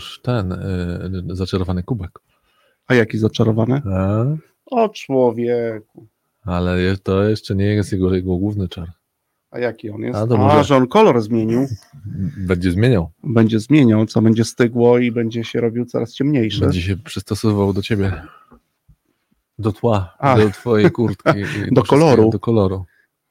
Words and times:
masz 0.00 0.20
ten 0.22 0.52
y, 0.52 1.36
zaczarowany 1.36 1.82
kubek. 1.82 2.18
A 2.86 2.94
jaki 2.94 3.18
zaczarowany? 3.18 3.82
A? 3.84 4.24
O 4.66 4.88
człowieku. 4.88 6.06
Ale 6.42 6.96
to 7.02 7.28
jeszcze 7.28 7.54
nie 7.54 7.64
jest 7.64 7.92
jego, 7.92 8.14
jego 8.14 8.36
główny 8.36 8.68
czar. 8.68 8.92
A 9.50 9.58
jaki 9.58 9.90
on 9.90 10.00
jest? 10.00 10.18
A, 10.18 10.58
A, 10.58 10.62
że 10.62 10.76
on 10.76 10.88
kolor 10.88 11.22
zmienił. 11.22 11.66
Będzie 12.36 12.70
zmieniał. 12.70 13.10
Będzie 13.24 13.60
zmieniał, 13.60 14.06
co 14.06 14.22
będzie 14.22 14.44
stygło 14.44 14.98
i 14.98 15.12
będzie 15.12 15.44
się 15.44 15.60
robił 15.60 15.84
coraz 15.84 16.14
ciemniejszy. 16.14 16.60
Będzie 16.60 16.82
się 16.82 16.96
przystosowywał 16.96 17.72
do 17.72 17.82
ciebie. 17.82 18.22
Do 19.58 19.72
tła, 19.72 20.14
A. 20.18 20.36
do 20.36 20.50
twojej 20.50 20.90
kurtki. 20.90 21.30
i 21.30 21.32
Do 21.42 21.44
wszystkiego, 21.44 21.82
koloru. 21.82 22.30
Do 22.30 22.38
koloru. 22.38 22.84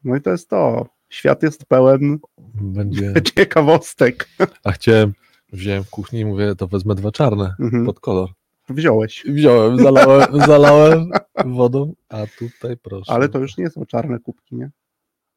No 0.03 0.15
i 0.15 0.21
to 0.21 0.29
jest 0.29 0.49
to. 0.49 0.89
Świat 1.09 1.43
jest 1.43 1.65
pełen 1.65 2.19
Będzie. 2.61 3.13
ciekawostek. 3.35 4.29
A 4.63 4.71
chciałem, 4.71 5.13
wziąłem 5.53 5.83
w 5.83 5.89
kuchni 5.89 6.19
i 6.19 6.25
mówię, 6.25 6.55
to 6.55 6.67
wezmę 6.67 6.95
dwa 6.95 7.11
czarne 7.11 7.55
Mhm. 7.59 7.85
pod 7.85 7.99
kolor. 7.99 8.29
Wziąłeś. 8.69 9.23
Wziąłem, 9.29 9.77
zalałem, 9.77 10.27
zalałem 10.47 11.11
wodą, 11.45 11.93
a 12.09 12.17
tutaj 12.39 12.77
proszę. 12.77 13.11
Ale 13.13 13.29
to 13.29 13.39
już 13.39 13.57
nie 13.57 13.69
są 13.69 13.85
czarne 13.85 14.19
kubki, 14.19 14.55
nie? 14.55 14.69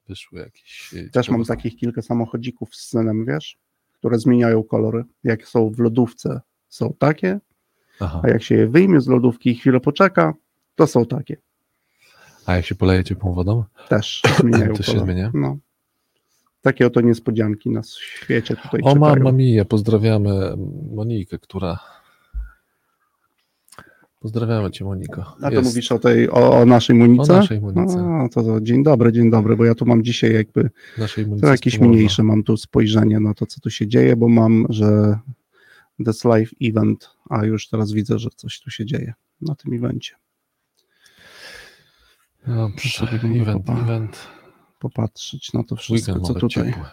Wyszły 0.08 0.40
jakieś. 0.40 0.94
e, 0.96 1.10
Też 1.10 1.28
mam 1.28 1.44
takich 1.44 1.76
kilka 1.76 2.02
samochodzików 2.02 2.76
z 2.76 2.88
synem, 2.88 3.24
wiesz, 3.26 3.56
które 3.94 4.18
zmieniają 4.18 4.62
kolory. 4.62 5.04
Jak 5.24 5.48
są 5.48 5.70
w 5.70 5.78
lodówce, 5.78 6.40
są 6.68 6.94
takie, 6.98 7.40
Aha. 8.00 8.20
a 8.24 8.28
jak 8.28 8.42
się 8.42 8.54
je 8.54 8.66
wyjmie 8.68 9.00
z 9.00 9.06
lodówki 9.08 9.50
i 9.50 9.54
chwilę 9.54 9.80
poczeka, 9.80 10.34
to 10.74 10.86
są 10.86 11.06
takie. 11.06 11.36
A 12.46 12.56
jak 12.56 12.64
się 12.66 12.74
poleje 12.74 13.04
ciepłą 13.04 13.32
wodą? 13.34 13.64
Też 13.88 14.22
zmieniają 14.40 14.74
Też 14.74 14.86
się 14.86 15.00
zmienia? 15.00 15.30
No. 15.34 15.56
Takie 16.62 16.86
oto 16.86 17.00
niespodzianki 17.00 17.70
na 17.70 17.82
świecie 17.82 18.56
tutaj 18.56 18.80
O, 18.84 18.94
czekają. 18.94 19.16
mama 19.16 19.32
mia, 19.32 19.64
pozdrawiamy 19.64 20.54
Monikę, 20.94 21.38
która. 21.38 21.78
Pozdrawiamy 24.20 24.70
cię, 24.70 24.84
Moniko. 24.84 25.36
A 25.42 25.48
to 25.48 25.50
Jest 25.50 25.64
mówisz 25.64 25.92
o 25.92 25.98
tej, 25.98 26.30
o, 26.30 26.60
o 26.60 26.66
naszej 26.66 26.96
Monice? 26.96 27.32
O 27.32 27.36
naszej 27.36 27.60
Monice. 27.60 28.00
A, 28.00 28.28
to, 28.28 28.42
to 28.42 28.60
dzień 28.60 28.82
dobry, 28.82 29.12
dzień 29.12 29.30
dobry, 29.30 29.56
bo 29.56 29.64
ja 29.64 29.74
tu 29.74 29.86
mam 29.86 30.04
dzisiaj 30.04 30.34
jakby 30.34 30.70
naszej 30.98 31.26
to 31.40 31.46
jakieś 31.46 31.78
mniejsze 31.78 32.22
mam 32.22 32.42
tu 32.42 32.56
spojrzenie 32.56 33.20
na 33.20 33.34
to, 33.34 33.46
co 33.46 33.60
tu 33.60 33.70
się 33.70 33.86
dzieje, 33.86 34.16
bo 34.16 34.28
mam, 34.28 34.66
że 34.68 35.18
This 36.04 36.24
Live 36.24 36.50
Event, 36.62 37.10
a 37.30 37.44
już 37.44 37.68
teraz 37.68 37.92
widzę, 37.92 38.18
że 38.18 38.30
coś 38.36 38.60
tu 38.60 38.70
się 38.70 38.86
dzieje 38.86 39.14
na 39.40 39.54
tym 39.54 39.74
evencie. 39.74 40.14
Dobrze, 42.46 43.08
event, 43.40 43.70
event. 43.70 44.28
Popatrzeć 44.82 45.52
na 45.52 45.64
to 45.64 45.76
wszystko, 45.76 46.12
Weekend 46.12 46.26
co 46.26 46.34
tutaj. 46.34 46.48
ciepły. 46.72 46.84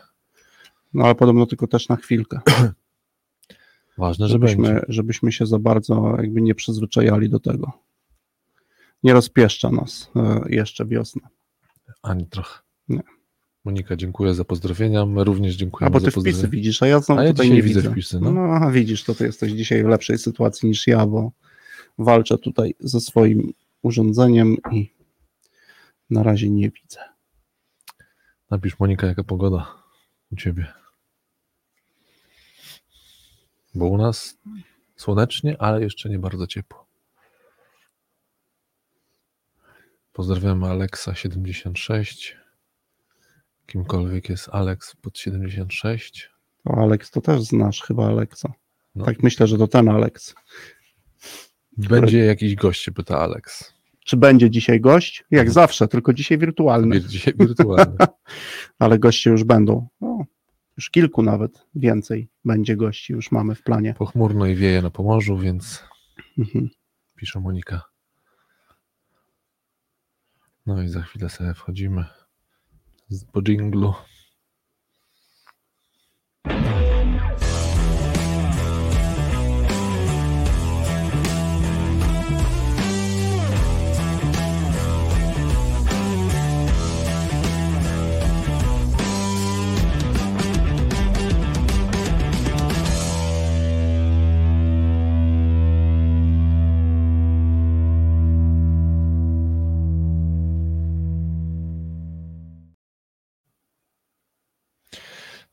No 0.94 1.04
ale 1.06 1.16
podobno 1.16 1.45
tylko 1.45 1.68
też 1.68 1.90
na 1.90 1.96
chwilkę, 1.96 2.40
Ważne, 3.98 4.26
będzie. 4.26 4.31
żebyśmy, 4.48 4.81
żebyśmy 4.88 5.31
się 5.31 5.46
za 5.46 5.59
bardzo 5.59 6.16
jakby 6.22 6.42
nie 6.42 6.56
przyzwyczajali 6.56 7.30
do 7.30 7.40
tego. 7.40 7.72
Nie 9.04 9.14
rozpieszcza 9.14 9.72
nas 9.72 10.12
e, 10.16 10.42
jeszcze 10.50 10.86
wiosna. 10.86 11.30
Ani 12.02 12.26
trochę. 12.26 12.59
Nie. 12.90 13.02
Monika, 13.66 13.96
dziękuję 13.96 14.34
za 14.34 14.46
pozdrowienia. 14.46 15.06
My 15.06 15.24
również 15.24 15.56
A 15.56 15.58
dziękujemy 15.58 15.94
bo 15.94 16.00
za 16.00 16.06
ty 16.06 16.12
wpisy 16.12 16.24
pozdrowienia. 16.26 16.52
widzisz, 16.52 16.84
a 16.84 16.88
ja 16.88 17.00
znowu 17.00 17.22
A 17.22 17.24
ja 17.24 17.30
tutaj 17.31 17.52
nie 17.52 17.62
widzę 17.62 17.92
wpisy, 17.92 18.20
no. 18.20 18.31
No 18.31 18.42
a 18.42 18.72
widzisz, 18.72 19.03
to 19.03 19.16
ty 19.16 19.26
jesteś 19.26 19.52
dzisiaj 19.52 19.84
w 19.84 19.88
lepszej 19.88 20.18
sytuacji 20.18 20.70
niż 20.70 20.88
ja, 20.88 21.06
bo 21.08 21.31
walczę 21.98 22.38
tutaj 22.38 22.76
ze 22.80 23.00
swoim 23.00 23.53
urządzeniem 23.81 24.58
i 24.72 24.94
na 26.09 26.24
razie 26.24 26.50
nie 26.50 26.70
widzę. 26.70 27.00
Napisz 28.52 28.80
Monika, 28.80 29.08
jaka 29.08 29.23
pogoda 29.23 29.75
u 30.31 30.36
ciebie. 30.36 30.73
Bo 33.75 33.86
u 33.86 33.97
nas 33.97 34.38
słonecznie, 34.95 35.61
ale 35.61 35.81
jeszcze 35.81 36.09
nie 36.09 36.19
bardzo 36.19 36.47
ciepło. 36.47 36.86
Pozdrawiamy 40.14 40.67
Alexa76. 40.67 42.34
Kimkolwiek 43.68 44.29
jest 44.29 44.50
Alex 44.51 44.95
pod 44.95 45.18
76. 45.18 46.29
To 46.63 46.74
Alex 46.74 47.12
to 47.12 47.22
też 47.22 47.41
znasz 47.41 47.81
chyba 47.81 48.07
Alexa. 48.07 48.53
No. 48.95 49.06
Tak 49.06 49.24
myślę, 49.24 49.47
że 49.47 49.57
to 49.57 49.68
ten 49.68 49.90
Alex. 49.90 50.35
Będzie 51.78 52.19
jakiś 52.19 52.56
gość, 52.56 52.90
pyta 52.95 53.19
Alex. 53.19 53.74
Czy 54.09 54.18
będzie 54.18 54.50
dzisiaj 54.50 54.81
gość? 54.81 55.24
Jak 55.31 55.52
zawsze, 55.52 55.88
tylko 55.88 56.14
dzisiaj 56.14 56.38
wirtualny. 56.38 57.02
Dzisiaj 57.02 57.34
wirtualny. 57.40 57.97
Ale 58.80 59.00
goście 59.00 59.30
już 59.30 59.44
będą. 59.44 59.88
No, 60.02 60.25
już 60.78 60.90
kilku 60.90 61.24
nawet 61.24 61.66
więcej 61.75 62.30
będzie 62.46 62.75
gości, 62.75 63.14
już 63.14 63.31
mamy 63.31 63.56
w 63.56 63.64
planie. 63.64 63.94
Pochmurno 63.98 64.46
i 64.46 64.56
wieje 64.56 64.81
na 64.81 64.90
Pomorzu, 64.90 65.38
więc 65.38 65.84
Mhm. 66.38 66.69
pisze 67.16 67.40
Monika. 67.40 67.81
No 70.66 70.81
i 70.81 70.88
za 70.88 71.02
chwilę 71.02 71.30
sobie 71.30 71.53
wchodzimy 71.53 72.06
z 73.09 73.25
po 73.25 73.42
dżinglu. 73.42 73.94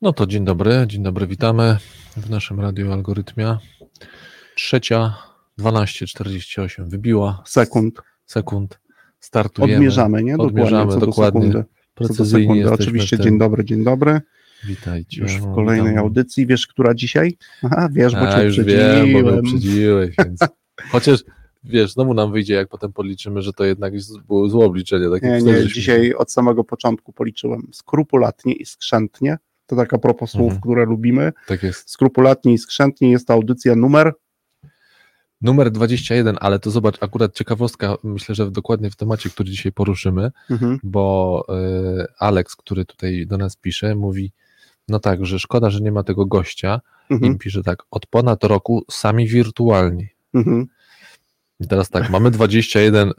No 0.07 0.13
to 0.13 0.27
dzień 0.27 0.45
dobry, 0.45 0.85
dzień 0.87 1.03
dobry, 1.03 1.27
witamy 1.27 1.77
w 2.17 2.31
naszym 2.31 2.61
radiu 2.61 2.93
Algorytmia. 2.93 3.59
Trzecia, 4.55 5.15
12.48 5.59 6.89
wybiła 6.89 7.43
Sekund. 7.47 8.03
sekund. 8.27 8.81
Startujemy. 9.21 9.75
Odmierzamy, 9.75 10.23
nie? 10.23 10.33
Dokładnie, 10.33 10.63
Odmierzamy, 10.63 10.99
dokładnie. 11.01 11.41
sekundy. 11.41 11.59
Co 11.59 11.65
do 11.65 11.69
Precyzyjnie 11.95 12.45
sekundy. 12.45 12.61
jesteśmy 12.61 12.85
Oczywiście 12.85 13.19
dzień 13.19 13.39
dobry, 13.39 13.65
dzień 13.65 13.85
dobry. 13.85 14.21
Witajcie. 14.67 15.21
Już 15.23 15.37
w 15.37 15.55
kolejnej 15.55 15.91
witam. 15.91 16.05
audycji. 16.05 16.47
Wiesz, 16.47 16.67
która 16.67 16.95
dzisiaj? 16.95 17.37
Aha, 17.63 17.89
wiesz, 17.93 18.13
bo 18.13 18.29
A, 18.29 18.35
cię 18.35 18.45
już 18.45 18.61
wiem, 18.61 19.25
bo 19.25 19.35
uprzedziłeś, 19.39 20.15
więc... 20.25 20.41
Chociaż, 20.93 21.21
wiesz, 21.65 21.93
znowu 21.93 22.15
nam 22.15 22.33
wyjdzie, 22.33 22.55
jak 22.55 22.69
potem 22.69 22.93
policzymy, 22.93 23.43
że 23.43 23.53
to 23.53 23.65
jednak 23.65 23.93
było 24.29 24.49
złe 24.49 24.67
obliczenie. 24.67 25.11
Tak 25.11 25.23
Nie, 25.23 25.43
nie, 25.43 25.67
dzisiaj 25.67 26.15
od 26.15 26.33
samego 26.33 26.65
początku 26.65 27.13
policzyłem 27.13 27.69
skrupulatnie 27.73 28.53
i 28.53 28.67
skrzętnie. 28.67 29.39
To 29.67 29.77
taka 29.77 29.99
propos 29.99 30.31
słów, 30.31 30.53
Mhm. 30.53 30.61
które 30.61 30.85
lubimy. 30.85 31.33
Tak 31.47 31.63
jest. 31.63 31.91
Skrupulatnie 31.91 32.53
i 32.53 32.59
skrzętnie 32.59 33.11
jest 33.11 33.27
to 33.27 33.33
audycja 33.35 33.77
numer 33.77 34.13
Numer 35.41 35.71
21, 35.71 36.37
ale 36.41 36.59
to 36.59 36.71
zobacz, 36.71 37.03
akurat 37.03 37.35
ciekawostka, 37.35 37.97
myślę, 38.05 38.35
że 38.35 38.51
dokładnie 38.51 38.91
w 38.91 38.97
temacie, 38.97 39.31
który 39.31 39.51
dzisiaj 39.51 39.73
poruszymy, 39.73 40.31
mhm. 40.51 40.79
bo 40.83 41.45
y, 42.01 42.07
Alex, 42.19 42.57
który 42.57 42.85
tutaj 42.85 43.27
do 43.27 43.39
nas 43.39 43.57
pisze, 43.57 43.95
mówi, 43.95 44.33
no 44.89 44.99
tak, 44.99 45.27
że 45.27 45.39
szkoda, 45.39 45.71
że 45.71 45.81
nie 45.81 45.93
ma 45.93 46.03
tego 46.03 46.27
gościa. 46.27 46.81
Mhm. 47.11 47.35
I 47.35 47.39
pisze 47.39 47.63
tak, 47.63 47.83
od 47.91 48.07
ponad 48.07 48.45
roku 48.45 48.85
sami 48.91 49.29
wirtualni. 49.29 50.09
Mhm. 50.35 50.67
I 51.61 51.67
teraz 51.67 51.91
tak, 51.91 52.11
mamy 52.11 52.31
21 52.31 53.09
y, 53.09 53.13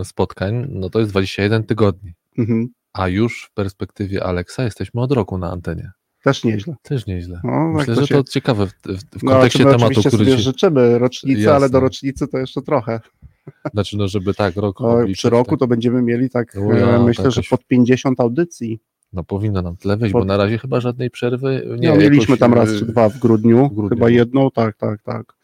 y, 0.00 0.04
spotkań, 0.04 0.66
no 0.70 0.90
to 0.90 0.98
jest 0.98 1.10
21 1.10 1.64
tygodni. 1.64 2.14
Mhm. 2.38 2.68
A 2.96 3.08
już 3.08 3.44
w 3.50 3.54
perspektywie 3.54 4.24
Alexa 4.24 4.62
jesteśmy 4.64 5.00
od 5.00 5.12
roku 5.12 5.38
na 5.38 5.50
antenie. 5.50 5.90
Też 6.24 6.44
nieźle. 6.44 6.74
Też 6.82 7.06
nieźle. 7.06 7.40
No, 7.44 7.50
tak 7.50 7.74
Myślę, 7.76 7.94
to 7.94 8.00
że 8.00 8.06
się- 8.06 8.14
to 8.14 8.22
ciekawe 8.30 8.66
w, 8.66 8.70
w, 8.70 9.22
No, 9.22 9.32
kontekście 9.32 9.64
my 9.64 9.70
tematu, 9.70 9.84
oczywiście 9.86 10.08
który 10.08 10.24
sobie 10.24 10.36
dzisiaj, 10.36 10.52
życzymy 10.52 10.98
rocznicy, 10.98 11.40
Jasne. 11.40 11.54
ale 11.54 11.70
do 11.70 11.80
rocznicy 11.80 12.28
to 12.28 12.38
jeszcze 12.38 12.62
trochę. 12.62 13.00
znaczy 13.74 13.96
no, 13.96 14.08
żeby 14.08 14.34
tak, 14.34 14.56
rok 14.56 14.80
O, 14.80 14.90
obliczyć, 14.90 15.18
przy 15.18 15.30
roku 15.30 15.50
tak. 15.50 15.58
to 15.58 15.66
będziemy 15.66 16.02
mieli 16.02 16.30
tak, 16.30 16.56
O 16.56 16.74
ja, 16.74 16.86
e, 16.96 17.04
myślę, 17.04 17.24
to 17.24 17.30
że 17.30 17.42
pod 17.50 17.64
50 17.66 18.20
audycji. 18.20 18.80
No 19.12 19.24
powinno 19.24 19.62
nam 19.62 19.76
tyle 19.76 19.96
wejść, 19.96 20.12
bo 20.12 20.18
Pod- 20.18 20.28
na 20.28 20.36
razie 20.36 20.58
chyba 20.58 20.80
żadnej 20.80 21.10
przerwy 21.10 21.76
nie. 21.78 21.88
No, 21.88 21.96
mieliśmy 21.96 22.20
jakoś, 22.20 22.38
tam 22.38 22.54
raz 22.54 22.68
y, 22.68 22.78
czy 22.78 22.86
dwa 22.86 23.08
w 23.08 23.18
grudniu, 23.18 23.68
w 23.68 23.74
grudniu, 23.74 23.88
chyba 23.88 24.06
no. 24.06 24.08
jedną, 24.08 24.50
tak, 24.50 24.76
tak, 24.76 25.02
tak. 25.02 25.36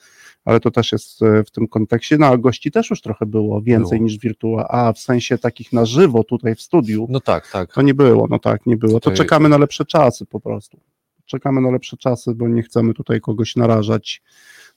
Ale 0.45 0.61
to 0.61 0.71
też 0.71 0.93
jest 0.93 1.23
e, 1.23 1.45
w 1.45 1.51
tym 1.51 1.69
kontekście. 1.69 2.19
No 2.19 2.27
a 2.27 2.37
gości 2.37 2.71
też 2.71 2.91
już 2.91 3.01
trochę 3.03 3.27
było, 3.27 3.63
więcej 3.63 3.99
Było. 3.99 4.05
niż 4.09 4.19
wirtua. 4.19 4.69
A 4.69 4.93
w 4.93 4.99
sensie 4.99 5.39
takich 5.39 5.73
na 5.73 5.87
żywo 5.87 6.25
tutaj 6.25 6.55
w 6.55 6.63
studiu, 6.63 7.07
No 7.11 7.21
tak, 7.21 7.51
tak. 7.51 7.73
to 7.75 7.83
nie 7.83 7.95
było, 7.95 8.27
no 8.31 8.39
tak, 8.39 8.67
nie 8.67 8.77
było. 8.77 8.93
To 8.93 9.01
Tutaj- 9.01 9.17
czekamy 9.17 9.49
na 9.49 9.59
lepsze 9.59 9.85
czasy 9.85 10.27
po 10.27 10.41
prostu. 10.41 10.81
Czekamy 11.27 11.61
na 11.61 11.71
lepsze 11.71 11.97
czasy, 11.97 12.35
bo 12.35 12.49
nie 12.49 12.63
chcemy 12.63 12.95
tutaj 12.95 13.21
kogoś 13.21 13.57
narażać 13.57 14.23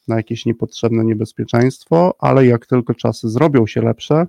na 0.08 0.16
jakieś 0.16 0.46
niepotrzebne 0.46 1.06
niebezpieczeństwo, 1.06 2.16
ale 2.20 2.46
jak 2.46 2.66
tylko 2.66 2.94
czasy 2.94 3.30
zrobią 3.30 3.68
się 3.68 3.82
lepsze, 3.82 4.28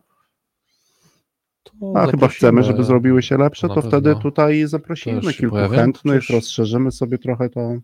To 1.65 1.93
a 1.97 2.07
chyba 2.07 2.29
chcemy, 2.29 2.63
żeby 2.63 2.85
zrobiły 2.85 3.23
się 3.23 3.37
lepsze, 3.39 3.69
to 3.69 3.83
wtedy 3.83 4.17
tutaj 4.23 4.67
zaprosimy 4.67 5.21
kilku 5.35 5.51
pojawią. 5.55 5.75
chętnych, 5.77 6.19
Przecież- 6.21 6.35
rozszerzymy 6.35 6.93
sobie 6.93 7.19
trochę 7.19 7.49
to. 7.51 7.77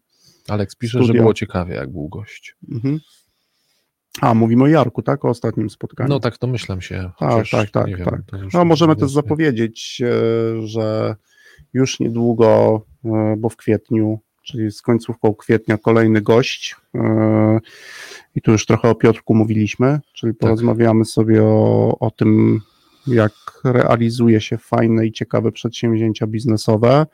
Aleks 0.48 0.76
pisze, 0.76 0.98
że 0.98 1.04
Studio. 1.04 1.22
było 1.22 1.34
ciekawie, 1.34 1.74
jak 1.74 1.90
był 1.92 2.08
gość. 2.08 2.56
Mhm. 2.72 3.00
A, 4.20 4.34
mówimy 4.34 4.64
o 4.64 4.66
Jarku, 4.66 5.02
tak? 5.02 5.24
O 5.24 5.28
ostatnim 5.28 5.70
spotkaniu. 5.70 6.08
No 6.08 6.20
tak 6.20 6.38
domyślam 6.40 6.80
się. 6.80 7.10
Tak, 7.18 7.30
chociaż 7.30 7.50
tak, 7.50 7.70
tak, 7.70 7.86
wiem, 7.86 8.04
tak. 8.04 8.20
to 8.26 8.36
No, 8.54 8.64
możemy 8.64 8.96
też 8.96 9.10
zapowiedzieć, 9.10 10.02
e, 10.04 10.66
że 10.66 11.16
już 11.72 12.00
niedługo, 12.00 12.80
e, 13.04 13.34
bo 13.38 13.48
w 13.48 13.56
kwietniu, 13.56 14.18
czyli 14.42 14.70
z 14.70 14.82
końcówką 14.82 15.34
kwietnia, 15.34 15.78
kolejny 15.78 16.20
gość. 16.20 16.76
e, 16.94 17.58
I 18.34 18.40
tu 18.42 18.52
już 18.52 18.66
trochę 18.66 18.90
o 18.90 18.94
Piotrku 18.94 19.34
mówiliśmy, 19.34 20.00
czyli 20.12 20.34
porozmawiamy 20.34 21.04
sobie 21.04 21.42
o, 21.42 21.96
o 22.00 22.10
tym, 22.10 22.60
jak 23.06 23.32
realizuje 23.64 24.40
się 24.40 24.58
fajne 24.58 25.06
i 25.06 25.12
ciekawe 25.12 25.52
przedsięwzięcia 25.52 26.26
biznesowe, 26.26 27.06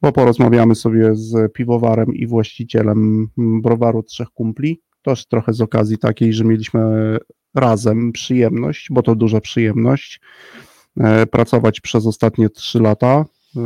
bo 0.00 0.12
porozmawiamy 0.12 0.74
sobie 0.74 1.14
z 1.14 1.52
piwowarem 1.52 2.14
i 2.14 2.26
właścicielem 2.26 3.28
browaru 3.36 4.02
Trzech 4.02 4.28
Kumpli. 4.28 4.80
Też 5.06 5.26
trochę 5.26 5.52
z 5.52 5.60
okazji 5.60 5.98
takiej, 5.98 6.32
że 6.32 6.44
mieliśmy 6.44 6.80
razem 7.54 8.12
przyjemność, 8.12 8.86
bo 8.90 9.02
to 9.02 9.14
duża 9.14 9.40
przyjemność, 9.40 10.20
e, 11.00 11.26
pracować 11.26 11.80
przez 11.80 12.06
ostatnie 12.06 12.50
trzy 12.50 12.80
lata. 12.80 13.24
E, 13.56 13.60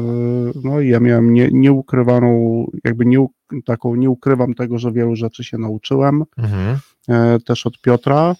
No 0.64 0.81
i 0.81 0.88
ja 0.88 1.00
miałem 1.00 1.32
nie, 1.34 1.48
nieukrywaną, 1.52 2.66
jakby 2.84 3.06
nie, 3.06 3.26
taką, 3.64 3.94
nie 3.94 4.10
ukrywam 4.10 4.54
tego, 4.54 4.78
że 4.78 4.92
wielu 4.92 5.16
rzeczy 5.16 5.44
się 5.44 5.58
nauczyłem, 5.58 6.25
Mhm. 6.37 6.78
e, 7.08 7.38
też 7.46 7.66
od 7.66 7.81
Piotra. 7.81 8.34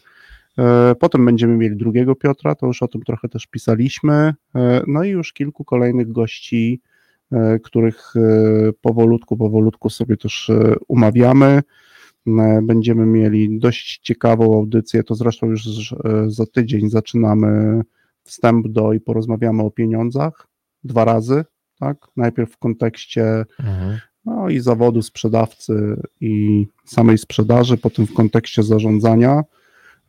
Potem 1.01 1.25
będziemy 1.25 1.57
mieli 1.57 1.77
drugiego 1.77 2.15
Piotra, 2.15 2.55
to 2.55 2.67
już 2.67 2.83
o 2.83 2.89
tym 2.89 3.03
trochę 3.03 3.29
też 3.29 3.47
pisaliśmy. 3.47 4.35
No 4.87 5.05
i 5.05 5.09
już 5.09 5.33
kilku 5.33 5.65
kolejnych 5.65 6.13
gości, 6.13 6.81
których 7.63 8.15
powolutku, 8.81 9.37
powolutku 9.37 9.91
sobie 9.91 10.17
też 10.17 10.51
umawiamy. 10.89 11.63
E, 12.27 12.61
Będziemy 12.63 13.07
mieli 13.07 13.59
dość 13.59 13.99
ciekawą 13.99 14.55
audycję, 14.55 15.03
to 15.03 15.15
zresztą 15.15 15.47
już 15.47 15.93
e, 15.93 16.25
za 16.27 16.47
tydzień 16.47 16.91
zaczynamy 16.91 17.81
wstęp 18.25 18.69
do 18.69 18.93
i 18.93 19.01
porozmawiamy 19.01 19.63
o 19.63 19.71
pieniądzach 19.71 20.47
dwa 20.85 21.05
razy, 21.05 21.45
tak? 21.79 21.97
Najpierw 22.17 22.53
w 22.53 22.59
kontekście 22.59 23.45
Mhm. 23.59 23.99
no 24.25 24.49
i 24.49 24.61
zawodu 24.61 25.03
sprzedawcy 25.03 26.03
i 26.21 26.67
samej 26.85 27.19
sprzedaży, 27.19 27.77
potem 27.77 28.07
w 28.07 28.15
kontekście 28.15 28.63
zarządzania, 28.63 29.43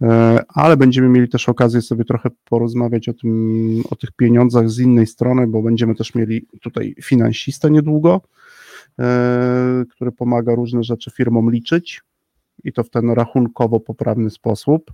e, 0.01 0.39
ale 0.47 0.77
będziemy 0.77 1.09
mieli 1.09 1.29
też 1.29 1.49
okazję 1.49 1.81
sobie 1.81 2.05
trochę 2.05 2.29
porozmawiać 2.49 3.09
o 3.09 3.13
tym, 3.13 3.83
o 3.89 3.95
tych 3.95 4.11
pieniądzach 4.11 4.69
z 4.69 4.79
innej 4.79 5.07
strony, 5.07 5.47
bo 5.47 5.61
będziemy 5.61 5.95
też 5.95 6.15
mieli 6.15 6.45
tutaj 6.61 6.95
finansistę 7.03 7.71
niedługo, 7.71 8.21
który 9.89 10.11
pomaga 10.11 10.55
różne 10.55 10.83
rzeczy 10.83 11.11
firmom 11.11 11.51
liczyć 11.51 12.01
i 12.63 12.73
to 12.73 12.83
w 12.83 12.89
ten 12.89 13.09
rachunkowo 13.09 13.79
poprawny 13.79 14.29
sposób. 14.29 14.91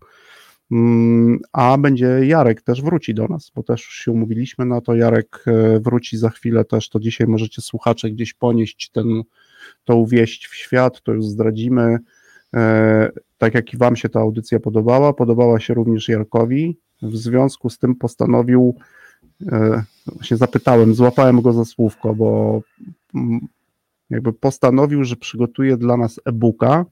Mm, 0.71 1.39
A 1.51 1.77
będzie 1.77 2.19
Jarek 2.23 2.61
też 2.61 2.81
wróci 2.81 3.13
do 3.13 3.27
nas, 3.27 3.51
bo 3.55 3.63
też 3.63 3.81
się 3.81 4.11
umówiliśmy 4.11 4.65
na 4.65 4.81
to. 4.81 4.95
Jarek 4.95 5.43
e, 5.47 5.79
wróci 5.79 6.17
za 6.17 6.29
chwilę 6.29 6.65
też, 6.65 6.89
to 6.89 6.99
dzisiaj 6.99 7.27
możecie 7.27 7.61
słuchacze 7.61 8.09
gdzieś 8.09 8.33
ponieść 8.33 8.89
ten, 8.91 9.23
tą 9.83 10.05
wieść 10.05 10.47
w 10.47 10.55
świat, 10.55 11.01
to 11.01 11.13
już 11.13 11.25
zdradzimy. 11.25 11.97
E, 12.53 13.09
Tak 13.37 13.53
jak 13.53 13.73
i 13.73 13.77
Wam 13.77 13.95
się 13.95 14.09
ta 14.09 14.19
audycja 14.19 14.59
podobała, 14.59 15.13
podobała 15.13 15.59
się 15.59 15.73
również 15.73 16.09
Jarkowi. 16.09 16.79
W 17.01 17.15
związku 17.15 17.69
z 17.69 17.77
tym 17.77 17.95
postanowił, 17.95 18.75
e, 19.51 19.83
właśnie 20.05 20.37
zapytałem, 20.37 20.93
złapałem 20.93 21.41
go 21.41 21.53
za 21.53 21.65
słówko, 21.65 22.15
bo 22.15 22.61
mm, 23.15 23.47
jakby 24.09 24.33
postanowił, 24.33 25.03
że 25.03 25.15
przygotuje 25.15 25.77
dla 25.77 25.97
nas 25.97 26.19
e-booka, 26.25 26.85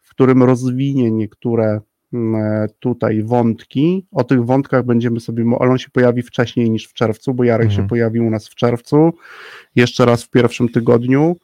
w 0.00 0.10
którym 0.10 0.42
rozwinie 0.42 1.10
niektóre 1.10 1.80
mm, 2.12 2.68
tutaj 2.78 3.22
wątki. 3.22 4.06
O 4.12 4.24
tych 4.24 4.44
wątkach 4.44 4.84
będziemy 4.84 5.20
sobie, 5.20 5.44
ale 5.60 5.70
on 5.70 5.78
się 5.78 5.90
pojawi 5.90 6.22
wcześniej 6.22 6.70
niż 6.70 6.86
w 6.88 6.92
czerwcu, 6.92 7.34
bo 7.34 7.44
Jarek 7.44 7.66
Mhm. 7.66 7.82
się 7.84 7.88
pojawił 7.88 8.26
u 8.26 8.30
nas 8.30 8.48
w 8.48 8.54
czerwcu, 8.54 9.12
jeszcze 9.76 10.04
raz 10.04 10.24
w 10.24 10.30
pierwszym 10.30 10.68
tygodniu, 10.68 11.36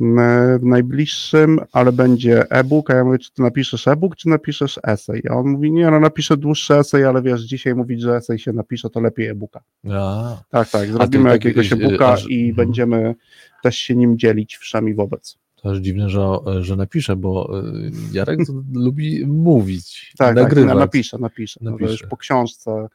w 0.00 0.58
najbliższym, 0.62 1.60
ale 1.72 1.92
będzie 1.92 2.50
e-book, 2.50 2.90
a 2.90 2.94
ja 2.94 3.04
mówię, 3.04 3.18
czy 3.18 3.32
ty 3.32 3.42
napiszesz 3.42 3.88
e-book, 3.88 4.16
czy 4.16 4.28
napiszesz 4.28 4.78
esej? 4.84 5.22
A 5.30 5.34
on 5.34 5.48
mówi, 5.48 5.72
nie, 5.72 5.90
no 5.90 6.00
napiszę 6.00 6.36
dłuższy 6.36 6.74
esej, 6.74 7.04
ale 7.04 7.22
wiesz, 7.22 7.42
dzisiaj 7.42 7.74
mówić, 7.74 8.00
że 8.02 8.16
esej 8.16 8.38
się 8.38 8.52
napisze, 8.52 8.90
to 8.90 9.00
lepiej 9.00 9.26
e-booka. 9.26 9.60
A, 9.92 10.36
Tak, 10.50 10.70
tak, 10.70 10.88
zrobimy 10.88 11.24
tak, 11.24 11.32
jakiegoś 11.44 11.72
e-booka 11.72 12.08
aż- 12.12 12.30
i 12.30 12.48
mhm. 12.48 12.54
będziemy 12.66 13.14
też 13.62 13.76
się 13.76 13.96
nim 13.96 14.18
dzielić 14.18 14.56
wszemi 14.56 14.94
wobec. 14.94 15.38
to 15.62 15.70
aż 15.70 15.78
dziwne, 15.78 16.10
że, 16.10 16.26
że 16.60 16.76
napiszę, 16.76 17.16
bo 17.16 17.60
y, 17.60 17.90
Jarek 18.12 18.38
lubi 18.74 19.26
mówić, 19.26 20.12
Tak, 20.18 20.28
tak, 20.34 20.44
nagrywać. 20.44 20.68
na- 20.74 20.80
napiszę, 20.80 21.18
napiszę. 21.18 21.60
No, 21.62 21.70
Napiszę. 21.70 21.90
już 21.92 22.02
po 22.02 22.16
książce 22.16 22.88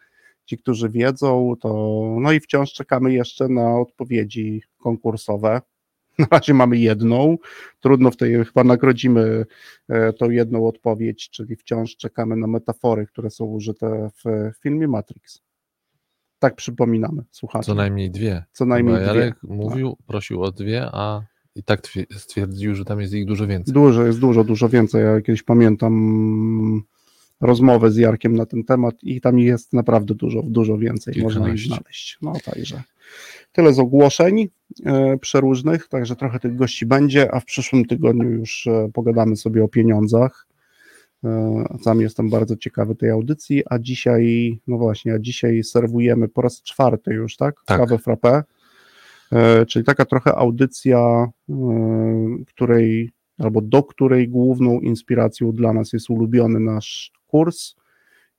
ci, 0.46 0.58
którzy 0.58 0.90
wiedzą, 0.90 1.54
to 1.62 2.02
no 2.22 2.32
i 2.32 2.40
wciąż 2.40 2.74
czekamy 2.74 3.14
jeszcze 3.14 3.48
na 3.48 3.80
odpowiedzi 3.80 4.62
konkursowe. 4.78 5.62
Na 6.22 6.28
razie 6.32 6.54
mamy 6.54 6.78
jedną. 6.78 7.38
Trudno 7.80 8.12
w 8.12 8.18
tej, 8.18 8.46
chyba 8.46 8.64
nagrodzimy 8.64 9.46
e, 9.90 10.14
tą 10.14 10.30
jedną 10.30 10.68
odpowiedź, 10.68 11.30
czyli 11.30 11.56
wciąż 11.56 11.96
czekamy 11.96 12.36
na 12.36 12.48
metafory, 12.48 13.08
które 13.08 13.30
są 13.30 13.46
użyte 13.46 14.10
w 14.26 14.52
filmie 14.64 14.88
Matrix. 14.88 15.42
Tak 16.40 16.56
przypominamy, 16.56 17.24
słuchacze. 17.32 17.66
Co 17.66 17.76
najmniej 17.76 18.12
dwie. 18.12 18.44
Co 18.52 18.66
najmniej 18.66 18.96
Chyba 18.96 19.12
dwie. 19.12 19.20
Jarek 19.20 19.44
mówił, 19.44 19.98
prosił 20.08 20.44
o 20.44 20.52
dwie, 20.52 20.90
a 20.94 21.22
i 21.56 21.64
tak 21.64 21.82
twie- 21.82 22.06
stwierdził, 22.18 22.76
że 22.76 22.86
tam 22.86 23.02
jest 23.02 23.14
ich 23.14 23.26
dużo 23.26 23.48
więcej. 23.48 23.74
Dużo, 23.74 24.06
jest 24.06 24.20
dużo, 24.20 24.44
dużo 24.44 24.70
więcej. 24.70 25.04
Ja 25.04 25.22
kiedyś 25.22 25.44
pamiętam 25.44 26.84
rozmowę 27.42 27.92
z 27.92 27.98
Jarkiem 27.98 28.36
na 28.36 28.46
ten 28.46 28.64
temat 28.64 29.04
i 29.04 29.22
tam 29.22 29.40
jest 29.40 29.74
naprawdę 29.74 30.16
dużo, 30.16 30.44
dużo 30.44 30.78
więcej 30.78 31.14
można 31.24 31.54
ich 31.54 31.60
znaleźć. 31.60 32.18
No 32.22 32.34
także 32.46 32.84
tyle 33.52 33.74
z 33.74 33.80
ogłoszeń 33.80 34.50
e, 34.86 35.18
przeróżnych, 35.18 35.88
także 35.88 36.16
trochę 36.16 36.40
tych 36.40 36.56
gości 36.56 36.86
będzie, 36.86 37.34
a 37.36 37.40
w 37.40 37.46
przyszłym 37.46 37.86
tygodniu 37.86 38.30
już 38.30 38.68
e, 38.68 38.90
pogadamy 38.94 39.36
sobie 39.36 39.64
o 39.64 39.68
pieniądzach. 39.68 40.48
E, 41.24 41.78
Sam 41.84 42.02
jestem 42.02 42.30
bardzo 42.30 42.58
ciekawy 42.58 42.96
tej 42.96 43.10
audycji, 43.10 43.64
a 43.70 43.80
dzisiaj, 43.80 44.60
no 44.68 44.78
właśnie, 44.78 45.14
a 45.14 45.20
dzisiaj 45.20 45.64
serwujemy 45.64 46.28
po 46.28 46.42
raz 46.42 46.62
czwarty 46.62 47.14
już, 47.14 47.38
tak? 47.38 47.56
Tak. 47.66 47.80
Kawę 47.80 47.98
frappé, 47.98 48.44
E, 49.32 49.66
czyli 49.66 49.86
taka 49.86 50.06
trochę 50.06 50.36
audycja, 50.36 51.28
której 52.48 53.12
albo 53.38 53.62
do 53.62 53.84
której 53.84 54.30
główną 54.30 54.80
inspiracją 54.80 55.52
dla 55.52 55.74
nas 55.74 55.94
jest 55.94 56.10
ulubiony 56.10 56.60
nasz 56.60 57.12
kurs 57.32 57.76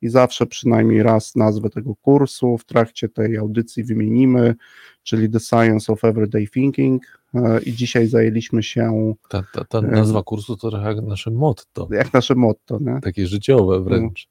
i 0.02 0.08
zawsze 0.08 0.46
przynajmniej 0.46 1.02
raz 1.02 1.36
nazwę 1.36 1.70
tego 1.70 1.94
kursu 1.94 2.58
w 2.58 2.64
trakcie 2.64 3.08
tej 3.08 3.36
audycji 3.36 3.84
wymienimy, 3.84 4.54
czyli 5.02 5.30
The 5.30 5.40
Science 5.40 5.92
of 5.92 6.04
Everyday 6.04 6.48
Thinking 6.48 7.02
E, 7.34 7.60
i 7.62 7.72
dzisiaj 7.72 8.06
zajęliśmy 8.06 8.62
się 8.62 9.14
Ta, 9.28 9.42
ta, 9.52 9.64
ta 9.64 9.80
nazwa 9.80 10.22
kursu 10.22 10.56
to 10.56 10.70
trochę 10.70 10.88
jak 10.88 11.04
nasze 11.04 11.30
motto, 11.30 11.88
jak 11.90 12.12
nasze 12.12 12.34
motto, 12.34 12.78
nie? 12.80 13.00
takie 13.02 13.26
życiowe 13.26 13.84
wręcz. 13.84 14.28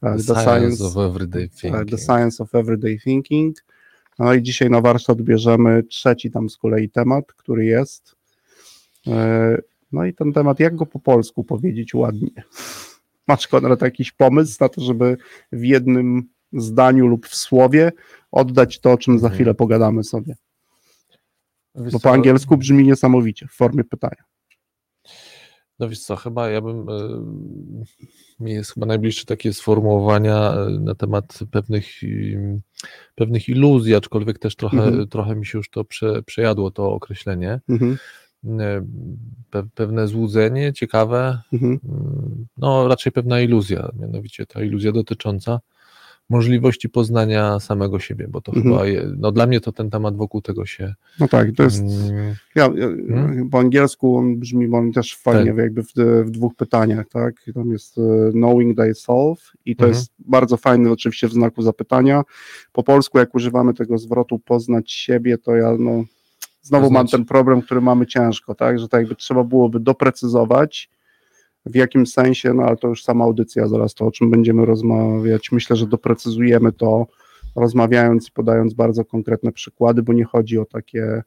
Tak, 0.00 0.16
The 0.16 0.34
science 0.34 0.84
of 0.84 0.96
everyday 0.96 1.48
tak, 1.48 1.58
thinking. 1.60 1.90
The 1.90 1.98
Science 1.98 2.42
of 2.42 2.54
Everyday 2.54 2.98
Thinking. 2.98 3.56
No 4.18 4.34
i 4.34 4.42
dzisiaj 4.42 4.70
na 4.70 4.80
warsztat 4.80 5.22
bierzemy 5.22 5.82
trzeci 5.82 6.30
tam 6.30 6.50
z 6.50 6.56
kolei 6.56 6.90
temat, 6.90 7.32
który 7.32 7.64
jest. 7.64 8.16
E, 9.06 9.58
No 9.92 10.04
i 10.04 10.14
ten 10.14 10.32
temat, 10.32 10.60
jak 10.60 10.76
go 10.76 10.86
po 10.86 10.98
polsku 10.98 11.44
powiedzieć 11.44 11.94
ładnie? 11.94 12.30
Masz 13.28 13.48
Konrad 13.48 13.82
jakiś 13.82 14.12
pomysł 14.12 14.56
na 14.60 14.68
to, 14.68 14.80
żeby 14.80 15.16
w 15.52 15.64
jednym 15.64 16.22
zdaniu 16.52 17.06
lub 17.06 17.26
w 17.26 17.34
słowie 17.36 17.92
oddać 18.32 18.80
to, 18.80 18.92
o 18.92 18.98
czym 18.98 19.18
za 19.18 19.26
Mhm. 19.26 19.34
chwilę 19.34 19.54
pogadamy 19.54 20.04
sobie? 20.04 20.34
Wiesz 21.74 21.92
Bo 21.92 21.98
co, 21.98 22.08
po 22.08 22.14
angielsku 22.14 22.56
brzmi 22.56 22.84
niesamowicie 22.84 23.46
w 23.46 23.52
formie 23.52 23.84
pytania. 23.84 24.24
No 25.78 25.88
wiesz 25.88 26.00
co, 26.00 26.16
chyba 26.16 26.48
ja 26.50 26.60
bym, 26.60 26.88
e, 26.88 27.24
mi 28.40 28.52
jest 28.52 28.74
chyba 28.74 28.86
najbliższe 28.86 29.24
takie 29.24 29.52
sformułowania 29.52 30.52
e, 30.54 30.70
na 30.80 30.94
temat 30.94 31.38
pewnych, 31.50 31.86
pewnych 33.14 33.48
iluzji, 33.48 33.94
aczkolwiek 33.94 34.38
też 34.38 34.56
trochę, 34.56 34.78
Mhm. 34.78 35.08
trochę 35.08 35.36
mi 35.36 35.46
się 35.46 35.58
już 35.58 35.70
to 35.70 35.84
prze, 35.84 36.22
przejadło 36.22 36.70
to 36.70 36.92
określenie. 36.92 37.60
Mhm, 37.68 37.98
pewne 39.74 40.08
złudzenie, 40.08 40.72
ciekawe, 40.72 41.38
mhm, 41.52 41.78
mm, 41.84 42.46
no 42.56 42.88
raczej 42.88 43.12
pewna 43.12 43.40
iluzja, 43.40 43.88
mianowicie 44.00 44.46
ta 44.46 44.62
iluzja 44.62 44.92
dotycząca 44.92 45.60
możliwości 46.30 46.88
poznania 46.88 47.60
samego 47.60 47.98
siebie, 47.98 48.26
bo 48.28 48.40
to 48.40 48.52
Mhm. 48.52 48.74
chyba, 48.74 48.86
je, 48.86 49.10
no 49.18 49.32
dla 49.32 49.46
mnie 49.46 49.60
to 49.60 49.72
ten 49.72 49.90
temat 49.90 50.16
wokół 50.16 50.42
tego 50.42 50.66
się 50.66 50.94
No 51.20 51.28
tak, 51.28 51.48
to 51.56 51.62
jest 51.62 51.82
mm, 51.82 52.34
Ja, 52.54 52.68
Hmm? 53.08 53.50
Po 53.50 53.58
angielsku 53.58 54.16
on 54.16 54.36
brzmi 54.36 54.74
on 54.74 54.92
też 54.92 55.16
fajnie, 55.16 55.54
jakby 55.56 55.82
w, 55.82 55.92
w 56.24 56.30
dwóch 56.30 56.54
pytaniach, 56.54 57.08
tak? 57.08 57.34
Tam 57.54 57.70
jest 57.70 57.98
e, 57.98 58.30
knowing 58.32 58.76
thyself 58.78 59.52
i 59.66 59.76
to 59.76 59.84
Mhm. 59.84 59.98
jest 59.98 60.12
bardzo 60.18 60.56
fajne 60.56 60.90
oczywiście 60.90 61.28
w 61.28 61.32
znaku 61.32 61.62
zapytania. 61.62 62.22
Po 62.72 62.82
polsku 62.82 63.18
jak 63.18 63.34
używamy 63.34 63.74
tego 63.74 63.98
zwrotu 63.98 64.38
poznać 64.38 64.92
siebie, 64.92 65.38
to 65.38 65.56
ja 65.56 65.76
no 65.78 66.04
znowu 66.62 66.86
To 66.86 66.92
mam 66.92 67.08
znaczy- 67.08 67.16
ten 67.16 67.26
problem, 67.26 67.62
który 67.62 67.80
mamy 67.80 68.06
ciężko, 68.06 68.54
tak, 68.54 68.78
że 68.78 68.88
tak 68.88 69.00
jakby 69.00 69.16
trzeba 69.16 69.44
byłoby 69.44 69.80
doprecyzować 69.80 70.90
w 71.66 71.74
jakim 71.74 72.06
sensie, 72.06 72.54
no 72.54 72.62
ale 72.62 72.76
to 72.76 72.88
już 72.88 73.04
sama 73.04 73.24
audycja, 73.24 73.68
zaraz 73.68 73.94
to 73.94 74.06
o 74.06 74.10
czym 74.10 74.30
będziemy 74.30 74.66
rozmawiać, 74.66 75.52
myślę, 75.52 75.76
że 75.76 75.86
doprecyzujemy 75.86 76.72
to, 76.72 77.06
rozmawiając 77.56 78.28
i 78.28 78.32
podając 78.32 78.74
bardzo 78.74 79.04
konkretne 79.04 79.52
przykłady, 79.52 80.02
bo 80.02 80.12
nie 80.12 80.24
chodzi 80.24 80.58
o 80.58 80.64
takie 80.64 81.22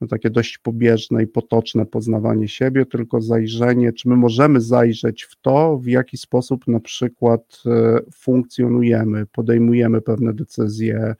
no, 0.00 0.06
takie 0.06 0.30
dość 0.30 0.58
pobieżne 0.58 1.22
i 1.22 1.26
potoczne 1.26 1.86
poznawanie 1.86 2.48
siebie, 2.48 2.86
tylko 2.86 3.20
zajrzenie, 3.20 3.92
czy 3.92 4.08
my 4.08 4.16
możemy 4.16 4.60
zajrzeć 4.60 5.22
w 5.22 5.40
to, 5.40 5.78
w 5.78 5.86
jaki 5.86 6.16
sposób 6.16 6.66
na 6.66 6.80
przykład 6.80 7.62
e, 7.66 8.00
funkcjonujemy, 8.14 9.26
podejmujemy 9.26 10.00
pewne 10.00 10.34
decyzje, 10.34 11.14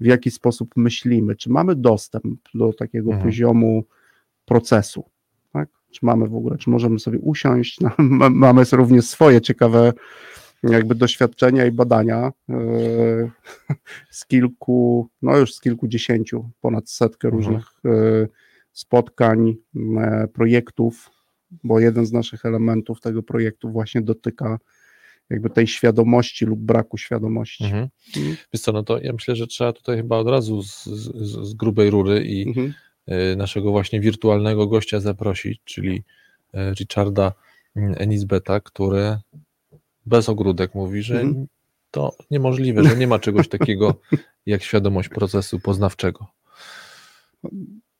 w 0.00 0.06
jaki 0.06 0.30
sposób 0.30 0.70
myślimy, 0.76 1.36
czy 1.36 1.50
mamy 1.50 1.74
dostęp 1.76 2.40
do 2.54 2.72
takiego 2.72 3.10
Mhm. 3.10 3.22
poziomu 3.28 3.84
procesu, 4.44 5.04
tak? 5.52 5.68
Czy 5.90 6.06
mamy 6.06 6.28
w 6.28 6.34
ogóle, 6.34 6.58
czy 6.58 6.70
możemy 6.70 6.98
sobie 6.98 7.18
usiąść, 7.18 7.78
no, 7.80 7.90
ma- 7.98 8.30
mamy 8.30 8.62
również 8.72 9.04
swoje 9.04 9.40
ciekawe 9.40 9.92
jakby 10.62 10.94
doświadczenia 10.94 11.66
i 11.66 11.70
badania 11.72 12.32
e, 12.48 12.54
z 14.10 14.26
kilku, 14.26 15.08
no 15.22 15.38
już 15.38 15.54
z 15.54 15.60
kilkudziesięciu, 15.60 16.50
ponad 16.60 16.90
setkę 16.90 17.28
Mhm. 17.28 17.42
różnych 17.42 17.66
e, 17.84 18.28
spotkań, 18.72 19.54
e, 19.96 20.28
projektów, 20.32 21.10
bo 21.64 21.80
jeden 21.80 22.06
z 22.06 22.12
naszych 22.12 22.44
elementów 22.44 23.00
tego 23.00 23.22
projektu 23.22 23.70
właśnie 23.70 24.02
dotyka 24.02 24.58
jakby 25.30 25.50
tej 25.50 25.66
świadomości 25.66 26.44
lub 26.46 26.60
braku 26.60 26.98
świadomości. 26.98 27.64
Mhm. 27.64 27.88
Mhm. 28.16 28.36
Wiesz 28.52 28.62
co, 28.62 28.72
no 28.72 28.82
to 28.82 28.98
ja 29.00 29.12
myślę, 29.12 29.36
że 29.36 29.46
trzeba 29.46 29.72
tutaj 29.72 29.96
chyba 29.96 30.16
od 30.18 30.28
razu 30.28 30.62
z, 30.62 30.84
z, 30.84 31.48
z 31.48 31.54
grubej 31.54 31.90
rury 31.90 32.24
i 32.24 32.48
Mhm. 32.48 32.74
y, 33.32 33.36
naszego 33.36 33.70
właśnie 33.70 34.00
wirtualnego 34.00 34.66
gościa 34.66 35.00
zaprosić, 35.00 35.60
czyli 35.64 36.02
y, 36.54 36.74
Richarda 36.74 37.32
mm, 37.76 37.94
Enisbeta, 37.98 38.60
który 38.60 39.18
bez 40.06 40.28
ogródek 40.28 40.74
mówi, 40.74 41.02
że 41.02 41.20
Mhm. 41.20 41.46
to 41.90 42.16
niemożliwe, 42.30 42.84
że 42.84 42.96
nie 42.96 43.06
ma 43.06 43.18
czegoś 43.18 43.48
takiego 43.48 43.94
jak 44.46 44.62
świadomość 44.62 45.08
procesu 45.08 45.60
poznawczego. 45.60 46.26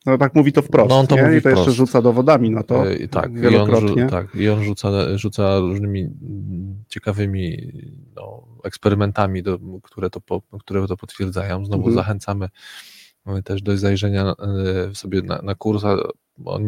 No 0.07 0.19
tak 0.19 0.35
mówi 0.35 0.53
to 0.53 0.63
wprost, 0.63 0.91
No 0.91 0.99
on 0.99 1.07
to 1.07 1.17
nie? 1.17 1.23
mówi 1.23 1.37
i 1.37 1.43
to 1.43 1.49
jeszcze 1.49 1.63
wprost. 1.63 1.77
rzuca 1.77 2.03
dowodami 2.03 2.51
na 2.51 2.63
to 2.63 2.91
Y, 2.91 3.09
tak, 3.09 3.33
i 3.33 3.37
on, 3.37 3.41
wielokrotnie. 3.43 4.07
tak, 4.07 4.35
i 4.35 4.49
on 4.49 4.65
rzuca, 4.65 5.19
rzuca 5.19 5.59
różnymi 5.59 6.01
mm, 6.01 6.85
ciekawymi 6.89 7.73
no, 8.17 8.47
eksperymentami, 8.65 9.43
do, 9.43 9.59
które, 9.83 10.11
to 10.11 10.21
po, 10.21 10.43
które 10.61 10.87
to 10.87 10.97
potwierdzają. 10.97 11.65
Znowu 11.67 11.83
Mhm. 11.83 11.95
zachęcamy 11.95 12.49
też 13.45 13.63
do 13.63 13.77
zajrzenia 13.77 14.35
y, 14.91 14.95
sobie 14.95 15.23
na, 15.23 15.43
na 15.43 15.55
kurs, 15.55 15.83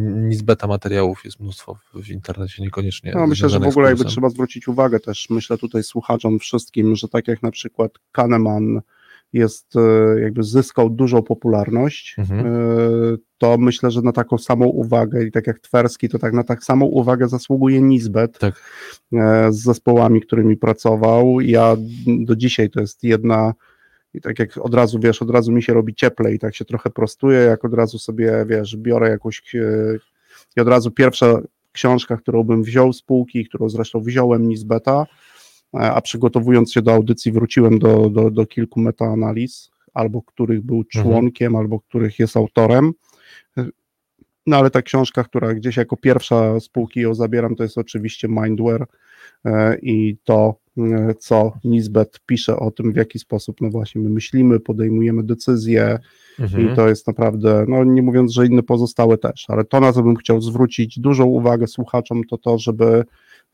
nic 0.02 0.42
beta 0.42 0.66
materiałów 0.66 1.24
jest 1.24 1.40
mnóstwo 1.40 1.78
w, 1.94 2.08
internecie, 2.10 2.62
niekoniecznie. 2.62 3.12
No, 3.14 3.26
myślę, 3.26 3.48
że 3.48 3.60
w 3.60 3.66
ogóle 3.66 3.88
jakby 3.88 4.04
trzeba 4.04 4.28
zwrócić 4.30 4.68
uwagę 4.68 5.00
też, 5.00 5.30
myślę 5.30 5.58
tutaj 5.58 5.82
słuchaczom 5.82 6.38
wszystkim, 6.38 6.96
że 6.96 7.08
tak 7.08 7.28
jak 7.28 7.42
na 7.42 7.50
przykład 7.50 7.92
Kahneman 8.12 8.80
jest, 9.36 9.76
e, 9.76 10.20
jakby 10.20 10.42
zyskał 10.42 10.90
dużą 10.90 11.22
popularność, 11.22 12.16
Mhm. 12.18 12.46
e, 12.46 12.50
to 13.38 13.58
myślę, 13.58 13.90
że 13.90 14.02
na 14.02 14.12
taką 14.12 14.38
samą 14.38 14.66
uwagę 14.66 15.24
i 15.24 15.30
tak 15.32 15.46
jak 15.46 15.58
Twerski, 15.60 16.08
to 16.08 16.18
tak 16.18 16.32
na 16.32 16.44
tak 16.44 16.64
samą 16.64 16.86
uwagę 16.86 17.28
zasługuje 17.28 17.82
Nisbet 17.82 18.38
Tak. 18.38 18.54
e, 19.12 19.52
z 19.52 19.62
zespołami, 19.62 20.20
którymi 20.20 20.56
pracował. 20.56 21.40
Ja 21.40 21.76
do 22.06 22.36
dzisiaj 22.36 22.70
to 22.70 22.80
jest 22.80 23.04
jedna 23.04 23.52
i 24.14 24.20
tak 24.20 24.38
jak 24.38 24.56
od 24.58 24.74
razu, 24.74 24.98
wiesz, 24.98 25.22
od 25.22 25.30
razu 25.30 25.52
mi 25.52 25.62
się 25.62 25.74
robi 25.74 25.94
cieplej 25.94 26.34
i 26.34 26.38
tak 26.38 26.54
się 26.56 26.64
trochę 26.64 26.90
prostuję, 26.90 27.38
jak 27.38 27.64
od 27.64 27.74
razu 27.74 27.98
sobie, 27.98 28.44
wiesz, 28.48 28.76
biorę 28.76 29.10
jakąś 29.10 29.42
i 30.56 30.60
od 30.60 30.68
razu 30.68 30.90
pierwsza 30.90 31.40
książka, 31.72 32.16
którą 32.16 32.42
bym 32.44 32.62
wziął 32.62 32.92
z 32.92 33.02
półki, 33.02 33.44
którą 33.44 33.68
zresztą 33.68 34.00
wziąłem 34.00 34.48
Nisbeta, 34.48 35.00
e, 35.02 35.06
a 35.78 36.00
przygotowując 36.00 36.72
się 36.72 36.82
do 36.82 36.92
audycji 36.92 37.32
wróciłem 37.32 37.78
do, 37.78 38.10
do, 38.10 38.30
do 38.30 38.46
kilku 38.46 38.80
metaanaliz, 38.80 39.70
albo 39.94 40.22
których 40.22 40.62
był 40.62 40.84
członkiem, 40.84 41.56
albo 41.56 41.80
których 41.80 42.18
jest 42.18 42.36
autorem. 42.36 42.92
No 44.46 44.56
ale 44.56 44.70
ta 44.70 44.82
książka, 44.82 45.24
która 45.24 45.54
gdzieś 45.54 45.76
jako 45.76 45.96
pierwsza 45.96 46.60
z 46.60 46.68
półki 46.68 47.00
ją 47.00 47.14
zabieram, 47.14 47.56
to 47.56 47.62
jest 47.62 47.78
oczywiście 47.78 48.28
Mindware 48.28 48.86
e, 49.44 49.78
i 49.78 50.16
to, 50.24 50.54
e, 50.78 51.14
co 51.18 51.52
Nisbet 51.64 52.20
pisze 52.26 52.56
o 52.56 52.70
tym, 52.70 52.92
w 52.92 52.96
jaki 52.96 53.18
sposób, 53.18 53.60
no 53.60 53.70
właśnie, 53.70 54.00
my 54.00 54.10
myślimy, 54.10 54.60
podejmujemy 54.60 55.22
decyzje, 55.22 55.98
Mhm. 56.38 56.72
i 56.72 56.76
to 56.76 56.88
jest 56.88 57.06
naprawdę, 57.06 57.64
no 57.68 57.84
nie 57.84 58.02
mówiąc, 58.02 58.32
że 58.32 58.46
inne 58.46 58.62
pozostałe 58.62 59.18
też, 59.18 59.44
ale 59.48 59.64
to, 59.64 59.80
na 59.80 59.92
co 59.92 60.02
bym 60.02 60.16
chciał 60.16 60.40
zwrócić 60.40 60.98
dużą 60.98 61.24
uwagę 61.24 61.66
słuchaczom, 61.66 62.24
to 62.24 62.38
to, 62.38 62.58
żeby 62.58 63.04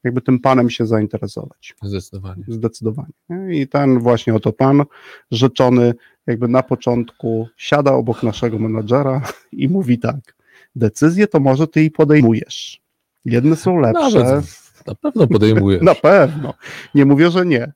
jakby 0.05 0.21
tym 0.21 0.41
panem 0.41 0.71
się 0.71 0.87
zainteresować. 0.87 1.75
Zdecydowanie. 1.83 2.45
Zdecydowanie. 2.49 3.13
nie? 3.29 3.61
I 3.61 3.69
ten 3.69 3.99
właśnie 3.99 4.35
oto 4.35 4.53
pan 4.53 4.83
rzeczony 5.31 5.95
jakby 6.27 6.49
na 6.49 6.63
początku 6.63 7.49
siada 7.57 7.93
obok 7.93 8.23
naszego 8.23 8.59
menadżera 8.59 9.23
i 9.53 9.69
mówi 9.69 9.99
tak, 9.99 10.37
decyzje 10.77 11.27
to 11.27 11.41
może 11.41 11.67
ty 11.67 11.85
i 11.85 11.91
podejmujesz. 11.91 12.83
Jedne 13.25 13.57
są 13.57 13.81
lepsze, 13.81 14.19
Nawet 14.19 14.45
na 14.87 14.95
pewno 14.95 15.27
podejmuje. 15.27 15.79
na 15.93 15.95
pewno. 15.95 16.55
Nie 16.95 17.05
mówię, 17.05 17.31
że 17.31 17.47
nie. 17.47 17.73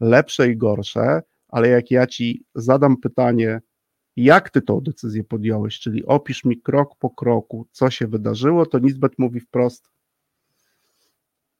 Lepsze 0.00 0.48
i 0.48 0.56
gorsze, 0.56 1.22
ale 1.48 1.68
jak 1.68 1.90
ja 1.90 2.06
ci 2.06 2.44
zadam 2.54 2.96
pytanie, 2.96 3.60
jak 4.16 4.50
ty 4.50 4.62
tą 4.62 4.80
decyzję 4.80 5.24
podjąłeś, 5.24 5.80
czyli 5.80 6.06
opisz 6.06 6.44
mi 6.44 6.60
krok 6.60 6.96
po 6.98 7.10
kroku, 7.10 7.66
co 7.72 7.90
się 7.90 8.06
wydarzyło, 8.06 8.66
to 8.66 8.78
Nisbet 8.78 9.12
mówi 9.18 9.40
wprost 9.40 9.90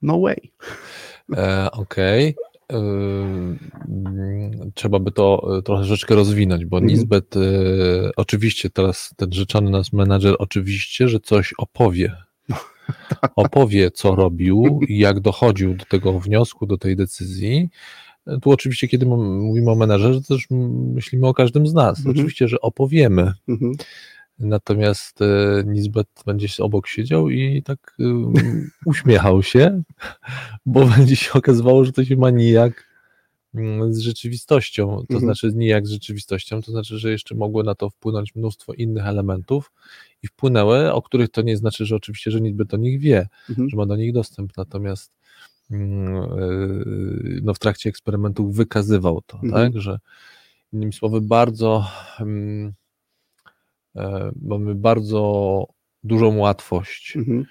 no 0.02 0.20
way. 0.20 0.52
E, 1.36 1.70
Okej. 1.72 2.34
Ym, 2.72 3.58
Trzeba 4.74 4.98
by 4.98 5.12
to 5.12 5.56
e, 5.58 5.62
troszeczkę 5.62 6.14
rozwinąć, 6.14 6.64
bo 6.64 6.76
Mhm. 6.76 6.92
Nisbet, 6.94 7.36
e, 7.36 7.40
oczywiście 8.16 8.70
teraz 8.70 9.14
ten 9.16 9.32
rzeczony 9.32 9.70
nas 9.70 9.92
menadżer, 9.92 10.36
oczywiście, 10.38 11.08
że 11.08 11.20
coś 11.20 11.54
opowie. 11.58 12.12
Opowie, 13.36 13.90
co 13.90 14.14
robił 14.14 14.80
jak 14.88 15.20
dochodził 15.20 15.74
do 15.74 15.84
tego 15.84 16.20
wniosku, 16.20 16.66
do 16.66 16.78
tej 16.78 16.96
decyzji. 16.96 17.68
E, 18.26 18.38
Tu 18.40 18.50
oczywiście, 18.50 18.88
kiedy 18.88 19.06
mówimy 19.06 19.70
o 19.70 19.74
menadżerze, 19.74 20.20
to 20.20 20.34
też 20.34 20.46
myślimy 20.94 21.26
o 21.26 21.34
każdym 21.34 21.66
z 21.66 21.74
nas. 21.74 21.98
Mhm. 21.98 22.14
Oczywiście, 22.16 22.48
że 22.48 22.60
opowiemy, 22.60 23.32
Mhm. 23.48 23.72
Natomiast 24.38 25.22
e, 25.22 25.62
Nisbet 25.66 26.08
będzie 26.26 26.48
się 26.48 26.64
obok 26.64 26.86
siedział 26.86 27.30
i 27.30 27.62
tak 27.62 27.96
um, 27.98 28.32
uśmiechał 28.86 29.42
się, 29.42 29.82
bo 30.66 30.86
będzie 30.86 31.16
się 31.16 31.32
okazywało, 31.32 31.84
że 31.84 31.92
to 31.92 32.04
się 32.04 32.16
ma 32.16 32.30
nijak 32.30 32.88
mm, 33.54 33.94
z 33.94 33.98
rzeczywistością. 33.98 34.86
To 34.96 35.00
Mhm. 35.00 35.20
znaczy 35.20 35.52
nijak 35.54 35.86
z 35.86 35.90
rzeczywistością, 35.90 36.62
to 36.62 36.72
znaczy, 36.72 36.98
że 36.98 37.10
jeszcze 37.10 37.34
mogło 37.34 37.62
na 37.62 37.74
to 37.74 37.90
wpłynąć 37.90 38.34
mnóstwo 38.34 38.72
innych 38.72 39.06
elementów 39.06 39.72
i 40.22 40.26
wpłynęły, 40.26 40.92
o 40.92 41.02
których 41.02 41.28
to 41.28 41.42
nie 41.42 41.56
znaczy, 41.56 41.86
że 41.86 41.96
oczywiście, 41.96 42.30
że 42.30 42.40
Nisbet 42.40 42.74
o 42.74 42.76
nich 42.76 43.00
wie, 43.00 43.28
Mhm. 43.50 43.68
że 43.70 43.76
ma 43.76 43.86
do 43.86 43.96
nich 43.96 44.12
dostęp, 44.12 44.52
natomiast 44.56 45.12
mm, 45.70 46.16
e, 46.16 46.28
no, 47.42 47.54
w 47.54 47.58
trakcie 47.58 47.90
eksperymentów 47.90 48.56
wykazywał 48.56 49.20
to, 49.26 49.40
Mhm. 49.42 49.72
tak, 49.72 49.82
że 49.82 49.98
innymi 50.72 50.92
słowy 50.92 51.20
bardzo 51.20 51.86
mm, 52.20 52.66
e, 52.68 52.72
mamy 54.42 54.74
bardzo 54.74 55.64
dużą 56.04 56.36
łatwość, 56.38 57.16
Mhm. 57.16 57.44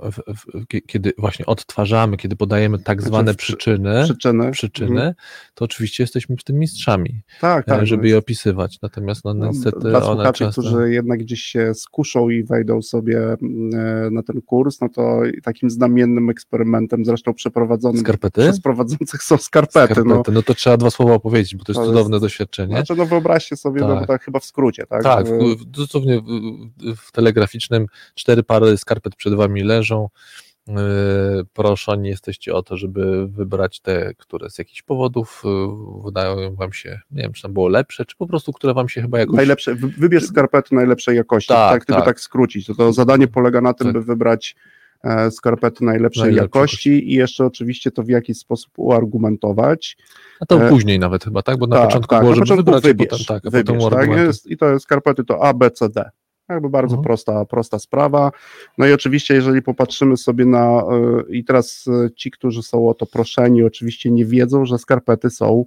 E, 0.00 0.10
w, 0.12 0.16
w, 0.16 0.66
kie- 0.66 0.80
kiedy 0.86 1.12
właśnie 1.18 1.46
odtwarzamy, 1.46 2.16
kiedy 2.16 2.36
podajemy 2.36 2.78
tak 2.78 2.98
Znaczy 3.00 3.08
zwane 3.08 3.34
przyczyny, 3.34 4.00
Przyczyny. 4.04 4.50
przyczyny, 4.50 4.90
Mhm. 4.90 5.14
to 5.54 5.64
oczywiście 5.64 6.02
jesteśmy 6.02 6.36
w 6.36 6.44
tym 6.44 6.58
mistrzami, 6.58 7.22
Tak, 7.40 7.68
e, 7.68 7.70
tak. 7.70 7.86
żeby 7.86 8.02
no 8.02 8.06
je 8.08 8.14
jest- 8.14 8.24
opisywać, 8.24 8.78
natomiast 8.82 9.24
no, 9.24 9.34
no, 9.34 9.46
niestety 9.46 9.78
Dla 9.80 9.98
one 10.02 10.06
słuchaczy, 10.06 10.44
często... 10.44 10.62
którzy 10.62 10.92
jednak 10.92 11.18
gdzieś 11.20 11.40
się 11.42 11.74
skuszą 11.74 12.28
i 12.30 12.44
wejdą 12.44 12.82
sobie 12.82 13.18
mm, 13.42 13.70
e, 14.06 14.10
na 14.10 14.22
ten 14.22 14.42
kurs, 14.42 14.80
no 14.80 14.88
to 14.88 15.20
takim 15.42 15.70
znamiennym 15.70 16.30
eksperymentem, 16.30 17.04
zresztą 17.04 17.34
przeprowadzonym 17.34 18.00
Skarpety? 18.00 18.40
przez 18.40 18.60
prowadzących 18.60 19.22
są 19.22 19.36
skarpety. 19.36 19.94
No. 19.96 20.04
Skarpety. 20.04 20.32
No 20.32 20.42
to 20.42 20.54
trzeba 20.54 20.76
dwa 20.76 20.90
słowa 20.90 21.14
opowiedzieć, 21.14 21.56
bo 21.56 21.64
to 21.64 21.72
jest 21.72 21.76
To 21.78 21.82
jest- 21.82 21.92
cudowne 21.92 22.20
doświadczenie. 22.20 22.74
Znaczy, 22.76 22.94
no 22.96 23.06
wyobraźcie 23.06 23.56
sobie, 23.56 23.80
no 23.80 23.88
bo 23.88 23.94
Tak. 23.98 24.06
tak 24.08 24.24
chyba 24.24 24.38
w 24.40 24.44
skrócie, 24.44 24.86
tak? 24.86 25.02
Tak, 25.02 25.26
dosłownie 25.66 26.20
w, 26.20 26.24
w- 26.24 26.96
w 26.96 27.12
telegraficznym 27.12 27.86
cztery 28.14 28.42
pary 28.42 28.76
skarpet 28.76 29.13
przed 29.16 29.34
wami 29.34 29.62
leżą. 29.62 30.08
Yy, 30.68 30.74
proszeni 31.52 32.08
jesteście 32.08 32.54
o 32.54 32.62
to, 32.62 32.76
żeby 32.76 33.28
wybrać 33.28 33.80
te, 33.80 34.14
które 34.18 34.50
z 34.50 34.58
jakichś 34.58 34.82
powodów 34.82 35.42
yy, 35.44 36.02
wydają 36.04 36.54
wam 36.54 36.72
się, 36.72 37.00
nie 37.10 37.22
wiem, 37.22 37.32
czy 37.32 37.42
tam 37.42 37.52
było 37.52 37.68
lepsze, 37.68 38.04
czy 38.04 38.16
po 38.16 38.26
prostu, 38.26 38.52
które 38.52 38.74
wam 38.74 38.88
się 38.88 39.02
chyba 39.02 39.18
jakoś... 39.18 39.36
Najlepsze, 39.36 39.74
wy- 39.74 39.88
wybierz 39.88 40.24
skarpety 40.24 40.74
najlepszej 40.74 41.16
jakości, 41.16 41.48
Tak, 41.48 41.72
tak, 41.72 41.82
gdyby 41.82 41.96
tak. 41.98 42.04
tak 42.06 42.20
skrócić. 42.20 42.66
To, 42.66 42.74
to 42.74 42.92
zadanie 42.92 43.28
polega 43.28 43.60
na 43.60 43.74
tym, 43.74 43.86
Tak. 43.86 43.92
by 43.94 44.02
wybrać 44.02 44.56
e, 45.04 45.30
skarpety 45.30 45.84
najlepszej 45.84 46.22
Najlepszej 46.22 46.44
jakości 46.44 47.12
i 47.12 47.14
jeszcze 47.14 47.44
oczywiście 47.46 47.90
to 47.90 48.02
w 48.02 48.08
jakiś 48.08 48.38
sposób 48.38 48.72
uargumentować. 48.76 49.96
A 50.40 50.46
to 50.46 50.66
E, 50.66 50.68
później 50.68 50.98
nawet 50.98 51.24
chyba, 51.24 51.42
tak? 51.42 51.58
Bo 51.58 51.66
na 51.66 51.76
Tak, 51.76 51.86
początku 51.86 52.10
tak, 52.14 52.20
było, 52.22 52.30
na 52.30 52.34
żeby 52.36 52.44
początku 52.46 52.64
wybrać, 52.64 52.82
wybierz, 52.82 53.08
potem 53.26 53.40
tak, 53.40 53.52
wybierz, 53.52 53.84
tak? 53.90 54.10
Jest, 54.10 54.50
I 54.50 54.56
to 54.56 54.80
skarpety 54.80 55.24
to 55.24 55.42
A, 55.44 55.54
B, 55.54 55.70
C, 55.70 55.88
D. 55.88 56.10
Jakby 56.48 56.70
bardzo 56.70 56.94
Mhm. 56.94 57.04
prosta, 57.04 57.44
prosta 57.44 57.78
sprawa. 57.78 58.32
No 58.78 58.86
i 58.86 58.92
oczywiście, 58.92 59.34
jeżeli 59.34 59.62
popatrzymy 59.62 60.16
sobie 60.16 60.46
na, 60.46 60.82
y, 61.28 61.36
i 61.36 61.44
teraz 61.44 61.86
y, 61.86 62.10
ci, 62.16 62.30
którzy 62.30 62.62
są 62.62 62.88
o 62.88 62.94
to 62.94 63.06
proszeni, 63.06 63.62
oczywiście 63.62 64.10
nie 64.10 64.24
wiedzą, 64.24 64.64
że 64.64 64.78
skarpety 64.78 65.30
są 65.30 65.64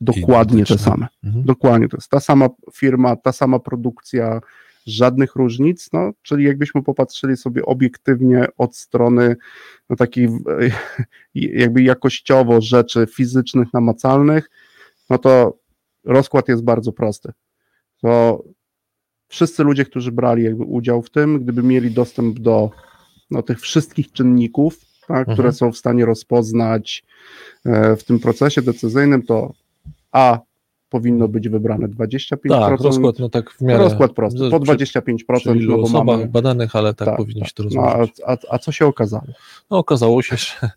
dokładnie 0.00 0.64
te 0.64 0.78
same. 0.78 1.06
Mhm. 1.24 1.44
Dokładnie, 1.44 1.88
to 1.88 1.96
jest 1.96 2.10
ta 2.10 2.20
sama 2.20 2.48
firma, 2.72 3.16
ta 3.16 3.32
sama 3.32 3.58
produkcja, 3.58 4.40
żadnych 4.88 5.36
różnic, 5.36 5.88
no, 5.92 6.10
czyli 6.22 6.44
jakbyśmy 6.44 6.82
popatrzyli 6.82 7.36
sobie 7.36 7.64
obiektywnie 7.64 8.46
od 8.58 8.76
strony 8.76 9.36
no, 9.90 9.96
takiej 9.96 10.24
e, 10.24 10.30
jakby 11.34 11.82
jakościowo 11.82 12.60
rzeczy 12.60 13.06
fizycznych, 13.06 13.68
namacalnych, 13.72 14.50
no 15.10 15.18
to 15.18 15.58
rozkład 16.04 16.48
jest 16.48 16.64
bardzo 16.64 16.92
prosty. 16.92 17.32
To 18.02 18.42
wszyscy 19.28 19.64
ludzie, 19.64 19.84
którzy 19.84 20.12
brali 20.12 20.44
jakby 20.44 20.64
udział 20.64 21.02
w 21.02 21.10
tym, 21.10 21.40
gdyby 21.40 21.62
mieli 21.62 21.90
dostęp 21.90 22.38
do 22.38 22.70
no, 23.30 23.42
tych 23.42 23.60
wszystkich 23.60 24.12
czynników, 24.12 24.78
tak, 25.08 25.18
Mhm. 25.18 25.34
które 25.36 25.52
są 25.52 25.72
w 25.72 25.76
stanie 25.76 26.04
rozpoznać 26.04 27.04
e, 27.66 27.96
w 27.96 28.04
tym 28.04 28.18
procesie 28.18 28.62
decyzyjnym, 28.62 29.22
to 29.22 29.52
A 30.12 30.38
powinno 30.90 31.28
być 31.28 31.48
wybrane 31.48 31.88
25%. 31.88 32.36
Tak, 32.48 32.80
rozkład, 32.80 33.18
no 33.18 33.28
tak 33.28 33.50
w 33.50 33.60
miarę. 33.62 33.84
rozkład 33.84 34.12
prosty, 34.12 34.50
po 34.50 34.60
przy- 34.60 34.72
25%, 34.72 35.40
Przy 35.52 35.58
ilu 35.58 35.76
no 35.76 35.82
osobach 35.82 36.04
mamy... 36.18 36.26
badanych, 36.28 36.76
ale 36.76 36.94
tak, 36.94 37.08
tak, 37.08 37.16
powinno 37.16 37.44
się 37.44 37.52
to 37.54 37.62
No, 37.74 37.82
a, 37.82 37.88
rozłożyć. 37.92 38.20
a, 38.26 38.36
a 38.50 38.58
co 38.58 38.72
się 38.72 38.86
okazało? 38.86 39.24
No, 39.70 39.78
okazało 39.78 40.22
się, 40.22 40.36
że, 40.46 40.70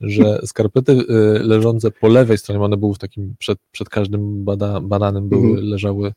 że 0.00 0.38
skarpety 0.44 0.92
y, 0.92 1.04
leżące 1.42 1.90
po 1.90 2.08
lewej 2.08 2.38
stronie, 2.38 2.60
one 2.60 2.76
były 2.76 2.94
w 2.94 2.98
takim, 2.98 3.34
przed, 3.38 3.58
przed 3.72 3.88
każdym 3.88 4.44
bada, 4.44 4.80
badanym 4.80 5.28
były, 5.28 5.46
Mhm. 5.48 5.66
leżały 5.66 6.12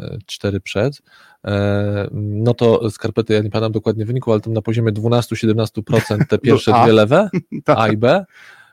y, 0.00 0.18
cztery 0.26 0.60
przed, 0.60 1.02
e, 1.44 2.08
no 2.12 2.54
to 2.54 2.90
skarpety, 2.90 3.34
ja 3.34 3.42
nie 3.42 3.50
pamiętam 3.50 3.72
dokładnie 3.72 4.04
wyniku, 4.04 4.32
ale 4.32 4.40
tam 4.40 4.52
na 4.52 4.62
poziomie 4.62 4.92
12-17% 4.92 6.26
te 6.28 6.38
pierwsze 6.48 6.72
dwie 6.82 6.92
lewe, 6.92 7.28
Tak. 7.64 7.78
A 7.78 7.88
i 7.88 7.96
B, 7.96 8.24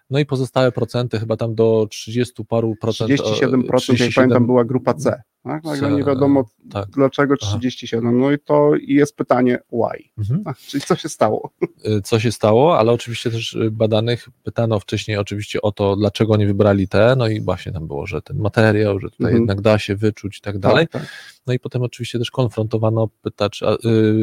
no 0.09 0.19
i 0.19 0.25
pozostałe 0.25 0.71
procenty, 0.71 1.19
chyba 1.19 1.37
tam 1.37 1.55
do 1.55 1.87
30 1.89 2.45
paru 2.45 2.75
procent. 2.81 3.11
e, 3.11 3.13
37%, 3.15 3.63
jak 3.63 3.77
37, 3.77 4.13
pamiętam, 4.15 4.45
była 4.45 4.65
grupa 4.65 4.93
C. 4.93 5.21
Tak? 5.45 5.63
Nagle 5.63 5.91
nie 5.91 6.03
wiadomo 6.03 6.45
tak. 6.71 6.89
dlaczego 6.89 7.35
Aha. 7.41 7.49
37. 7.49 8.19
No 8.19 8.31
i 8.31 8.39
to 8.39 8.71
jest 8.87 9.15
pytanie 9.15 9.59
why? 9.71 10.09
Mhm. 10.17 10.41
A, 10.45 10.53
czyli 10.53 10.83
co 10.83 10.95
się 10.95 11.09
stało? 11.09 11.51
y, 11.85 12.01
co 12.01 12.19
się 12.19 12.31
stało, 12.31 12.79
ale 12.79 12.91
oczywiście 12.91 13.31
też 13.31 13.53
y, 13.53 13.71
badanych 13.71 14.29
pytano 14.43 14.79
wcześniej 14.79 15.17
oczywiście 15.17 15.61
o 15.61 15.71
to, 15.71 15.95
dlaczego 15.95 16.33
oni 16.33 16.45
wybrali 16.45 16.87
te, 16.87 17.15
no 17.17 17.27
i 17.27 17.41
właśnie 17.41 17.71
tam 17.71 17.87
było, 17.87 18.07
że 18.07 18.21
ten 18.21 18.37
materiał, 18.37 18.99
że 18.99 19.09
tutaj 19.09 19.25
Mhm. 19.27 19.41
jednak 19.41 19.61
da 19.61 19.79
się 19.79 19.95
wyczuć 19.95 20.37
i 20.37 20.41
tak 20.41 20.59
dalej. 20.59 20.87
Tak, 20.87 21.01
tak. 21.01 21.11
No 21.47 21.53
i 21.53 21.59
potem 21.59 21.81
oczywiście 21.81 22.19
też 22.19 22.31
konfrontowano 22.31 23.07
pytaczy, 23.21 23.65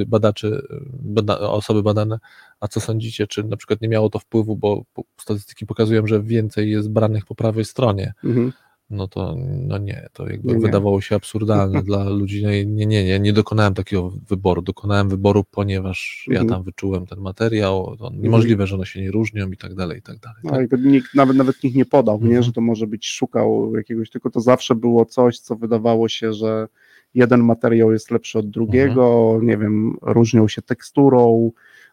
badaczy, 0.07 0.47
y, 0.49 0.83
bada, 0.93 1.39
osoby 1.39 1.83
badane, 1.83 2.19
a 2.61 2.69
co 2.69 2.81
sądzicie, 2.81 3.27
czy 3.27 3.45
na 3.45 3.57
przykład 3.57 3.81
nie 3.81 3.89
miało 3.89 4.11
to 4.11 4.19
wpływu, 4.19 4.57
bo 4.57 4.83
statystyki 5.21 5.67
pokazują, 5.67 6.07
że 6.07 6.23
więcej 6.23 6.71
jest 6.71 6.91
branych 6.91 7.25
po 7.27 7.35
prawej 7.35 7.65
stronie. 7.65 8.13
Mhm. 8.25 8.53
No 8.93 9.09
to 9.09 9.37
no 9.67 9.79
nie, 9.79 10.09
to 10.13 10.29
jakby 10.31 10.49
Nie, 10.49 10.55
nie. 10.55 10.61
wydawało 10.61 11.01
się 11.01 11.17
absurdalne 11.17 11.83
dla 11.93 12.09
ludzi. 12.09 12.43
No 12.45 12.53
i 12.53 12.67
nie, 12.67 12.87
nie, 12.87 13.05
nie, 13.05 13.21
nie 13.21 13.33
dokonałem 13.33 13.75
takiego 13.75 14.11
wyboru. 14.29 14.63
Dokonałem 14.63 15.09
wyboru, 15.09 15.45
ponieważ 15.51 16.27
Mhm. 16.29 16.49
ja 16.49 16.55
tam 16.55 16.63
wyczułem 16.65 17.07
ten 17.07 17.21
materiał. 17.21 17.97
To 17.99 18.11
niemożliwe, 18.15 18.67
że 18.67 18.75
one 18.77 18.87
się 18.87 19.01
nie 19.01 19.11
różnią 19.11 19.51
i 19.51 19.57
tak 19.57 19.75
dalej, 19.75 19.99
i 19.99 20.03
tak 20.03 20.19
dalej. 20.19 20.39
No, 20.45 20.51
tak? 20.51 20.61
jakby 20.61 20.79
nikt, 20.91 21.15
nawet, 21.15 21.37
nawet 21.37 21.65
nikt 21.65 21.77
nie 21.77 21.85
podał, 21.85 22.19
nie, 22.19 22.25
Mhm. 22.27 22.43
że 22.43 22.53
to 22.53 22.61
może 22.61 22.87
być 22.87 23.07
szukał 23.07 23.77
jakiegoś, 23.77 24.11
tylko 24.11 24.31
to 24.31 24.41
zawsze 24.41 24.75
było 24.75 25.05
coś, 25.05 25.39
co 25.39 25.57
wydawało 25.57 26.09
się, 26.09 26.33
że 26.33 26.69
jeden 27.15 27.41
materiał 27.45 27.93
jest 27.93 28.11
lepszy 28.11 28.39
od 28.39 28.51
drugiego, 28.51 29.31
Mhm. 29.35 29.47
nie 29.47 29.57
wiem, 29.59 29.97
różnią 30.03 30.49
się 30.49 30.63
teksturą, 30.63 31.51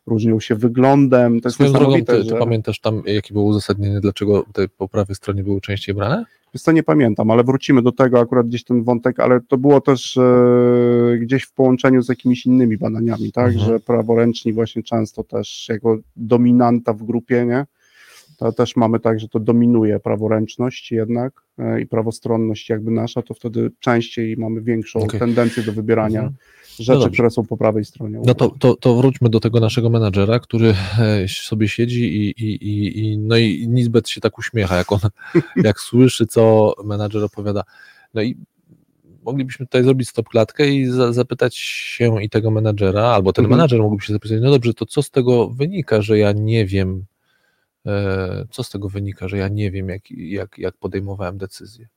różnią 0.10 0.39
się 0.39 0.56
wyglądem. 0.56 1.42
To 1.42 1.48
jest 1.48 1.56
Swoją 1.56 1.72
drogą, 1.72 1.86
niesamowite, 1.86 2.13
ty, 2.18 2.24
ty 2.24 2.30
że... 2.30 2.36
pamiętasz 2.36 2.80
tam, 2.80 3.01
jakie 3.06 3.34
było 3.34 3.46
uzasadnienie, 3.46 4.00
dlaczego 4.00 4.46
te 4.53 4.68
po 4.68 4.88
prawej 4.88 5.16
stronie 5.16 5.44
były 5.44 5.62
częściej 5.62 5.96
brane? 5.96 6.25
Wiesz 6.53 6.64
co, 6.64 6.72
nie 6.72 6.83
pamiętam, 6.83 7.31
ale 7.31 7.44
wrócimy 7.44 7.81
do 7.81 7.92
tego 7.92 8.20
akurat 8.20 8.48
gdzieś 8.48 8.64
ten 8.64 8.83
wątek, 8.83 9.20
ale 9.20 9.40
to 9.48 9.57
było 9.57 9.81
też 9.81 10.18
e, 10.18 11.18
gdzieś 11.20 11.44
w 11.44 11.53
połączeniu 11.53 12.01
z 12.01 12.10
jakimiś 12.10 12.46
innymi 12.46 12.77
badaniami, 12.77 13.31
tak, 13.31 13.48
Mhm. 13.53 13.66
że 13.66 13.79
praworęczni 13.79 14.53
właśnie 14.53 14.83
często 14.83 15.24
też 15.24 15.66
jako 15.70 15.98
dominanta 16.16 16.94
w 16.94 17.03
grupie, 17.03 17.46
nie, 17.46 17.66
to 18.40 18.52
też 18.52 18.75
mamy 18.75 19.00
tak, 19.00 19.20
że 19.20 19.28
to 19.28 19.40
dominuje 19.40 20.00
praworęczność 20.00 20.92
jednak 20.92 21.42
e, 21.58 21.82
i 21.82 21.86
prawostronność 21.86 22.70
jakby 22.70 22.92
nasza, 22.92 23.22
to 23.22 23.34
wtedy 23.34 23.72
częściej 23.80 24.38
mamy 24.38 24.62
większą 24.62 25.00
Okej. 25.00 25.20
tendencję 25.20 25.64
do 25.64 25.72
wybierania 25.72 26.20
Mhm. 26.20 26.38
rzeczy, 26.80 27.00
dobrze. 27.00 27.10
które 27.14 27.30
są 27.30 27.46
po 27.46 27.58
prawej 27.58 27.86
stronie. 27.86 28.20
No 28.25 28.34
to, 28.34 28.50
to, 28.60 28.75
to 28.75 28.96
wróćmy 28.96 29.30
do 29.30 29.40
tego 29.40 29.60
naszego 29.60 29.90
menadżera, 29.90 30.40
który 30.40 30.74
e, 31.00 31.28
sobie 31.28 31.68
siedzi 31.68 32.04
i, 32.18 32.30
i, 32.30 32.56
i, 32.56 33.00
i 33.00 33.18
no 33.18 33.38
i 33.38 33.68
Nizbet 33.68 34.10
się 34.10 34.22
tak 34.22 34.38
uśmiecha, 34.38 34.75
jak 34.78 34.92
on, 34.92 35.00
jak 35.64 35.80
słyszy, 35.80 36.28
co 36.28 36.74
menadżer 36.86 37.24
opowiada. 37.24 37.64
No 38.14 38.22
i 38.22 38.38
moglibyśmy 39.24 39.66
tutaj 39.66 39.84
zrobić 39.84 40.10
stopklatkę 40.10 40.70
i 40.70 40.86
za, 40.86 41.14
zapytać 41.14 41.56
się 41.58 42.24
i 42.24 42.30
tego 42.30 42.52
menadżera, 42.52 43.04
albo 43.04 43.34
ten 43.34 43.46
Mhm. 43.46 43.58
menadżer 43.58 43.80
mógłby 43.82 44.04
się 44.04 44.14
zapytać, 44.14 44.38
no 44.42 44.52
dobrze, 44.52 44.74
to 44.74 44.86
co 44.86 45.02
z 45.04 45.12
tego 45.12 45.50
wynika, 45.50 46.02
że 46.02 46.18
ja 46.18 46.32
nie 46.32 46.66
wiem, 46.66 47.06
co 48.51 48.63
z 48.63 48.70
tego 48.70 48.89
wynika, 48.89 49.27
że 49.27 49.37
ja 49.37 49.48
nie 49.48 49.72
wiem, 49.72 49.89
jak, 49.89 50.11
jak, 50.11 50.57
jak 50.57 50.77
podejmowałem 50.77 51.37
decyzję. 51.37 51.87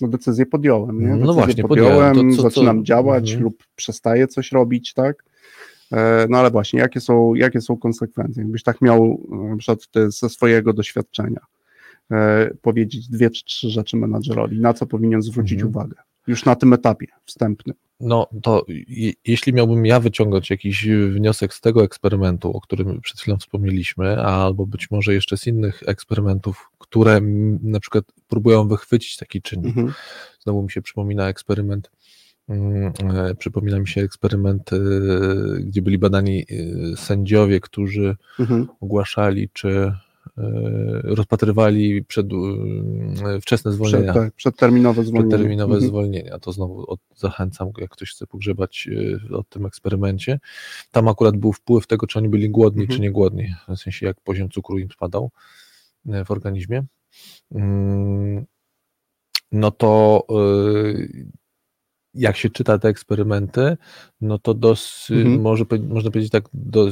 no 0.00 0.08
decyzję 0.08 0.46
podjąłem, 0.46 1.00
nie? 1.00 1.06
No 1.06 1.16
Decyzję 1.16 1.32
właśnie, 1.34 1.62
podjąłem. 1.64 1.94
podjąłem, 1.94 2.30
To 2.30 2.36
co- 2.36 2.42
co- 2.42 2.50
zaczynam 2.50 2.84
działać 2.84 3.24
Mhm. 3.24 3.42
lub 3.44 3.64
przestaję 3.76 4.26
coś 4.28 4.52
robić, 4.52 4.94
tak? 4.94 5.24
E, 5.92 6.26
No 6.30 6.38
ale 6.38 6.50
właśnie, 6.50 6.80
jakie 6.80 7.00
są, 7.00 7.34
jakie 7.34 7.60
są 7.60 7.76
konsekwencje? 7.76 8.42
Jakbyś 8.42 8.62
tak 8.62 8.80
miał 8.80 9.28
e, 9.32 9.36
na 9.50 9.56
przykład 9.56 9.80
ze 10.08 10.28
swojego 10.28 10.72
doświadczenia 10.72 11.40
e, 12.10 12.50
powiedzieć 12.62 13.08
dwie 13.08 13.30
czy 13.30 13.44
trzy 13.44 13.70
rzeczy 13.70 13.96
menadżerowi, 13.96 14.60
na 14.60 14.74
co 14.74 14.86
powinien 14.86 15.22
zwrócić 15.22 15.52
Mhm. 15.62 15.68
uwagę? 15.70 15.96
Już 16.26 16.44
na 16.44 16.54
tym 16.56 16.72
etapie 16.72 17.06
wstępnym. 17.24 17.76
No 18.00 18.26
to 18.42 18.64
je, 18.68 19.12
jeśli 19.26 19.52
miałbym 19.52 19.86
ja 19.86 20.00
wyciągać 20.00 20.50
jakiś 20.50 20.86
wniosek 20.88 21.54
z 21.54 21.60
tego 21.60 21.84
eksperymentu, 21.84 22.50
o 22.50 22.60
którym 22.60 23.00
przed 23.00 23.20
chwilą 23.20 23.36
wspomnieliśmy, 23.36 24.22
albo 24.22 24.66
być 24.66 24.90
może 24.90 25.14
jeszcze 25.14 25.36
z 25.36 25.46
innych 25.46 25.82
eksperymentów, 25.86 26.70
które 26.78 27.20
na 27.62 27.80
przykład 27.80 28.04
próbują 28.28 28.68
wychwycić 28.68 29.16
taki 29.16 29.42
czynnik. 29.42 29.76
Mhm. 29.76 29.92
Znowu 30.40 30.62
mi 30.62 30.70
się 30.70 30.82
przypomina 30.82 31.28
eksperyment, 31.28 31.90
mm, 32.48 32.92
e, 33.16 33.34
przypomina 33.34 33.78
mi 33.78 33.88
się 33.88 34.00
eksperyment, 34.00 34.72
e, 34.72 34.78
gdzie 35.60 35.82
byli 35.82 35.98
badani 35.98 36.42
e, 36.42 36.96
sędziowie, 36.96 37.60
którzy 37.60 38.16
Mhm. 38.38 38.68
ogłaszali, 38.80 39.48
czy 39.52 39.92
rozpatrywali 41.02 42.04
przed, 42.04 42.26
e, 43.26 43.40
wczesne 43.40 43.72
zwolnienia. 43.72 44.12
Przed, 44.12 44.22
tak, 44.24 44.34
przedterminowe 44.34 45.04
zwolnienie. 45.04 45.28
Przedterminowe 45.28 45.74
Mhm. 45.74 45.88
zwolnienia. 45.90 46.38
To 46.38 46.52
znowu 46.52 46.90
od, 46.90 47.00
zachęcam, 47.16 47.68
jak 47.78 47.90
ktoś 47.90 48.10
chce 48.10 48.26
pogrzebać 48.26 48.88
y, 48.92 49.36
o 49.36 49.42
tym 49.44 49.66
eksperymencie. 49.66 50.40
Tam 50.90 51.08
akurat 51.08 51.36
był 51.36 51.52
wpływ 51.52 51.86
tego, 51.86 52.06
czy 52.06 52.18
oni 52.18 52.28
byli 52.28 52.50
głodni, 52.50 52.82
Mhm. 52.82 52.96
czy 52.96 53.02
nie 53.02 53.10
głodni. 53.10 53.54
W 53.68 53.76
sensie, 53.76 54.06
jak 54.06 54.20
poziom 54.20 54.48
cukru 54.50 54.78
im 54.78 54.88
spadał 54.90 55.30
w 56.24 56.30
organizmie. 56.30 56.84
Mm, 57.54 58.44
No 59.52 59.70
to 59.70 60.22
jak 62.14 62.36
się 62.36 62.50
czyta 62.50 62.78
te 62.78 62.88
eksperymenty, 62.88 63.76
no 64.20 64.38
to 64.38 64.54
dosyć, 64.54 65.10
Mhm. 65.16 65.40
może, 65.40 65.64
można 65.88 66.10
powiedzieć 66.10 66.32
tak, 66.32 66.44
do, 66.54 66.88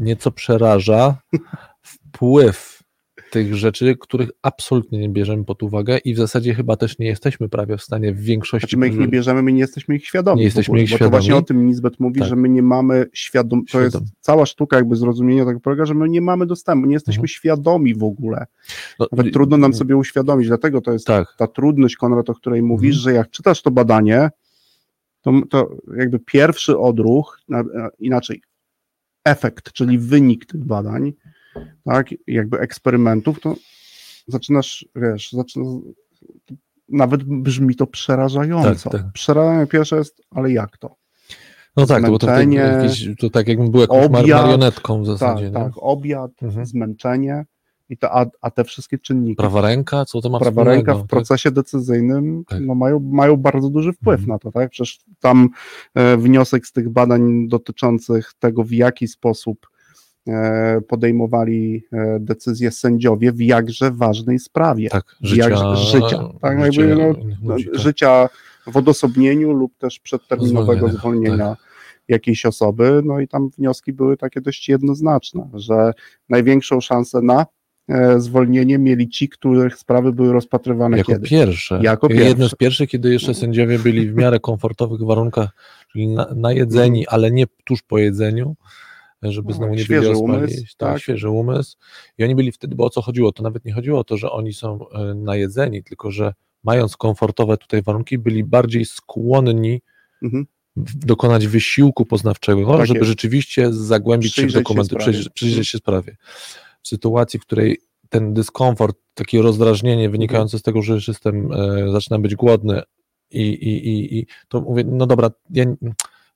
nieco 0.00 0.30
przeraża 0.30 1.16
wpływ 1.82 2.80
tych 3.30 3.54
rzeczy, 3.56 3.96
których 4.00 4.30
absolutnie 4.42 4.98
nie 4.98 5.08
bierzemy 5.08 5.44
pod 5.44 5.62
uwagę 5.62 5.98
i 5.98 6.14
w 6.14 6.16
zasadzie 6.16 6.54
chyba 6.54 6.76
też 6.76 6.98
nie 6.98 7.06
jesteśmy 7.06 7.48
prawie 7.48 7.76
w 7.76 7.82
stanie 7.82 8.12
w 8.12 8.20
większości. 8.20 8.60
Znaczy 8.66 8.76
my 8.76 8.88
ich 8.88 8.98
nie 8.98 9.08
bierzemy, 9.08 9.42
my 9.42 9.52
nie 9.52 9.60
jesteśmy 9.60 9.96
ich 9.96 10.06
świadomi. 10.06 10.38
Nie 10.38 10.44
jesteśmy 10.44 10.78
ich 10.82 10.90
bo 10.90 10.96
świadomi. 10.96 11.10
To 11.10 11.16
właśnie 11.16 11.36
o 11.36 11.42
tym 11.42 11.66
Nizbet 11.66 12.00
mówi, 12.00 12.20
Tak. 12.20 12.28
że 12.28 12.36
my 12.36 12.48
nie 12.48 12.62
mamy 12.62 13.06
świadom. 13.12 13.64
To 13.72 13.80
jest 13.80 13.96
cała 14.20 14.46
sztuka 14.46 14.76
jakby 14.76 14.96
zrozumienia 14.96 15.44
tego 15.44 15.60
polega, 15.60 15.86
że 15.86 15.94
my 15.94 16.08
nie 16.08 16.20
mamy 16.20 16.46
dostępu, 16.46 16.86
nie 16.86 16.92
jesteśmy 16.94 17.20
Mhm. 17.20 17.28
świadomi 17.28 17.94
w 17.94 18.04
ogóle. 18.04 18.46
No, 18.98 19.06
Nawet 19.12 19.32
trudno 19.32 19.56
nam 19.56 19.74
sobie 19.74 19.96
uświadomić, 19.96 20.48
dlatego 20.48 20.80
to 20.80 20.92
jest 20.92 21.06
Tak, 21.06 21.34
ta 21.38 21.46
trudność, 21.46 21.96
Konrad, 21.96 22.30
o 22.30 22.34
której 22.34 22.62
mówisz, 22.62 22.96
Mhm. 22.96 23.02
że 23.02 23.12
jak 23.12 23.30
czytasz 23.30 23.62
to 23.62 23.70
badanie, 23.70 24.30
to, 25.20 25.32
to 25.50 25.76
jakby 25.96 26.18
pierwszy 26.18 26.78
odruch, 26.78 27.40
na- 27.48 27.62
na- 27.62 27.90
inaczej 27.98 28.42
efekt, 29.24 29.72
czyli 29.72 29.98
wynik 29.98 30.46
tych 30.46 30.64
badań, 30.64 31.12
tak, 31.84 32.06
jakby 32.26 32.58
eksperymentów, 32.60 33.40
to 33.40 33.54
zaczynasz, 34.26 34.88
wiesz, 34.96 35.32
zaczynasz, 35.32 35.68
nawet 36.88 37.24
brzmi 37.24 37.74
to 37.76 37.86
przerażająco. 37.86 38.90
Tak, 38.90 39.02
tak. 39.02 39.12
Przerażające 39.12 39.66
pierwsze 39.72 39.96
jest, 39.96 40.22
ale 40.30 40.52
jak 40.52 40.78
to? 40.78 40.96
No 41.76 41.86
tak, 41.86 42.04
to, 42.04 42.10
bo 42.10 42.18
to, 42.18 42.26
to, 42.26 42.32
Zmęczenie, 42.32 42.56
jakieś, 42.56 43.08
to 43.18 43.30
tak 43.30 43.48
jakbym 43.48 43.70
był 43.70 43.80
jakąś 43.80 44.04
obiad, 44.06 44.12
marionetką 44.26 45.02
w 45.02 45.06
tak, 45.06 45.18
zasadzie. 45.18 45.44
nie? 45.44 45.50
tak, 45.52 45.72
obiad, 45.76 46.30
Mhm. 46.42 46.66
zmęczenie 46.66 47.44
i 47.88 47.96
to, 47.96 48.12
a, 48.18 48.26
a 48.40 48.50
te 48.50 48.64
wszystkie 48.64 48.98
czynniki, 48.98 49.36
Prawa 49.36 49.60
ręka, 49.60 50.04
co 50.04 50.20
to 50.20 50.30
ma 50.30 50.38
prawa 50.38 50.64
ręka 50.64 50.94
w 50.94 50.98
tak? 50.98 51.06
procesie 51.06 51.50
decyzyjnym 51.50 52.44
Tak. 52.48 52.60
no, 52.62 52.74
mają, 52.74 53.00
mają 53.00 53.36
bardzo 53.36 53.70
duży 53.70 53.92
wpływ 53.92 54.20
Mhm. 54.20 54.28
na 54.28 54.38
to, 54.38 54.52
tak? 54.52 54.70
Przecież 54.70 54.98
tam 55.20 55.48
e, 55.94 56.16
wniosek 56.16 56.66
z 56.66 56.72
tych 56.72 56.88
badań 56.88 57.48
dotyczących 57.48 58.32
tego, 58.38 58.64
w 58.64 58.72
jaki 58.72 59.08
sposób 59.08 59.69
podejmowali 60.88 61.84
e, 61.92 62.18
decyzje 62.20 62.70
sędziowie 62.70 63.32
w 63.32 63.40
jakże 63.40 63.90
ważnej 63.90 64.38
sprawie. 64.38 64.88
Tak, 64.90 65.16
życia, 65.20 65.42
życia, 65.44 65.76
życia 65.76 66.28
tak? 66.40 66.64
życia 66.64 66.82
Jakby, 66.84 67.02
no, 67.02 67.34
no, 67.42 67.56
tak. 67.56 67.80
życia 67.80 68.28
w 68.66 68.76
odosobnieniu 68.76 69.52
lub 69.52 69.78
też 69.78 69.98
przedterminowego 69.98 70.88
Zwolnienia, 70.88 70.98
zwolnienia 70.98 71.56
jakiejś 72.08 72.46
osoby, 72.46 73.02
no 73.04 73.20
i 73.20 73.28
tam 73.28 73.50
wnioski 73.58 73.92
były 73.92 74.16
takie 74.16 74.40
dość 74.40 74.68
jednoznaczne, 74.68 75.50
że 75.54 75.92
największą 76.28 76.80
szansę 76.80 77.22
na 77.22 77.46
e, 77.88 78.20
zwolnienie 78.20 78.78
mieli 78.78 79.08
ci, 79.08 79.28
których 79.28 79.76
sprawy 79.76 80.12
były 80.12 80.32
rozpatrywane 80.32 80.98
Jako 80.98 81.12
kiedy? 81.12 81.28
pierwsze. 81.28 81.80
Jako 81.82 82.08
pierwsze. 82.08 82.48
z 82.48 82.54
pierwszych, 82.54 82.90
kiedy 82.90 83.12
jeszcze 83.12 83.34
sędziowie 83.34 83.78
byli 83.78 84.10
w 84.10 84.14
miarę 84.14 84.40
komfortowych 84.40 85.00
warunkach, 85.00 85.50
czyli 85.92 86.08
na, 86.08 86.26
najedzeni, 86.36 87.06
ale 87.06 87.30
nie 87.30 87.44
tuż 87.64 87.82
po 87.82 87.98
jedzeniu, 87.98 88.56
żeby 89.22 89.48
No, 89.48 89.54
znowu 89.56 89.74
nie 89.74 89.84
świeży 89.84 90.08
byli 90.08 90.20
umysł, 90.20 90.56
tak, 90.62 90.92
tak. 90.92 91.00
świeży 91.02 91.30
umysł. 91.30 91.76
I 92.18 92.24
oni 92.24 92.34
byli 92.34 92.52
wtedy, 92.52 92.74
bo 92.76 92.84
o 92.84 92.90
co 92.90 93.02
chodziło? 93.02 93.32
To 93.32 93.42
nawet 93.42 93.64
nie 93.64 93.72
chodziło 93.72 93.98
o 94.00 94.04
to, 94.04 94.16
że 94.16 94.30
oni 94.30 94.52
są 94.52 94.88
e, 94.88 95.14
najedzeni, 95.14 95.82
tylko 95.84 96.10
że 96.10 96.34
mając 96.64 96.96
komfortowe 96.96 97.56
tutaj 97.56 97.82
warunki, 97.82 98.18
byli 98.18 98.44
bardziej 98.44 98.84
skłonni 98.84 99.80
Mhm. 100.22 100.46
w- 100.76 100.94
dokonać 101.04 101.46
wysiłku 101.46 102.06
poznawczego, 102.06 102.76
Tak 102.76 102.86
żeby 102.86 102.98
jest. 102.98 103.08
rzeczywiście 103.08 103.72
zagłębić 103.72 104.28
się 104.34 104.42
w 104.42 104.44
Przyjrzeć 104.44 104.54
się 104.54 104.60
dokumenty, 104.60 104.86
sprawie. 104.88 105.02
przyjrzeć, 105.04 105.32
przyjrzeć 105.32 105.68
się 105.68 105.78
sprawie. 105.78 106.16
W 106.82 106.88
sytuacji, 106.88 107.40
w 107.40 107.42
której 107.42 107.78
ten 108.08 108.34
dyskomfort, 108.34 108.96
takie 109.14 109.42
rozdrażnienie 109.42 110.10
wynikające 110.10 110.58
z 110.58 110.62
tego, 110.62 110.82
że 110.82 110.92
już 110.94 111.08
jestem, 111.08 111.52
e, 111.52 111.92
zaczynam 111.92 112.22
być 112.22 112.34
głodny 112.34 112.82
i, 113.30 113.42
i, 113.42 113.88
i, 113.88 114.18
i 114.18 114.26
to 114.48 114.60
mówię, 114.60 114.84
no 114.86 115.06
dobra, 115.06 115.30
ja, 115.50 115.64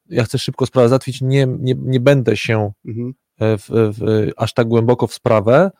ja 0.09 0.25
chcę 0.25 0.39
szybko 0.39 0.67
sprawę 0.67 0.89
załatwić, 0.89 1.21
nie, 1.23 1.47
nie, 1.61 1.75
nie 1.79 2.01
będę 2.01 2.37
się 2.37 2.73
Mhm. 2.87 3.15
e, 3.41 3.59
w, 3.59 3.65
w, 3.71 4.31
aż 4.37 4.55
tak 4.55 4.69
głęboko 4.69 5.07
w 5.07 5.15
sprawę 5.15 5.71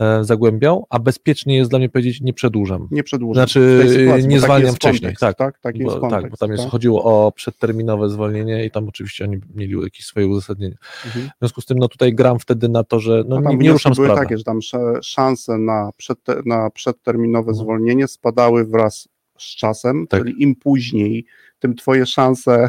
e, 0.00 0.24
zagłębiał, 0.24 0.86
a 0.90 0.98
bezpiecznie 0.98 1.56
jest 1.56 1.70
dla 1.70 1.78
mnie 1.78 1.88
powiedzieć, 1.88 2.20
nie 2.20 2.32
przedłużam. 2.32 2.88
Nie 2.90 3.02
przedłużam. 3.02 3.34
Znaczy, 3.48 3.84
sytuacji, 3.88 4.28
nie 4.28 4.40
zwalniam 4.40 4.74
wcześniej, 4.74 5.00
kontekst, 5.00 5.20
tak. 5.20 5.36
tak, 5.36 5.58
taki 5.60 5.78
jest 5.78 5.94
Bo, 5.94 6.00
kontekst, 6.00 6.22
tak, 6.22 6.30
bo 6.30 6.36
tam 6.36 6.50
jest, 6.50 6.62
tak? 6.62 6.72
chodziło 6.72 7.04
o 7.26 7.32
przedterminowe 7.32 8.08
zwolnienie 8.08 8.64
i 8.64 8.70
tam 8.70 8.88
oczywiście 8.88 9.24
oni 9.24 9.40
mieli 9.54 9.82
jakieś 9.82 10.06
swoje 10.06 10.26
uzasadnienie. 10.26 10.76
Mhm. 11.06 11.26
W 11.26 11.38
związku 11.38 11.60
z 11.60 11.66
tym, 11.66 11.78
no 11.78 11.88
tutaj 11.88 12.14
gram 12.14 12.38
wtedy 12.38 12.68
na 12.68 12.84
to, 12.84 13.00
że 13.00 13.24
no, 13.28 13.40
nie, 13.40 13.56
nie 13.56 13.72
ruszam 13.72 13.92
były 13.92 14.06
sprawy. 14.06 14.20
takie, 14.22 14.38
że 14.38 14.44
tam 14.44 14.58
sz- 14.58 15.04
szanse 15.06 15.58
na, 15.58 15.90
przedte, 15.96 16.42
na 16.46 16.70
przedterminowe 16.70 17.48
Mhm. 17.50 17.56
zwolnienie 17.64 18.08
spadały 18.08 18.64
wraz 18.64 19.08
z 19.38 19.56
czasem, 19.56 20.06
Tak. 20.06 20.20
czyli 20.22 20.42
im 20.42 20.56
później, 20.56 21.26
tym 21.58 21.74
twoje 21.76 22.06
szanse, 22.06 22.68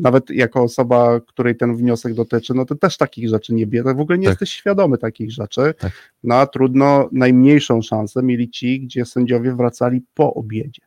nawet 0.00 0.30
jako 0.30 0.62
osoba, 0.62 1.20
której 1.20 1.56
ten 1.56 1.76
wniosek 1.76 2.14
dotyczy, 2.14 2.54
no 2.54 2.64
to 2.64 2.74
też 2.74 2.96
takich 2.96 3.28
rzeczy 3.28 3.54
nie 3.54 3.66
bierze, 3.66 3.94
w 3.94 4.00
ogóle 4.00 4.18
nie 4.18 4.24
Tak. 4.26 4.32
jesteś 4.32 4.50
świadomy 4.50 4.98
takich 4.98 5.32
rzeczy, 5.32 5.74
Tak. 5.78 5.92
no 6.24 6.34
a 6.34 6.46
trudno, 6.46 7.08
najmniejszą 7.12 7.82
szansę 7.82 8.22
mieli 8.22 8.50
ci, 8.50 8.80
gdzie 8.80 9.04
sędziowie 9.04 9.54
wracali 9.54 10.02
po 10.14 10.34
obiedzie. 10.34 10.82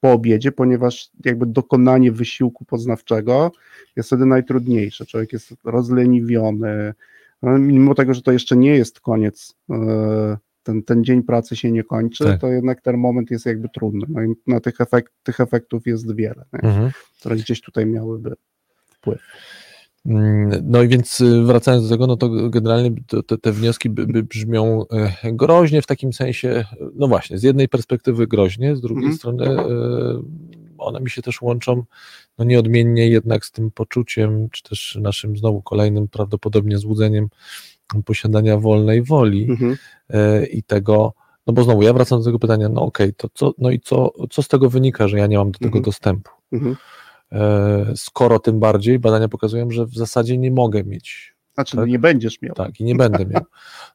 Po 0.00 0.12
obiedzie, 0.12 0.52
ponieważ 0.52 1.10
jakby 1.24 1.46
dokonanie 1.46 2.12
wysiłku 2.12 2.64
poznawczego 2.64 3.52
jest 3.96 4.08
wtedy 4.08 4.26
najtrudniejsze. 4.26 5.06
Człowiek 5.06 5.32
jest 5.32 5.54
rozleniwiony, 5.64 6.94
no, 7.42 7.58
mimo 7.58 7.94
tego, 7.94 8.14
że 8.14 8.22
to 8.22 8.32
jeszcze 8.32 8.56
nie 8.56 8.76
jest 8.76 9.00
koniec, 9.00 9.54
e, 9.70 10.36
ten, 10.68 10.82
ten 10.82 11.04
dzień 11.04 11.22
pracy 11.22 11.56
się 11.56 11.72
nie 11.72 11.84
kończy, 11.84 12.24
Tak. 12.24 12.40
to 12.40 12.46
jednak 12.46 12.80
ten 12.82 12.96
moment 12.96 13.30
jest 13.30 13.46
jakby 13.46 13.68
trudny. 13.68 14.06
No 14.08 14.22
i 14.22 14.26
na 14.46 14.60
tych, 14.60 14.80
efekt, 14.80 15.12
tych 15.22 15.40
efektów 15.40 15.86
jest 15.86 16.14
wiele? 16.14 16.44
Mhm. 16.52 16.90
które 17.20 17.36
gdzieś 17.36 17.60
tutaj 17.60 17.86
miałyby 17.86 18.34
wpływ. 18.86 19.20
Mm, 20.06 20.50
No 20.64 20.82
i 20.82 20.88
więc 20.88 21.20
y, 21.20 21.42
wracając 21.44 21.84
do 21.84 21.90
tego, 21.94 22.06
no 22.06 22.16
to 22.16 22.50
generalnie 22.50 22.90
te, 23.26 23.38
te 23.38 23.52
wnioski 23.52 23.90
by, 23.90 24.06
by 24.06 24.22
brzmią 24.22 24.84
e, 25.22 25.32
groźnie 25.32 25.82
w 25.82 25.86
takim 25.86 26.12
sensie, 26.12 26.64
no 26.94 27.08
właśnie, 27.08 27.38
z 27.38 27.42
jednej 27.42 27.68
perspektywy 27.68 28.26
groźnie, 28.26 28.76
z 28.76 28.80
drugiej 28.80 29.04
Mhm. 29.04 29.16
strony 29.18 29.44
e, 29.44 29.64
one 30.78 31.00
mi 31.00 31.10
się 31.10 31.22
też 31.22 31.42
łączą 31.42 31.82
no 32.38 32.44
nieodmiennie 32.44 33.08
jednak 33.08 33.44
z 33.44 33.52
tym 33.52 33.70
poczuciem, 33.70 34.48
czy 34.50 34.62
też 34.62 34.98
naszym 35.02 35.36
znowu 35.36 35.62
kolejnym 35.62 36.08
prawdopodobnie 36.08 36.78
złudzeniem 36.78 37.28
posiadania 38.04 38.56
wolnej 38.58 39.02
woli 39.02 39.46
Mhm. 39.50 39.76
e, 40.10 40.46
i 40.46 40.62
tego, 40.62 41.12
no 41.46 41.52
bo 41.52 41.62
znowu 41.64 41.82
ja 41.82 41.92
wracam 41.92 42.18
do 42.18 42.24
tego 42.24 42.38
pytania, 42.38 42.68
no 42.68 42.82
okej, 42.82 43.14
to 43.14 43.28
co, 43.34 43.54
no 43.58 43.70
i 43.70 43.80
co, 43.80 44.12
co 44.30 44.42
z 44.42 44.48
tego 44.48 44.70
wynika, 44.70 45.08
że 45.08 45.18
ja 45.18 45.26
nie 45.26 45.38
mam 45.38 45.50
do 45.50 45.58
tego 45.58 45.66
Mhm. 45.78 45.84
dostępu? 45.84 46.30
Mhm. 46.52 46.76
E, 47.32 47.84
skoro 47.96 48.38
tym 48.38 48.60
bardziej 48.60 48.98
badania 48.98 49.28
pokazują, 49.28 49.70
że 49.70 49.86
w 49.86 49.94
zasadzie 49.94 50.38
nie 50.38 50.50
mogę 50.50 50.84
mieć, 50.84 51.34
Znaczy, 51.54 51.76
Tak. 51.76 51.88
nie 51.88 51.98
będziesz 51.98 52.42
miał. 52.42 52.54
tak, 52.54 52.80
i 52.80 52.84
nie 52.84 52.94
będę 52.94 53.26
miał. 53.26 53.42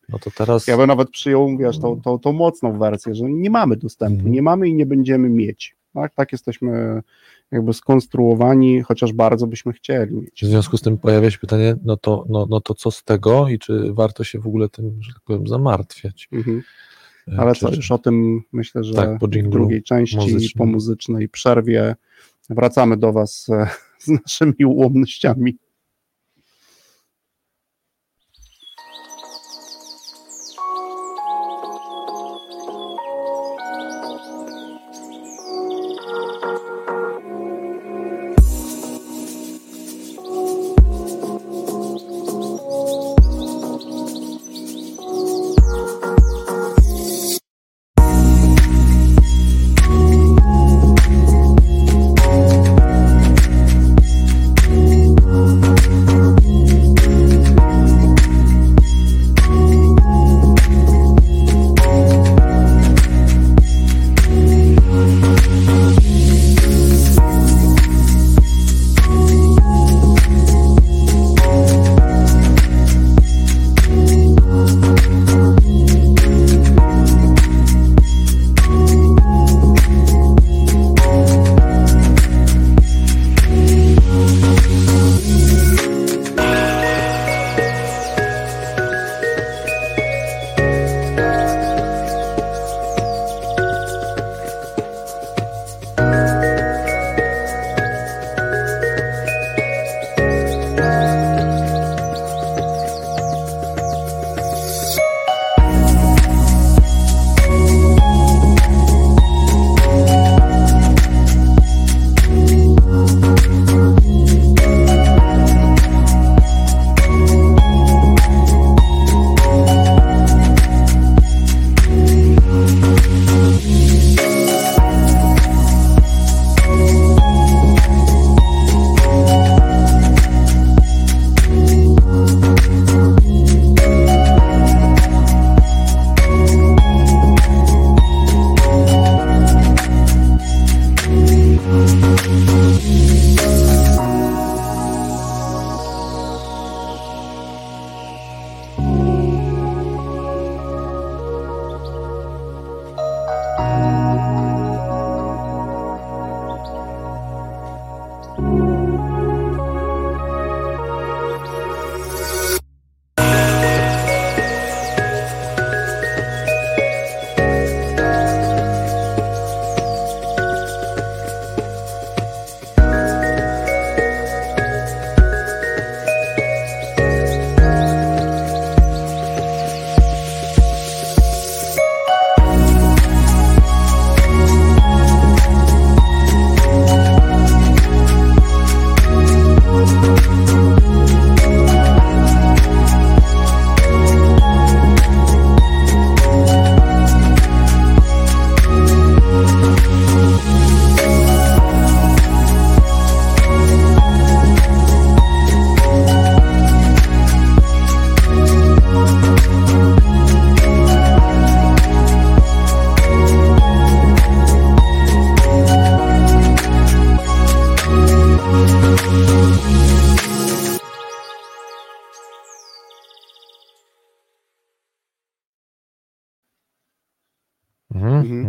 No 0.09 0.19
to 0.19 0.31
teraz. 0.37 0.67
Ja 0.67 0.77
bym 0.77 0.87
nawet 0.87 1.09
przyjął, 1.09 1.57
wiesz, 1.57 1.79
tą, 1.79 2.01
tą, 2.01 2.19
tą 2.19 2.31
mocną 2.33 2.79
wersję, 2.79 3.15
że 3.15 3.25
nie 3.29 3.49
mamy 3.49 3.77
dostępu, 3.77 4.15
Mhm. 4.15 4.31
nie 4.31 4.41
mamy 4.41 4.69
i 4.69 4.73
nie 4.75 4.85
będziemy 4.85 5.29
mieć. 5.29 5.75
Tak, 5.93 6.13
tak 6.15 6.31
jesteśmy 6.31 7.01
jakby 7.51 7.73
skonstruowani, 7.73 8.81
chociaż 8.81 9.13
bardzo 9.13 9.47
byśmy 9.47 9.73
chcieli 9.73 10.15
mieć. 10.15 10.41
W 10.43 10.47
związku 10.47 10.77
z 10.77 10.81
tym 10.81 10.97
pojawia 10.97 11.31
się 11.31 11.37
pytanie, 11.37 11.75
no 11.83 11.97
to, 11.97 12.25
no, 12.29 12.47
no 12.49 12.61
to 12.61 12.73
co 12.73 12.91
z 12.91 13.03
tego 13.03 13.49
i 13.49 13.59
czy 13.59 13.93
warto 13.93 14.23
się 14.23 14.39
w 14.39 14.47
ogóle 14.47 14.69
tym, 14.69 14.97
że 15.01 15.13
tak 15.13 15.23
powiem, 15.23 15.47
zamartwiać? 15.47 16.29
Mhm. 16.31 16.63
E, 17.27 17.39
Ale 17.39 17.53
czy, 17.53 17.59
co, 17.59 17.73
już 17.75 17.91
o 17.91 17.97
tym 17.97 18.41
myślę, 18.51 18.83
że 18.83 18.93
Tak, 18.93 19.19
po 19.19 19.27
w 19.27 19.29
drugiej 19.29 19.83
części, 19.83 20.17
muzycznym. 20.17 20.57
po 20.57 20.65
muzycznej 20.65 21.29
przerwie 21.29 21.95
wracamy 22.49 22.97
do 22.97 23.13
Was 23.13 23.49
e, 23.49 23.67
z 24.05 24.07
naszymi 24.07 24.65
ułomnościami. 24.65 25.57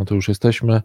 No 0.05 0.09
to 0.09 0.15
już 0.15 0.29
jesteśmy. 0.29 0.83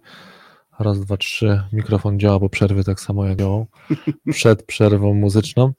Raz, 0.79 0.99
dwa, 0.99 1.17
trzy. 1.17 1.61
Mikrofon 1.73 2.19
działa 2.19 2.39
po 2.39 2.49
przerwie 2.49 2.83
tak 2.83 2.99
samo 2.99 3.25
jak 3.25 3.39
działał 3.39 3.67
przed 4.31 4.63
przerwą 4.63 5.13
muzyczną. 5.13 5.71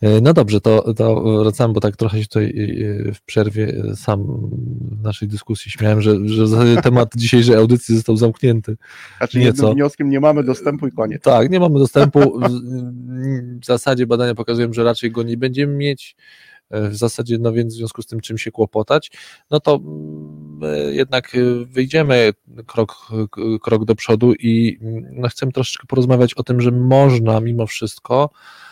E, 0.00 0.20
no 0.20 0.32
dobrze, 0.32 0.60
to, 0.60 0.94
to 0.94 1.22
wracamy, 1.42 1.74
bo 1.74 1.80
tak 1.80 1.96
trochę 1.96 2.18
się 2.18 2.26
tutaj 2.26 2.44
e, 3.08 3.12
w 3.12 3.22
przerwie 3.22 3.82
sam 3.96 4.26
w 4.90 5.02
naszej 5.02 5.28
dyskusji 5.28 5.70
śmiałem, 5.70 6.00
że, 6.02 6.28
że 6.28 6.46
temat 6.82 7.08
dzisiejszej 7.16 7.54
audycji 7.54 7.96
został 7.96 8.16
zamknięty. 8.16 8.76
Znaczy 9.18 9.38
Nieco. 9.38 9.72
wnioskiem 9.72 10.10
nie 10.10 10.20
mamy 10.20 10.44
dostępu 10.44 10.86
i 10.86 10.92
koniec. 10.92 11.22
Tak, 11.22 11.50
nie 11.50 11.60
mamy 11.60 11.78
dostępu. 11.78 12.40
W 13.62 13.66
zasadzie 13.66 14.06
badania 14.06 14.34
pokazują, 14.34 14.72
że 14.72 14.84
raczej 14.84 15.10
go 15.10 15.22
nie 15.22 15.36
będziemy 15.36 15.74
mieć. 15.74 16.16
E, 16.70 16.88
w 16.88 16.96
zasadzie, 16.96 17.38
no 17.38 17.52
więc 17.52 17.74
w 17.74 17.76
związku 17.76 18.02
z 18.02 18.06
tym, 18.06 18.20
czym 18.20 18.38
się 18.38 18.50
kłopotać, 18.50 19.10
no 19.50 19.60
to 19.60 19.74
mm, 19.74 20.94
jednak 20.94 21.34
e, 21.34 21.64
wyjdziemy 21.64 22.32
krok, 22.66 23.08
krok 23.62 23.84
do 23.84 23.94
przodu 23.94 24.32
i 24.34 24.78
mm, 24.80 25.06
no 25.12 25.28
chcemy 25.28 25.52
troszeczkę 25.52 25.86
porozmawiać 25.86 26.34
o 26.34 26.42
tym, 26.42 26.60
że 26.60 26.70
można 26.70 27.40
mimo 27.40 27.66
wszystko 27.66 28.30
E, 28.30 28.65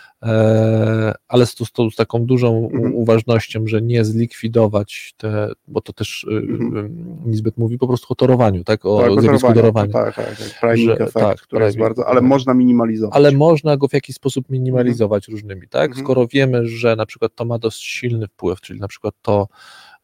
ale 1.28 1.46
z, 1.46 1.54
z, 1.54 1.92
z 1.92 1.96
taką 1.96 2.26
dużą 2.26 2.70
mhm. 2.72 2.94
uważnością, 2.94 3.66
że 3.66 3.82
nie 3.82 4.04
zlikwidować 4.04 5.14
te, 5.16 5.48
bo 5.68 5.80
to 5.80 5.92
też 5.92 6.24
y, 6.24 6.36
mhm. 6.36 7.16
Nizbet 7.26 7.58
mówi 7.58 7.78
po 7.78 7.86
prostu 7.86 8.06
o 8.08 8.14
torowaniu, 8.14 8.64
tak, 8.64 8.86
o 8.86 9.00
tak, 9.00 9.22
zjawisku 9.22 9.52
torowaniu. 9.52 9.92
Tak, 9.92 10.16
tak, 10.16 10.26
tak, 10.26 10.60
priming 10.60 10.88
że, 10.88 10.94
effect, 10.94 11.14
tak, 11.14 11.40
który 11.40 11.64
jest 11.64 11.78
bardzo, 11.78 12.06
ale 12.06 12.20
można 12.20 12.54
minimalizować. 12.54 13.16
Ale 13.16 13.32
można 13.32 13.76
go 13.76 13.88
w 13.88 13.92
jakiś 13.92 14.16
sposób 14.16 14.50
minimalizować 14.50 15.28
mhm. 15.28 15.36
różnymi, 15.36 15.68
tak, 15.68 15.90
mhm. 15.90 16.04
skoro 16.04 16.26
wiemy, 16.26 16.66
że 16.66 16.96
na 16.96 17.06
przykład 17.06 17.34
to 17.34 17.44
ma 17.44 17.58
dość 17.58 17.82
silny 17.82 18.26
wpływ, 18.26 18.60
czyli 18.60 18.80
na 18.80 18.88
przykład 18.88 19.14
to, 19.22 19.48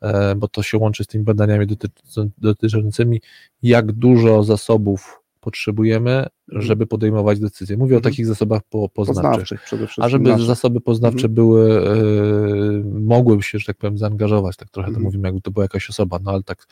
e, 0.01 0.35
bo 0.35 0.49
to 0.49 0.63
się 0.63 0.79
łączy 0.79 1.05
z 1.05 1.07
tymi 1.07 1.25
badaniami 1.25 1.67
dotyczącymi, 2.39 3.21
jak 3.63 3.93
dużo 3.93 4.45
zasobów 4.45 5.21
potrzebujemy, 5.40 6.11
mhm. 6.11 6.62
żeby 6.62 6.87
podejmować 6.87 7.40
decyzje. 7.40 7.76
Mówię 7.76 7.96
mhm. 7.96 8.00
o 8.00 8.11
takich 8.11 8.26
zasobach 8.26 8.62
po, 8.70 8.88
poznawczych. 8.88 9.31
poznawczych 9.31 9.62
przede 9.62 9.87
wszystkim. 9.87 10.05
A 10.05 10.09
żeby 10.09 10.31
nasze. 10.31 10.44
zasoby 10.44 10.81
poznawcze 10.81 11.26
mhm. 11.26 11.35
były, 11.35 11.88
y, 12.79 12.85
mogłyby 12.85 13.42
się, 13.42 13.59
że 13.59 13.66
tak 13.66 13.76
powiem, 13.76 13.98
zaangażować, 13.98 14.57
tak 14.57 14.70
trochę 14.70 14.88
mhm. 14.88 15.03
to 15.03 15.09
mówimy, 15.09 15.29
jakby 15.29 15.40
to 15.40 15.50
była 15.50 15.64
jakaś 15.64 15.90
osoba, 15.90 16.18
no 16.22 16.31
ale 16.31 16.42
tak 16.42 16.66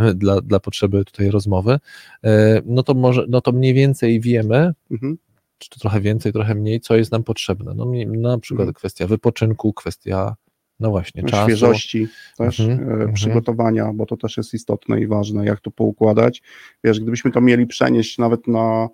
y, 0.00 0.14
dla, 0.14 0.40
dla 0.40 0.60
potrzeby 0.60 1.04
tutaj 1.04 1.30
rozmowy, 1.30 1.78
y, 2.26 2.28
no 2.66 2.82
to 2.82 2.94
może, 2.94 3.26
no 3.28 3.40
to 3.40 3.52
mniej 3.52 3.74
więcej 3.74 4.20
wiemy, 4.20 4.72
mhm. 4.90 5.18
czy 5.58 5.70
to 5.70 5.80
trochę 5.80 6.00
więcej, 6.00 6.32
trochę 6.32 6.54
mniej, 6.54 6.80
co 6.80 6.96
jest 6.96 7.12
nam 7.12 7.24
potrzebne. 7.24 7.74
No, 7.74 7.86
na 8.06 8.38
przykład 8.38 8.62
mhm. 8.68 8.74
kwestia 8.74 9.06
wypoczynku, 9.06 9.72
kwestia 9.72 10.36
no 10.80 10.90
właśnie, 10.90 11.22
czasu. 11.22 11.42
świeżości 11.42 12.08
też, 12.36 12.60
mhm, 12.60 13.02
e, 13.02 13.12
przygotowania, 13.12 13.92
bo 13.94 14.06
to 14.06 14.16
też 14.16 14.36
jest 14.36 14.54
istotne 14.54 15.00
i 15.00 15.06
ważne, 15.06 15.44
jak 15.44 15.60
to 15.60 15.70
poukładać. 15.70 16.42
Wiesz, 16.84 17.00
gdybyśmy 17.00 17.30
to 17.30 17.40
mieli 17.40 17.66
przenieść 17.66 18.18
nawet 18.18 18.46
na 18.46 18.88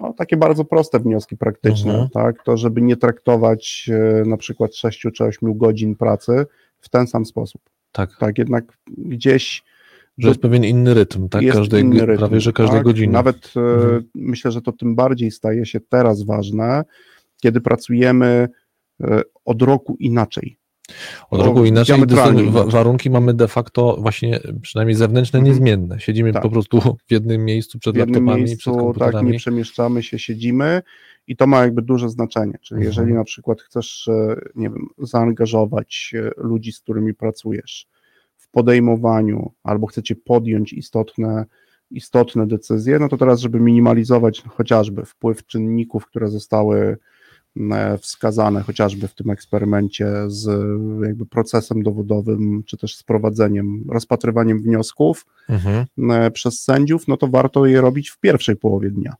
no, 0.00 0.12
takie 0.12 0.36
bardzo 0.36 0.64
proste 0.64 1.00
wnioski 1.00 1.36
praktyczne, 1.36 1.92
mhm. 1.92 2.10
tak, 2.10 2.44
to 2.44 2.56
żeby 2.56 2.82
nie 2.82 2.96
traktować 2.96 3.90
e, 3.92 4.28
na 4.28 4.36
przykład 4.36 4.76
6 4.76 5.06
czy 5.14 5.24
8 5.24 5.58
godzin 5.58 5.96
pracy 5.96 6.46
w 6.80 6.88
ten 6.88 7.06
sam 7.06 7.26
sposób. 7.26 7.62
Tak. 7.92 8.16
Tak, 8.18 8.38
jednak 8.38 8.78
gdzieś 8.88 9.62
że 10.18 10.28
jest 10.28 10.40
pewien 10.40 10.64
inny 10.64 10.94
rytm, 10.94 11.28
tak? 11.28 11.42
Każdej, 11.52 11.82
inny 11.82 12.06
rytm, 12.06 12.18
prawie 12.18 12.40
że 12.40 12.52
każdej 12.52 12.78
tak? 12.78 12.84
godziny. 12.84 13.12
Nawet 13.12 13.52
e, 13.56 13.60
mhm. 13.60 14.04
myślę, 14.14 14.50
że 14.50 14.62
to 14.62 14.72
tym 14.72 14.94
bardziej 14.94 15.30
staje 15.30 15.66
się 15.66 15.80
teraz 15.80 16.22
ważne, 16.22 16.84
kiedy 17.42 17.60
pracujemy 17.60 18.48
od 19.44 19.62
roku 19.62 19.96
inaczej. 19.98 20.59
Od 21.30 21.42
roku 21.42 21.64
inaczej 21.64 21.96
warunki 22.66 23.10
mamy 23.10 23.34
de 23.34 23.48
facto 23.48 23.96
właśnie 24.00 24.40
przynajmniej 24.62 24.94
zewnętrzne 24.94 25.38
mhm. 25.38 25.54
niezmienne. 25.54 26.00
Siedzimy 26.00 26.32
tak. 26.32 26.42
po 26.42 26.50
prostu 26.50 26.80
w 26.80 27.12
jednym 27.12 27.44
miejscu 27.44 27.78
przed 27.78 27.94
w 27.94 27.98
jednym 27.98 28.24
laptopami, 28.24 28.44
miejscu, 28.44 28.58
przed 28.58 28.74
komputerami. 28.74 29.26
Tak, 29.26 29.32
nie 29.32 29.38
przemieszczamy 29.38 30.02
się, 30.02 30.18
siedzimy 30.18 30.82
i 31.26 31.36
to 31.36 31.46
ma 31.46 31.60
jakby 31.60 31.82
duże 31.82 32.08
znaczenie. 32.08 32.58
Czyli 32.60 32.78
mhm. 32.78 32.86
jeżeli 32.86 33.12
na 33.12 33.24
przykład 33.24 33.60
chcesz, 33.60 34.08
e, 34.08 34.36
nie 34.54 34.70
wiem, 34.70 34.86
zaangażować 34.98 36.12
e, 36.14 36.30
ludzi, 36.36 36.72
z 36.72 36.80
którymi 36.80 37.14
pracujesz 37.14 37.86
w 38.36 38.50
podejmowaniu 38.50 39.52
albo 39.62 39.86
chcecie 39.86 40.16
podjąć 40.16 40.72
istotne 40.72 41.46
istotne 41.90 42.46
decyzje, 42.46 42.98
no 42.98 43.08
to 43.08 43.16
teraz, 43.16 43.40
żeby 43.40 43.60
minimalizować 43.60 44.42
chociażby 44.48 45.04
wpływ 45.04 45.46
czynników, 45.46 46.06
które 46.06 46.28
zostały 46.28 46.96
wskazane 48.00 48.62
chociażby 48.62 49.08
w 49.08 49.14
tym 49.14 49.30
eksperymencie 49.30 50.06
z 50.26 50.48
jakby 51.06 51.26
procesem 51.26 51.82
dowodowym, 51.82 52.62
czy 52.66 52.76
też 52.76 52.96
z 52.96 53.02
prowadzeniem, 53.02 53.84
rozpatrywaniem 53.88 54.62
wniosków 54.62 55.26
mhm. 55.48 55.86
E, 56.10 56.30
przez 56.30 56.60
sędziów, 56.60 57.08
no 57.08 57.16
to 57.16 57.28
warto 57.28 57.66
je 57.66 57.80
robić 57.80 58.10
w 58.10 58.20
pierwszej 58.20 58.56
połowie 58.56 58.90
dnia. 58.90 59.14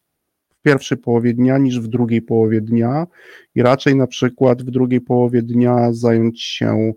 W 0.59 0.63
pierwszej 0.63 0.99
połowie 0.99 1.35
dnia 1.35 1.59
niż 1.59 1.81
w 1.81 1.89
drugiej 1.89 2.23
połowie 2.23 2.61
dnia 2.61 3.07
i 3.55 3.63
raczej 3.63 3.97
na 3.97 4.07
przykład 4.07 4.63
w 4.63 4.71
drugiej 4.71 5.01
połowie 5.01 5.43
dnia 5.43 5.93
zająć 5.93 6.43
się 6.43 6.93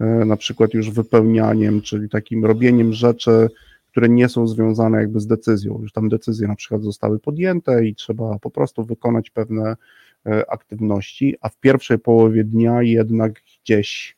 e, 0.00 0.04
na 0.06 0.36
przykład 0.36 0.74
już 0.74 0.90
wypełnianiem, 0.90 1.82
czyli 1.82 2.08
takim 2.08 2.44
robieniem 2.44 2.92
rzeczy, 2.92 3.48
które 3.90 4.08
nie 4.08 4.28
są 4.28 4.48
związane 4.48 4.98
jakby 4.98 5.20
z 5.20 5.26
decyzją. 5.26 5.78
Już 5.82 5.92
tam 5.92 6.08
decyzje 6.08 6.48
na 6.48 6.54
przykład 6.54 6.82
zostały 6.82 7.18
podjęte 7.18 7.86
i 7.86 7.94
trzeba 7.94 8.38
po 8.38 8.50
prostu 8.50 8.84
wykonać 8.84 9.30
pewne 9.30 9.62
E, 9.70 9.76
aktywności, 10.48 11.34
a 11.40 11.48
w 11.48 11.56
pierwszej 11.56 11.98
połowie 11.98 12.44
dnia 12.44 12.82
jednak 12.82 13.42
gdzieś 13.62 14.16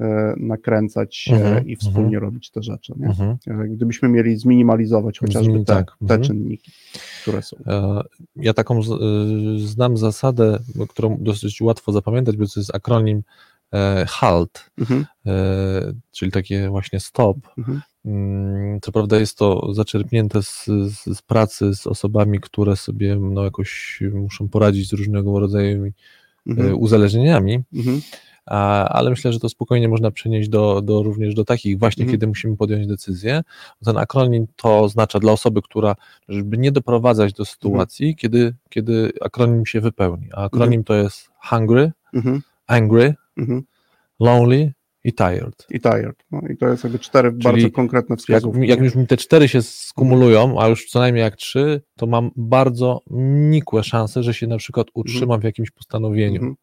e, 0.00 0.34
nakręcać 0.36 1.16
się 1.16 1.34
mhm, 1.36 1.68
i 1.68 1.76
wspólnie 1.76 2.16
mhm. 2.16 2.22
robić 2.22 2.50
te 2.50 2.62
rzeczy. 2.62 2.92
Nie? 2.96 3.06
Mhm. 3.06 3.36
E, 3.46 3.68
gdybyśmy 3.68 4.08
mieli 4.08 4.36
zminimalizować 4.36 5.18
chociażby 5.18 5.58
te, 5.58 5.64
tak, 5.64 5.86
te 5.86 6.14
mhm. 6.14 6.22
czynniki, 6.22 6.72
które 7.22 7.42
są. 7.42 7.56
Ja 8.36 8.54
taką 8.54 8.80
znam 9.58 9.96
zasadę, 9.96 10.58
którą 10.88 11.16
dosyć 11.20 11.60
łatwo 11.60 11.92
zapamiętać, 11.92 12.36
bo 12.36 12.46
to 12.46 12.60
jest 12.60 12.74
akronim 12.74 13.22
HALT, 14.06 14.70
mhm. 14.78 15.04
czyli 16.12 16.30
takie 16.30 16.68
właśnie 16.68 17.00
stop. 17.00 17.36
Mm, 18.08 18.80
co 18.80 18.92
prawda 18.92 19.18
jest 19.18 19.38
to 19.38 19.74
zaczerpnięte 19.74 20.42
z, 20.42 20.64
z, 20.66 21.18
z, 21.18 21.22
pracy 21.22 21.74
z 21.74 21.86
osobami, 21.86 22.40
które 22.40 22.76
sobie 22.76 23.16
no, 23.16 23.44
jakoś 23.44 24.02
muszą 24.12 24.48
poradzić 24.48 24.88
z 24.88 24.92
różnego 24.92 25.40
rodzaju 25.40 25.84
e, 25.84 25.90
mhm. 26.46 26.78
uzależnieniami, 26.78 27.60
mhm. 27.74 28.00
A, 28.46 28.88
ale 28.88 29.10
myślę, 29.10 29.32
że 29.32 29.40
to 29.40 29.48
spokojnie 29.48 29.88
można 29.88 30.10
przenieść 30.10 30.48
do, 30.48 30.82
do 30.82 31.02
również 31.02 31.34
do 31.34 31.44
takich 31.44 31.78
właśnie, 31.78 32.02
mhm. 32.02 32.12
kiedy 32.12 32.26
musimy 32.26 32.56
podjąć 32.56 32.86
decyzję. 32.86 33.42
Ten 33.84 33.96
akronim 33.96 34.46
to 34.56 34.80
oznacza 34.80 35.18
dla 35.18 35.32
osoby, 35.32 35.62
która, 35.62 35.96
żeby 36.28 36.58
nie 36.58 36.72
doprowadzać 36.72 37.32
do 37.32 37.44
sytuacji, 37.44 38.06
mhm. 38.06 38.16
kiedy, 38.16 38.54
kiedy 38.68 39.12
akronim 39.20 39.66
się 39.66 39.80
wypełni. 39.80 40.28
A 40.32 40.44
akronim 40.44 40.80
mhm. 40.80 40.84
to 40.84 40.94
jest 40.94 41.30
hungry, 41.44 41.92
mhm. 42.14 42.42
angry, 42.66 43.14
lonely, 44.20 44.72
i 45.08 45.12
tired. 45.12 45.66
I 45.70 45.80
tired. 45.80 46.24
No 46.30 46.40
i 46.50 46.56
to 46.56 46.68
jest 46.68 46.84
jakby 46.84 46.98
cztery 46.98 47.30
Czyli 47.30 47.42
bardzo 47.42 47.70
konkretne 47.70 48.16
wskazówki. 48.16 48.60
Jak, 48.60 48.68
jak, 48.68 48.80
już 48.80 48.94
mi 48.94 49.06
te 49.06 49.16
cztery 49.16 49.48
się 49.48 49.62
skumulują, 49.62 50.60
a 50.60 50.68
już 50.68 50.86
co 50.86 50.98
najmniej 50.98 51.22
jak 51.22 51.36
trzy, 51.36 51.82
to 51.96 52.06
mam 52.06 52.30
bardzo 52.36 53.02
nikłe 53.50 53.84
szanse, 53.84 54.22
że 54.22 54.34
się 54.34 54.46
na 54.46 54.56
przykład 54.56 54.86
utrzymam 54.94 55.30
mm. 55.30 55.40
w 55.40 55.44
jakimś 55.44 55.70
postanowieniu, 55.70 56.42
mm. 56.42 56.54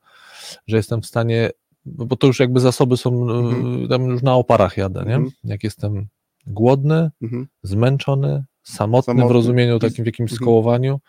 że 0.68 0.78
jestem 0.78 1.02
w 1.02 1.06
stanie, 1.06 1.50
bo 1.86 2.16
to 2.16 2.28
już 2.28 2.40
jakby 2.40 2.60
zasoby 2.60 2.98
są, 2.98 3.30
mm. 3.30 3.88
tam 3.88 4.04
już 4.04 4.22
na 4.22 4.36
oparach 4.36 4.78
jadę, 4.78 5.00
nie? 5.00 5.16
Mhm. 5.16 5.32
Jak 5.44 5.64
jestem 5.64 6.08
głodny, 6.48 7.10
mhm. 7.22 7.48
zmęczony, 7.64 8.46
samotny, 8.64 9.14
samotny, 9.14 9.30
w 9.30 9.32
rozumieniu 9.32 9.80
takim 9.80 10.04
w 10.04 10.08
jakimś 10.08 10.32
mhm. 10.32 10.44
skołowaniu, 10.44 11.00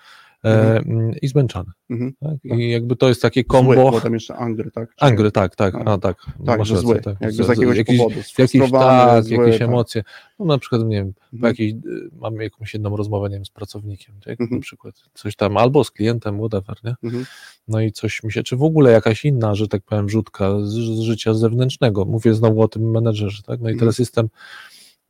mhm. 0.46 1.14
i 1.22 1.28
zmęczony. 1.28 1.70
Mhm. 1.90 2.12
Tak? 2.20 2.30
Tak. 2.48 2.58
I 2.58 2.70
jakby 2.70 2.96
to 2.96 3.08
jest 3.08 3.22
takie 3.22 3.44
kombo. 3.44 3.74
Zły, 3.74 3.90
bo 3.90 4.00
tam 4.00 4.14
jeszcze 4.14 4.36
angry, 4.36 4.70
tak? 4.70 4.88
Czy... 4.94 5.04
Angry, 5.04 5.32
tak, 5.32 5.56
tak, 5.56 5.74
a, 5.74 5.98
tak. 5.98 6.16
Tak, 6.46 6.64
że 6.64 6.76
zły, 6.76 7.00
tak. 7.00 7.16
jakby 7.20 7.44
z 7.44 7.48
jakiegoś 7.48 7.78
jakiś, 7.78 7.98
powodu, 7.98 8.20
jakieś, 8.38 8.70
tak, 8.70 9.24
zły, 9.24 9.36
jakieś 9.36 9.58
tak. 9.58 9.68
emocje. 9.68 10.02
No 10.38 10.44
na 10.46 10.58
przykład, 10.58 10.82
nie 10.84 10.96
wiem, 10.96 11.12
mhm. 11.32 11.50
jakiejś, 11.50 11.72
y, 11.72 12.10
mamy 12.12 12.44
jakąś 12.44 12.74
jedną 12.74 12.96
rozmowę, 12.96 13.28
nie 13.28 13.36
wiem, 13.36 13.44
z 13.44 13.50
pracownikiem, 13.50 14.14
tak? 14.24 14.40
Mhm. 14.40 14.50
na 14.50 14.62
przykład 14.62 14.94
coś 15.14 15.36
tam, 15.36 15.56
albo 15.56 15.84
z 15.84 15.90
klientem, 15.90 16.38
whatever, 16.38 16.76
nie? 16.84 16.94
Mhm. 17.02 17.24
No 17.68 17.80
i 17.80 17.92
coś 17.92 18.22
mi 18.22 18.32
się, 18.32 18.42
czy 18.42 18.56
w 18.56 18.62
ogóle 18.62 18.90
jakaś 18.90 19.24
inna, 19.24 19.54
że 19.54 19.68
tak 19.68 19.82
powiem, 19.82 20.08
rzutka 20.08 20.60
z, 20.62 20.72
z 20.72 21.00
życia 21.00 21.34
zewnętrznego. 21.34 22.04
Mówię 22.04 22.34
znowu 22.34 22.62
o 22.62 22.68
tym 22.68 22.90
menedżerze, 22.90 23.42
tak? 23.42 23.60
No 23.60 23.68
i 23.68 23.72
mhm. 23.72 23.78
teraz 23.78 23.98
jestem 23.98 24.28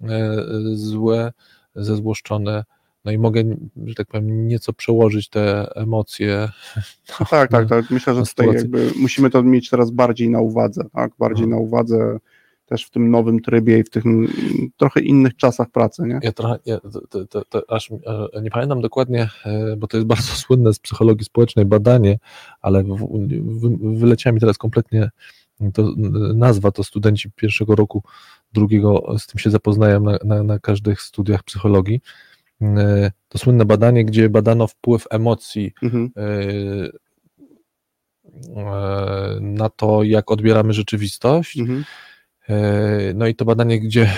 e, 0.02 0.36
złe, 0.74 1.32
zezłoszczone, 1.74 2.64
no 3.06 3.12
i 3.12 3.18
mogę, 3.18 3.42
że 3.86 3.94
tak 3.94 4.06
powiem, 4.06 4.48
nieco 4.48 4.72
przełożyć 4.72 5.28
te 5.28 5.72
emocje. 5.74 6.48
No 7.20 7.26
tak, 7.30 7.50
tak, 7.50 7.68
tak. 7.68 7.90
Myślę, 7.90 8.14
że 8.14 8.22
tutaj 8.22 8.48
musimy 9.00 9.30
to 9.30 9.42
mieć 9.42 9.70
teraz 9.70 9.90
bardziej 9.90 10.30
na 10.30 10.40
uwadze, 10.40 10.84
tak? 10.92 11.12
Bardziej 11.18 11.46
no. 11.48 11.56
na 11.56 11.62
uwadze 11.62 12.18
też 12.66 12.86
w 12.86 12.90
tym 12.90 13.10
nowym 13.10 13.40
trybie 13.40 13.78
i 13.78 13.84
w 13.84 13.90
tych 13.90 14.04
trochę 14.76 15.00
innych 15.00 15.36
czasach 15.36 15.70
pracy, 15.70 16.02
nie? 16.02 16.20
Ja 16.22 16.32
trochę, 16.32 16.58
ja, 16.66 16.80
to, 17.10 17.26
to, 17.26 17.44
to, 17.44 17.62
aż 17.68 17.90
e, 18.34 18.42
nie 18.42 18.50
pamiętam 18.50 18.80
dokładnie, 18.80 19.28
e, 19.44 19.76
bo 19.76 19.86
to 19.86 19.96
jest 19.96 20.06
bardzo 20.14 20.32
słynne 20.32 20.74
z 20.74 20.78
psychologii 20.78 21.24
społecznej 21.24 21.64
badanie, 21.64 22.18
ale 22.60 22.82
w, 22.84 23.98
wyleciała 23.98 24.34
mi 24.34 24.40
teraz 24.40 24.58
kompletnie 24.58 25.10
to 25.74 25.94
nazwa 26.34 26.72
to 26.72 26.84
studenci 26.84 27.30
pierwszego 27.30 27.74
roku, 27.74 28.02
drugiego 28.52 29.18
z 29.18 29.26
tym 29.26 29.38
się 29.38 29.50
zapoznają 29.50 30.00
na, 30.00 30.18
na, 30.24 30.42
na 30.42 30.58
każdych 30.58 31.02
studiach 31.02 31.42
psychologii. 31.42 32.00
To 33.28 33.38
słynne 33.38 33.64
badanie, 33.64 34.04
gdzie 34.04 34.28
badano 34.28 34.66
wpływ 34.66 35.06
emocji 35.10 35.72
mhm. 35.82 36.12
na 39.40 39.68
to, 39.68 40.02
jak 40.02 40.30
odbieramy 40.30 40.72
rzeczywistość. 40.72 41.58
Mhm. 41.58 41.84
No 43.14 43.26
i 43.26 43.34
to 43.34 43.44
badanie, 43.44 43.80
gdzie 43.80 44.12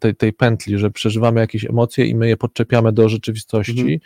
tej, 0.00 0.16
tej 0.16 0.32
pętli, 0.32 0.78
że 0.78 0.90
przeżywamy 0.90 1.40
jakieś 1.40 1.64
emocje 1.64 2.06
i 2.06 2.14
my 2.14 2.28
je 2.28 2.36
podczepiamy 2.36 2.92
do 2.92 3.08
rzeczywistości, 3.08 3.80
mhm. 3.80 3.98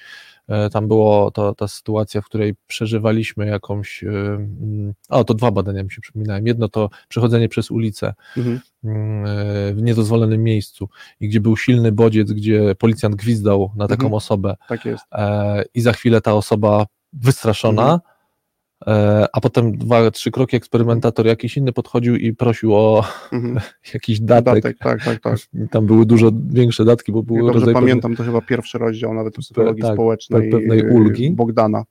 E, 0.48 0.70
tam 0.70 0.88
było 0.88 1.30
to, 1.30 1.54
ta 1.54 1.68
sytuacja, 1.68 2.20
w 2.20 2.24
której 2.24 2.54
przeżywaliśmy 2.66 3.46
jakąś. 3.46 4.04
E, 4.04 4.08
mm, 4.08 4.94
o, 5.08 5.24
to 5.24 5.34
dwa 5.34 5.50
badania 5.50 5.82
mi 5.82 5.90
się 5.90 6.00
przypominają. 6.00 6.44
Jedno 6.44 6.68
to 6.68 6.90
przechodzenie 7.08 7.48
przez 7.48 7.70
ulicę 7.70 8.14
mhm. 8.36 8.60
Mm, 8.84 9.26
e, 9.26 9.74
w 9.74 9.82
niedozwolonym 9.82 10.42
miejscu 10.42 10.88
i 11.20 11.28
gdzie 11.28 11.40
był 11.40 11.56
silny 11.56 11.92
bodziec, 11.92 12.32
gdzie 12.32 12.74
policjant 12.74 13.14
gwizdał 13.14 13.72
na 13.76 13.88
taką 13.88 14.02
mhm. 14.02 14.14
osobę. 14.14 14.56
Tak 14.68 14.84
jest. 14.84 15.04
I 15.74 15.80
za 15.80 15.92
chwilę 15.92 16.20
ta 16.20 16.34
osoba 16.34 16.86
wystraszona. 17.12 17.82
Mhm 17.82 18.00
a 19.32 19.40
potem 19.40 19.78
dwa, 19.78 20.10
trzy 20.10 20.30
kroki 20.30 20.56
eksperymentator 20.56 21.26
jakiś 21.26 21.56
inny 21.56 21.72
podchodził 21.72 22.16
i 22.16 22.34
prosił 22.34 22.74
o 22.74 23.04
mhm. 23.32 23.60
jakiś 23.94 24.20
datek. 24.20 24.54
datek. 24.54 24.78
Tak, 24.78 25.04
tak, 25.04 25.20
tak. 25.20 25.38
Tam 25.70 25.86
były 25.86 26.06
dużo 26.06 26.30
większe 26.50 26.84
datki, 26.84 27.12
bo 27.12 27.22
były 27.22 27.46
ja 27.46 27.52
dobrze 27.52 27.72
pamiętam, 27.72 28.16
to 28.16 28.24
chyba 28.24 28.40
pierwszy 28.40 28.78
rozdział 28.78 29.14
nawet 29.14 29.34
psychologii 29.34 29.82
tak, 29.82 29.92
społecznej 29.92 30.50
pewnej 30.50 30.90
ulgi. 30.90 31.30
Bogdana. 31.30 31.84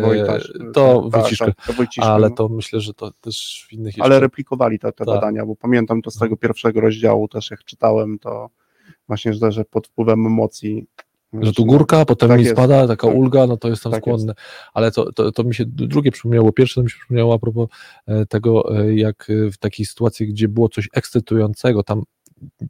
Wojtasz, 0.00 0.52
to 0.74 1.10
to 1.10 2.02
ale 2.02 2.28
no. 2.28 2.34
to 2.34 2.48
myślę, 2.48 2.80
że 2.80 2.94
to 2.94 3.10
też 3.20 3.66
w 3.68 3.72
innych 3.72 3.96
jeszcze... 3.96 4.04
Ale 4.04 4.20
replikowali 4.20 4.78
te, 4.78 4.92
te 4.92 5.04
tak. 5.04 5.06
badania, 5.06 5.46
bo 5.46 5.56
pamiętam 5.56 6.02
to 6.02 6.10
z 6.10 6.18
tego 6.18 6.36
pierwszego 6.36 6.80
rozdziału 6.80 7.28
też 7.28 7.50
jak 7.50 7.64
czytałem, 7.64 8.18
to 8.18 8.50
właśnie, 9.08 9.32
że 9.34 9.64
pod 9.64 9.86
wpływem 9.86 10.26
emocji 10.26 10.86
że 11.40 11.52
tu 11.52 11.64
górka, 11.66 12.04
potem 12.04 12.28
tak 12.28 12.38
mi 12.38 12.44
jest. 12.44 12.56
spada, 12.56 12.88
taka 12.88 13.06
tak. 13.06 13.16
ulga, 13.16 13.46
no 13.46 13.56
to 13.56 13.68
jestem 13.68 13.92
tak 13.92 14.00
skłonny. 14.00 14.26
Jest. 14.26 14.40
Ale 14.74 14.92
to, 14.92 15.12
to, 15.12 15.32
to 15.32 15.44
mi 15.44 15.54
się 15.54 15.64
drugie 15.66 16.10
przypomniało, 16.10 16.52
pierwsze 16.52 16.74
to 16.74 16.82
mi 16.82 16.90
się 16.90 16.96
przypomniało 16.98 17.34
a 17.34 17.38
propos 17.38 17.68
e, 18.06 18.26
tego, 18.26 18.78
e, 18.78 18.94
jak 18.94 19.32
w 19.52 19.58
takiej 19.58 19.86
sytuacji, 19.86 20.26
gdzie 20.26 20.48
było 20.48 20.68
coś 20.68 20.88
ekscytującego, 20.92 21.82
tam 21.82 22.02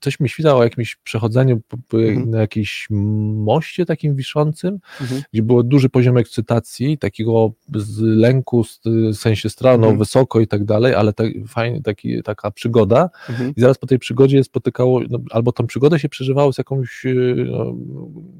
coś 0.00 0.20
mi 0.20 0.28
świtało 0.28 0.60
o 0.60 0.64
jakimś 0.64 0.96
przechodzeniu 0.96 1.60
mhm. 1.92 2.30
na 2.30 2.40
jakimś 2.40 2.86
moście 3.34 3.86
takim 3.86 4.16
wiszącym, 4.16 4.78
mhm. 5.00 5.22
gdzie 5.32 5.42
było 5.42 5.62
duży 5.62 5.88
poziom 5.88 6.16
ekscytacji, 6.16 6.98
takiego 6.98 7.52
z 7.74 8.00
lęku, 8.00 8.64
w 8.84 9.16
sensie 9.16 9.50
strano, 9.50 9.86
mhm. 9.86 9.98
wysoko 9.98 10.40
i 10.40 10.46
tak 10.46 10.64
dalej, 10.64 10.94
ale 10.94 11.12
tak, 11.12 11.26
fajnie, 11.48 11.82
taki, 11.82 12.22
taka 12.22 12.50
przygoda 12.50 13.10
mhm. 13.28 13.52
i 13.56 13.60
zaraz 13.60 13.78
po 13.78 13.86
tej 13.86 13.98
przygodzie 13.98 14.44
spotykało, 14.44 15.00
no, 15.10 15.18
albo 15.30 15.52
tą 15.52 15.66
przygodę 15.66 15.98
się 15.98 16.08
przeżywało 16.08 16.52
z 16.52 16.58
jakąś 16.58 17.04
no, 17.46 17.74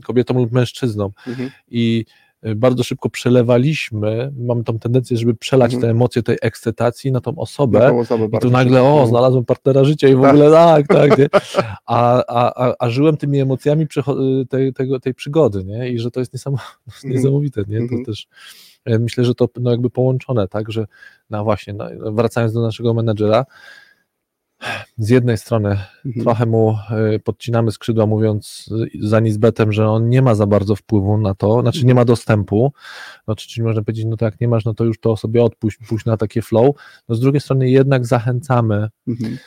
kobietą 0.04 0.34
lub 0.34 0.52
mężczyzną 0.52 1.10
mhm. 1.26 1.50
i 1.70 2.04
bardzo 2.56 2.84
szybko 2.84 3.10
przelewaliśmy, 3.10 4.32
mamy 4.36 4.64
tą 4.64 4.78
tendencję, 4.78 5.16
żeby 5.16 5.34
przelać 5.34 5.74
mhm. 5.74 5.82
te 5.82 5.90
emocje 5.90 6.22
tej 6.22 6.38
ekscytacji 6.42 7.12
na 7.12 7.20
tą 7.20 7.36
osobę, 7.36 7.78
na 7.78 7.88
tą 7.88 7.98
osobę 7.98 8.28
i 8.32 8.38
tu 8.38 8.50
nagle, 8.50 8.82
o, 8.82 9.06
znalazłem 9.06 9.44
partnera 9.44 9.84
życia 9.84 10.08
i 10.08 10.14
w 10.14 10.20
tak. 10.20 10.30
ogóle 10.30 10.50
tak, 10.50 10.86
tak, 10.86 11.18
nie? 11.18 11.26
A, 11.86 12.24
a, 12.28 12.66
a, 12.66 12.74
a 12.78 12.90
żyłem 12.90 13.16
tymi 13.16 13.40
emocjami 13.40 13.86
tej, 14.48 14.72
tego, 14.72 15.00
tej 15.00 15.14
przygody, 15.14 15.64
nie? 15.64 15.88
I 15.88 15.98
że 15.98 16.10
to 16.10 16.20
jest 16.20 16.34
mhm. 16.46 16.60
niesamowite, 17.04 17.64
nie? 17.68 17.76
To 17.76 17.82
mhm. 17.82 18.04
też 18.04 18.26
e, 18.84 18.98
myślę, 18.98 19.24
że 19.24 19.34
to 19.34 19.48
no 19.60 19.70
jakby 19.70 19.90
połączone, 19.90 20.48
tak, 20.48 20.72
że 20.72 20.86
no 21.30 21.44
właśnie, 21.44 21.72
no, 21.72 21.84
wracając 22.12 22.52
do 22.52 22.62
naszego 22.62 22.94
menedżera, 22.94 23.44
z 24.98 25.08
jednej 25.08 25.38
strony 25.38 25.78
mhm. 26.06 26.24
trochę 26.24 26.46
mu 26.46 26.76
y, 27.14 27.18
podcinamy 27.18 27.72
skrzydła, 27.72 28.06
mówiąc 28.06 28.70
za 29.00 29.20
Nizbetem, 29.20 29.72
że 29.72 29.88
on 29.88 30.08
nie 30.08 30.22
ma 30.22 30.34
za 30.34 30.46
bardzo 30.46 30.76
wpływu 30.76 31.18
na 31.18 31.34
to, 31.34 31.60
znaczy 31.60 31.86
nie 31.86 31.94
ma 31.94 32.04
dostępu, 32.04 32.72
no, 33.26 33.36
czyli 33.36 33.62
można 33.62 33.82
powiedzieć, 33.82 34.04
no 34.08 34.16
to 34.16 34.24
jak 34.24 34.40
nie 34.40 34.48
masz, 34.48 34.64
no 34.64 34.74
to 34.74 34.84
już 34.84 35.00
to 35.00 35.16
sobie 35.16 35.44
odpuść, 35.44 35.78
pójść 35.88 36.04
na 36.04 36.16
takie 36.16 36.42
flow. 36.42 36.76
No 37.08 37.14
z 37.14 37.20
drugiej 37.20 37.40
strony 37.40 37.70
jednak 37.70 38.06
zachęcamy, 38.06 38.88
mhm. 39.08 39.38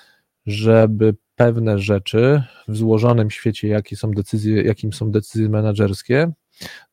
żeby 0.45 1.15
pewne 1.36 1.80
rzeczy 1.80 2.43
w 2.67 2.78
złożonym 2.78 3.32
świecie, 3.32 3.67
jakie 3.67 3.95
są 3.95 4.12
decyzje, 4.12 4.62
jakim 4.62 4.93
są 4.93 5.12
decyzje 5.12 5.49
menedżerskie, 5.49 6.32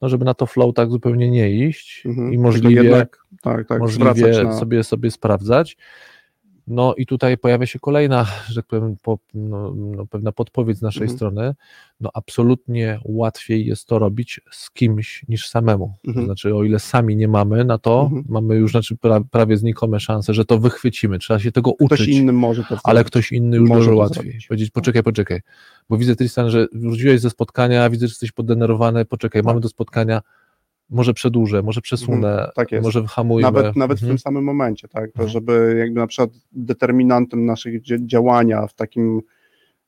no 0.01 0.09
żeby 0.09 0.25
na 0.25 0.35
to 0.35 0.47
flow 0.47 0.75
tak 0.75 0.91
zupełnie 0.91 1.31
nie 1.31 1.67
iść 1.69 2.03
mhm. 2.07 2.33
i 2.33 2.39
możliwie, 2.39 3.07
tak, 3.43 3.67
tak, 3.69 3.81
możliwie 3.81 4.45
na... 4.45 4.59
sobie, 4.59 4.85
sobie 4.85 5.11
sprawdzać. 5.11 5.77
No 6.67 6.95
i 6.95 7.07
tutaj 7.07 7.39
pojawia 7.39 7.67
się 7.67 7.79
kolejna, 7.79 8.27
że 8.49 8.55
tak 8.55 8.67
powiem, 8.67 8.97
po, 9.03 9.19
no, 9.35 9.75
no, 9.75 10.07
pewna 10.07 10.33
podpowiedź 10.33 10.79
z 10.79 10.83
naszej 10.83 11.03
mhm. 11.03 11.17
strony. 11.17 11.55
No 12.01 12.11
absolutnie 12.15 13.01
łatwiej 13.05 13.67
jest 13.67 13.87
to 13.87 13.99
robić 13.99 14.41
z 14.51 14.71
kimś 14.71 15.25
niż 15.29 15.49
samemu. 15.49 15.95
Mhm. 16.07 16.15
To 16.15 16.27
znaczy, 16.27 16.55
o 16.55 16.65
ile 16.65 16.79
sami 16.79 17.17
nie 17.17 17.29
mamy 17.29 17.65
na 17.65 17.79
to, 17.79 18.03
mhm. 18.03 18.25
mamy 18.29 18.55
już 18.55 18.71
znaczy 18.71 18.97
pra, 18.97 19.21
prawie 19.31 19.57
znikome 19.57 20.01
szanse, 20.01 20.35
że 20.35 20.45
to 20.45 20.59
wychwycimy. 20.59 21.19
Trzeba 21.19 21.41
się 21.41 21.53
tego 21.53 21.71
uczyć. 21.71 22.01
Ktoś 22.01 22.09
inny 22.09 22.33
może 22.33 22.65
to 22.65 22.79
Ale 22.85 23.05
ktoś 23.05 23.33
inny 23.33 23.57
już 23.57 23.69
może 23.69 23.95
łatwiej. 23.95 24.23
Zrobić. 24.23 24.47
Powiedzieć, 24.47 24.71
poczekaj, 24.71 25.03
poczekaj, 25.03 25.41
bo 25.89 25.97
widzę 25.97 26.17
Tristan, 26.17 26.51
że 26.51 26.67
wróciłeś 26.73 27.21
ze 27.21 27.31
spotkania, 27.31 27.91
widzę, 27.91 28.07
że 28.07 28.11
jesteś 28.13 28.33
poddenerwowany, 28.33 29.05
poczekaj, 29.05 29.43
tak. 29.43 29.47
mamy 29.47 29.61
do 29.61 29.69
spotkania, 29.69 30.21
może 30.93 31.15
przedłużę, 31.15 31.63
może 31.63 31.81
przesunę, 31.81 32.31
mhm, 32.31 32.51
tak 32.55 32.69
może 32.83 33.03
wyhamuję. 33.03 33.43
Nawet, 33.43 33.77
nawet 33.77 33.99
w 33.99 34.01
tym 34.01 34.09
mhm. 34.09 34.19
samym 34.19 34.45
momencie, 34.45 34.89
tak, 34.89 35.05
to 35.13 35.23
mhm. 35.23 35.29
żeby 35.29 35.77
jakby 35.79 36.01
na 36.01 36.07
przykład 36.07 36.31
determinantem 36.53 37.47
naszych 37.47 37.83
działania 38.07 38.67
w 38.67 38.75
takim 38.75 39.21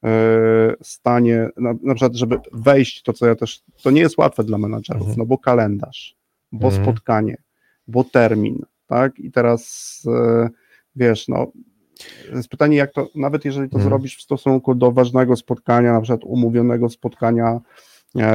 e, 0.05 0.75
stanie, 0.83 1.49
na, 1.57 1.75
na, 1.83 1.95
przykład, 1.95 2.15
żeby 2.15 2.39
wejść, 2.53 3.03
to 3.03 3.13
co 3.13 3.27
ja 3.27 3.35
też, 3.35 3.63
to 3.83 3.91
nie 3.91 4.01
jest 4.01 4.19
łatwe 4.19 4.45
dla 4.45 4.59
menadżerów, 4.59 5.17
no 5.17 5.27
bo 5.27 5.39
kalendarz, 5.39 6.17
bo 6.53 6.71
spotkanie, 6.71 7.37
bo 7.89 8.05
termin, 8.05 8.63
tak, 8.87 9.19
i 9.19 9.31
teraz 9.31 10.03
e, 10.07 10.49
wiesz, 10.97 11.29
no 11.29 11.53
jest 12.35 12.49
pytanie, 12.49 12.77
jak 12.77 12.93
to, 12.93 13.09
nawet 13.15 13.45
jeżeli 13.45 13.69
to 13.69 13.79
zrobisz 13.79 14.17
w 14.17 14.23
stosunku 14.23 14.75
do 14.75 14.93
ważnego 14.93 15.37
spotkania, 15.37 15.93
na 15.93 16.01
przykład 16.01 16.25
umówionego 16.25 16.89
spotkania 16.89 17.61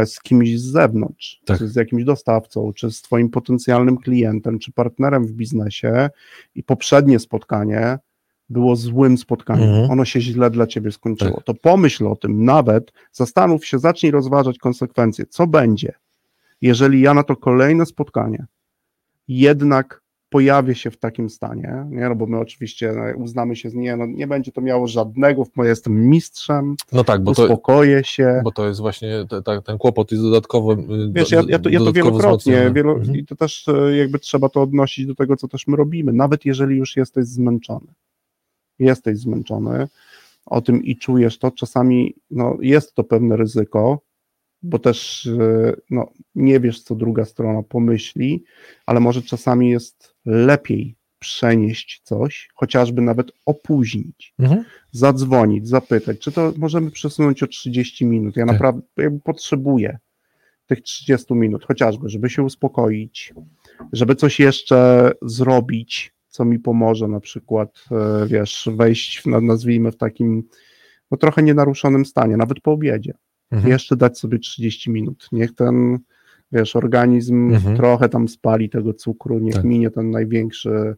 z 0.05 0.19
kimś 0.19 0.59
z 0.59 0.63
zewnątrz, 0.63 1.41
tak. 1.45 1.57
czy 1.57 1.67
z 1.67 1.75
jakimś 1.75 2.03
dostawcą, 2.03 2.73
czy 2.73 2.91
z 2.91 3.01
Twoim 3.01 3.29
potencjalnym 3.29 3.97
klientem, 3.97 4.59
czy 4.59 4.71
partnerem 4.71 5.27
w 5.27 5.31
biznesie 5.31 6.09
i 6.55 6.63
poprzednie 6.63 7.19
spotkanie 7.19 7.99
było 8.49 8.75
złym 8.75 9.17
spotkaniem, 9.17 9.69
mhm. 9.69 9.91
ono 9.91 10.05
się 10.05 10.21
źle 10.21 10.49
dla 10.49 10.67
Ciebie 10.67 10.91
skończyło, 10.91 11.35
tak. 11.35 11.43
to 11.43 11.53
pomyśl 11.53 12.07
o 12.07 12.15
tym, 12.15 12.45
nawet 12.45 12.91
zastanów 13.11 13.65
się, 13.65 13.79
zacznij 13.79 14.11
rozważać 14.11 14.57
konsekwencje, 14.57 15.25
co 15.25 15.47
będzie, 15.47 15.93
jeżeli 16.61 17.01
ja 17.01 17.13
na 17.13 17.23
to 17.23 17.35
kolejne 17.35 17.85
spotkanie 17.85 18.45
jednak 19.27 20.01
pojawię 20.29 20.75
się 20.75 20.91
w 20.91 20.97
takim 20.97 21.29
stanie, 21.29 21.85
nie? 21.89 22.09
No 22.09 22.15
bo 22.15 22.25
my 22.25 22.39
oczywiście 22.39 22.93
no, 22.95 23.23
uznamy 23.23 23.55
się 23.55 23.69
z 23.69 23.73
nie, 23.73 23.97
no, 23.97 24.05
nie 24.05 24.27
będzie 24.27 24.51
to 24.51 24.61
miało 24.61 24.87
żadnego, 24.87 25.43
bo 25.55 25.65
jestem 25.65 26.09
mistrzem, 26.09 26.75
no 26.91 27.03
tak, 27.03 27.23
bo 27.23 27.31
uspokoję 27.31 27.97
to, 27.97 28.07
się. 28.07 28.41
Bo 28.43 28.51
to 28.51 28.67
jest 28.67 28.79
właśnie 28.79 29.25
te, 29.29 29.41
te, 29.41 29.61
ten 29.61 29.77
kłopot 29.77 30.11
jest 30.11 30.23
dodatkowo 30.23 30.73
y, 30.73 30.77
Wiesz, 31.11 31.31
ja, 31.31 31.41
ja, 31.47 31.59
to, 31.59 31.69
ja 31.69 31.79
to 31.79 31.93
wielokrotnie, 31.93 32.71
wielo, 32.75 32.93
mhm. 32.93 33.17
i 33.17 33.25
to 33.25 33.35
też 33.35 33.67
y, 33.67 33.97
jakby 33.97 34.19
trzeba 34.19 34.49
to 34.49 34.61
odnosić 34.61 35.05
do 35.05 35.15
tego, 35.15 35.35
co 35.35 35.47
też 35.47 35.67
my 35.67 35.77
robimy, 35.77 36.13
nawet 36.13 36.45
jeżeli 36.45 36.77
już 36.77 36.97
jesteś 36.97 37.25
zmęczony. 37.25 37.87
Jesteś 38.79 39.17
zmęczony, 39.17 39.87
o 40.45 40.61
tym 40.61 40.83
i 40.83 40.95
czujesz 40.95 41.39
to, 41.39 41.51
czasami 41.51 42.15
no, 42.31 42.57
jest 42.61 42.95
to 42.95 43.03
pewne 43.03 43.37
ryzyko, 43.37 44.01
bo 44.61 44.79
też 44.79 45.25
e, 45.25 45.73
no, 45.89 46.11
nie 46.35 46.59
wiesz, 46.59 46.81
co 46.81 46.95
druga 46.95 47.25
strona 47.25 47.63
pomyśli, 47.63 48.43
ale 48.85 48.99
może 48.99 49.21
czasami 49.21 49.69
jest 49.69 50.15
lepiej 50.29 50.95
przenieść 51.19 52.01
coś, 52.03 52.49
chociażby 52.55 53.01
nawet 53.01 53.31
opóźnić, 53.45 54.33
mhm. 54.39 54.63
zadzwonić, 54.91 55.67
zapytać, 55.67 56.19
czy 56.19 56.31
to 56.31 56.53
możemy 56.57 56.91
przesunąć 56.91 57.43
o 57.43 57.47
30 57.47 58.05
minut. 58.05 58.37
Ja 58.37 58.45
tak. 58.45 58.53
naprawdę 58.53 58.81
potrzebuję 59.23 59.97
tych 60.67 60.81
30 60.81 61.33
minut, 61.33 61.65
chociażby, 61.65 62.09
żeby 62.09 62.29
się 62.29 62.43
uspokoić, 62.43 63.33
żeby 63.93 64.15
coś 64.15 64.39
jeszcze 64.39 65.11
zrobić, 65.21 66.13
co 66.27 66.45
mi 66.45 66.59
pomoże, 66.59 67.07
na 67.07 67.19
przykład, 67.19 67.85
e, 67.91 68.27
wiesz, 68.27 68.69
wejść, 68.75 69.21
w, 69.21 69.25
nazwijmy, 69.25 69.91
w 69.91 69.97
takim 69.97 70.43
no, 71.11 71.17
trochę 71.17 71.43
nienaruszonym 71.43 72.05
stanie, 72.05 72.37
nawet 72.37 72.59
po 72.61 72.71
obiedzie 72.71 73.13
mhm. 73.51 73.71
jeszcze 73.71 73.95
dać 73.95 74.19
sobie 74.19 74.39
30 74.39 74.91
minut. 74.91 75.27
Niech 75.31 75.55
ten, 75.55 75.99
wiesz, 76.51 76.75
organizm 76.75 77.53
mhm. 77.53 77.77
trochę 77.77 78.09
tam 78.09 78.27
spali 78.27 78.69
tego 78.69 78.93
cukru, 78.93 79.39
niech 79.39 79.55
tak. 79.55 79.63
minie 79.63 79.89
ten 79.91 80.11
największy 80.11 80.95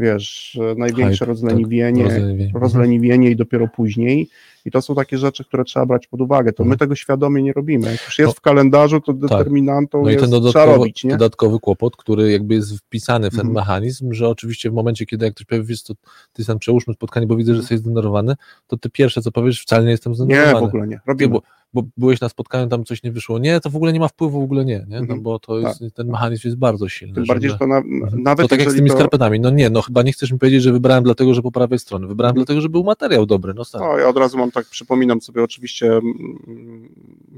wiesz, 0.00 0.58
największe 0.76 1.18
Hype, 1.18 1.26
rozleniwienie, 1.26 2.04
tak, 2.04 2.12
rozleniwienie. 2.12 2.52
rozleniwienie 2.54 3.30
i 3.30 3.36
dopiero 3.36 3.68
później. 3.68 4.28
I 4.64 4.70
to 4.70 4.82
są 4.82 4.94
takie 4.94 5.18
rzeczy, 5.18 5.44
które 5.44 5.64
trzeba 5.64 5.86
brać 5.86 6.06
pod 6.06 6.20
uwagę. 6.20 6.52
To 6.52 6.62
my 6.64 6.66
Mhm. 6.66 6.78
tego 6.78 6.94
świadomie 6.94 7.42
nie 7.42 7.52
robimy. 7.52 7.90
Jak 7.92 8.04
już 8.06 8.18
jest 8.18 8.28
No, 8.28 8.32
w 8.32 8.40
kalendarzu, 8.40 9.00
to 9.00 9.12
determinantą 9.12 10.02
No 10.02 10.08
i 10.08 10.12
jest, 10.12 10.20
ten 10.24 10.30
trzeba 10.30 10.40
dodatkowy, 10.40 10.78
robić, 10.78 11.04
nie? 11.04 11.10
dodatkowy 11.10 11.58
kłopot, 11.58 11.96
który 11.96 12.30
jakby 12.32 12.54
jest 12.54 12.78
wpisany 12.78 13.28
w 13.30 13.30
ten 13.30 13.40
Mhm. 13.40 13.54
mechanizm, 13.54 14.12
że 14.12 14.28
oczywiście 14.28 14.70
w 14.70 14.74
momencie, 14.74 15.06
kiedy 15.06 15.24
jak 15.24 15.34
ktoś 15.34 15.46
powie, 15.46 15.62
wiesz 15.62 15.82
co, 15.82 15.94
ty 16.32 16.44
sam 16.44 16.58
przełóżmy 16.58 16.94
spotkanie, 16.94 17.26
bo 17.26 17.36
widzę, 17.36 17.54
że 17.54 17.60
jesteś 17.60 17.78
zdenerwowany, 17.78 18.34
to 18.66 18.76
ty 18.76 18.90
pierwsze, 18.90 19.22
co 19.22 19.32
powiesz, 19.32 19.62
wcale 19.62 19.84
nie 19.84 19.90
jestem 19.90 20.12
Nie, 20.12 20.16
zdenerwowany. 20.16 20.66
w 20.66 20.68
ogóle 20.68 20.86
nie. 20.86 20.94
Nie, 20.94 21.00
Robimy. 21.06 21.30
bo, 21.32 21.42
bo 21.82 21.88
byłeś 21.96 22.20
na 22.20 22.28
spotkaniu, 22.28 22.68
tam 22.68 22.84
coś 22.84 23.02
nie 23.02 23.12
wyszło. 23.12 23.38
Nie, 23.38 23.60
to 23.60 23.70
w 23.70 23.76
ogóle 23.76 23.92
nie 23.92 24.00
ma 24.00 24.08
wpływu, 24.08 24.40
w 24.40 24.44
ogóle 24.44 24.64
nie, 24.64 24.78
nie? 24.88 24.96
No 24.96 24.98
Mhm. 24.98 25.22
bo 25.22 25.38
to 25.38 25.58
jest, 25.58 25.84
ten 25.94 26.06
mechanizm 26.08 26.48
jest 26.48 26.58
bardzo 26.58 26.88
silny. 26.88 27.14
Tym 27.14 27.24
bardziej, 27.24 27.50
że 27.50 27.58
to 27.58 27.66
na, 27.66 27.76
Mhm. 27.76 28.22
nawet 28.22 28.44
to 28.44 28.48
tak 28.48 28.60
jak 28.60 28.70
z 28.70 28.74
tymi 28.74 28.90
to, 28.90 28.96
skarpetami. 28.96 29.40
No 29.40 29.50
nie, 29.50 29.70
no 29.70 29.82
chyba 29.82 30.02
nie 30.02 30.12
chcesz 30.12 30.32
mi 30.32 30.38
powiedzieć, 30.38 30.62
że 30.62 30.72
wybrałem 30.72 31.04
dlatego, 31.04 31.34
że 31.34 31.42
po 31.42 31.52
prawej 31.52 31.78
stronie. 31.78 32.06
Wybrałem 32.06 32.30
Mhm. 32.32 32.44
dlatego, 32.44 32.60
że 32.60 32.68
był 32.68 32.84
materiał 32.84 33.26
dobry. 33.26 33.54
No 33.54 33.64
stary. 33.64 33.84
O, 33.84 33.98
ja 33.98 34.08
od 34.08 34.16
razu 34.16 34.38
mam 34.38 34.50
tak, 34.50 34.66
przypominam 34.66 35.20
sobie, 35.20 35.42
oczywiście 35.42 35.86
mm, 35.86 36.88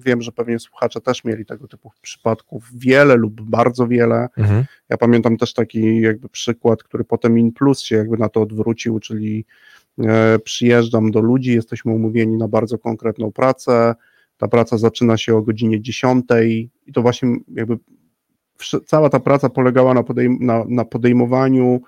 wiem, 0.05 0.23
że 0.23 0.33
pewnie 0.33 0.59
słuchacze 0.59 1.01
też 1.01 1.25
mieli 1.25 1.47
tego 1.47 1.69
typu 1.69 1.91
przypadków, 2.03 2.69
wiele 2.75 3.17
lub 3.17 3.41
bardzo 3.43 3.87
wiele. 3.89 4.29
Mhm. 4.37 4.65
Ja 4.89 4.97
pamiętam 4.97 5.37
też 5.37 5.53
taki 5.55 6.01
jakby 6.01 6.29
przykład, 6.29 6.83
który 6.83 7.05
potem 7.05 7.39
In 7.39 7.53
Plus 7.53 7.81
się 7.81 7.97
jakby 7.97 8.17
na 8.17 8.29
to 8.29 8.43
odwrócił, 8.43 9.01
czyli 9.01 9.45
e, 9.99 10.39
przyjeżdżam 10.39 11.11
do 11.11 11.21
ludzi, 11.21 11.55
jesteśmy 11.55 11.93
umówieni 11.93 12.37
na 12.37 12.49
bardzo 12.49 12.79
konkretną 12.79 13.33
pracę, 13.33 13.95
ta 14.41 14.49
praca 14.49 14.79
zaczyna 14.79 15.17
się 15.17 15.37
o 15.37 15.43
godzinie 15.43 15.81
10 15.81 16.25
i 16.87 16.93
to 16.93 17.03
właśnie 17.03 17.37
jakby 17.55 17.79
cała 18.87 19.09
ta 19.11 19.21
praca 19.21 19.49
polegała 19.49 19.95
na, 19.95 20.03
podejm- 20.03 20.41
na, 20.41 20.65
na 20.69 20.85
podejmowaniu 20.85 21.81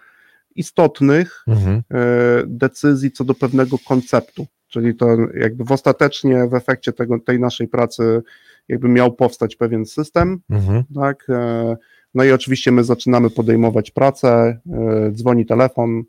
istotnych 0.56 1.44
Mhm. 1.48 1.82
e, 1.90 2.02
decyzji 2.46 3.10
co 3.12 3.24
do 3.24 3.34
pewnego 3.34 3.76
konceptu. 3.88 4.46
Czyli 4.68 4.94
to 4.96 5.06
jakby 5.40 5.64
w 5.64 5.72
ostatecznie 5.72 6.46
w 6.48 6.54
efekcie 6.54 6.92
tego, 6.92 7.18
tej 7.20 7.40
naszej 7.40 7.68
pracy 7.68 8.22
jakby 8.68 8.88
miał 8.88 9.12
powstać 9.12 9.56
pewien 9.56 9.86
system, 9.86 10.40
Mhm. 10.50 10.84
tak? 10.94 11.26
e, 11.30 11.76
No 12.14 12.24
i 12.24 12.32
oczywiście 12.32 12.72
my 12.72 12.84
zaczynamy 12.84 13.30
podejmować 13.30 13.90
pracę, 13.90 14.58
e, 14.72 15.10
dzwoni 15.12 15.46
telefon, 15.46 16.02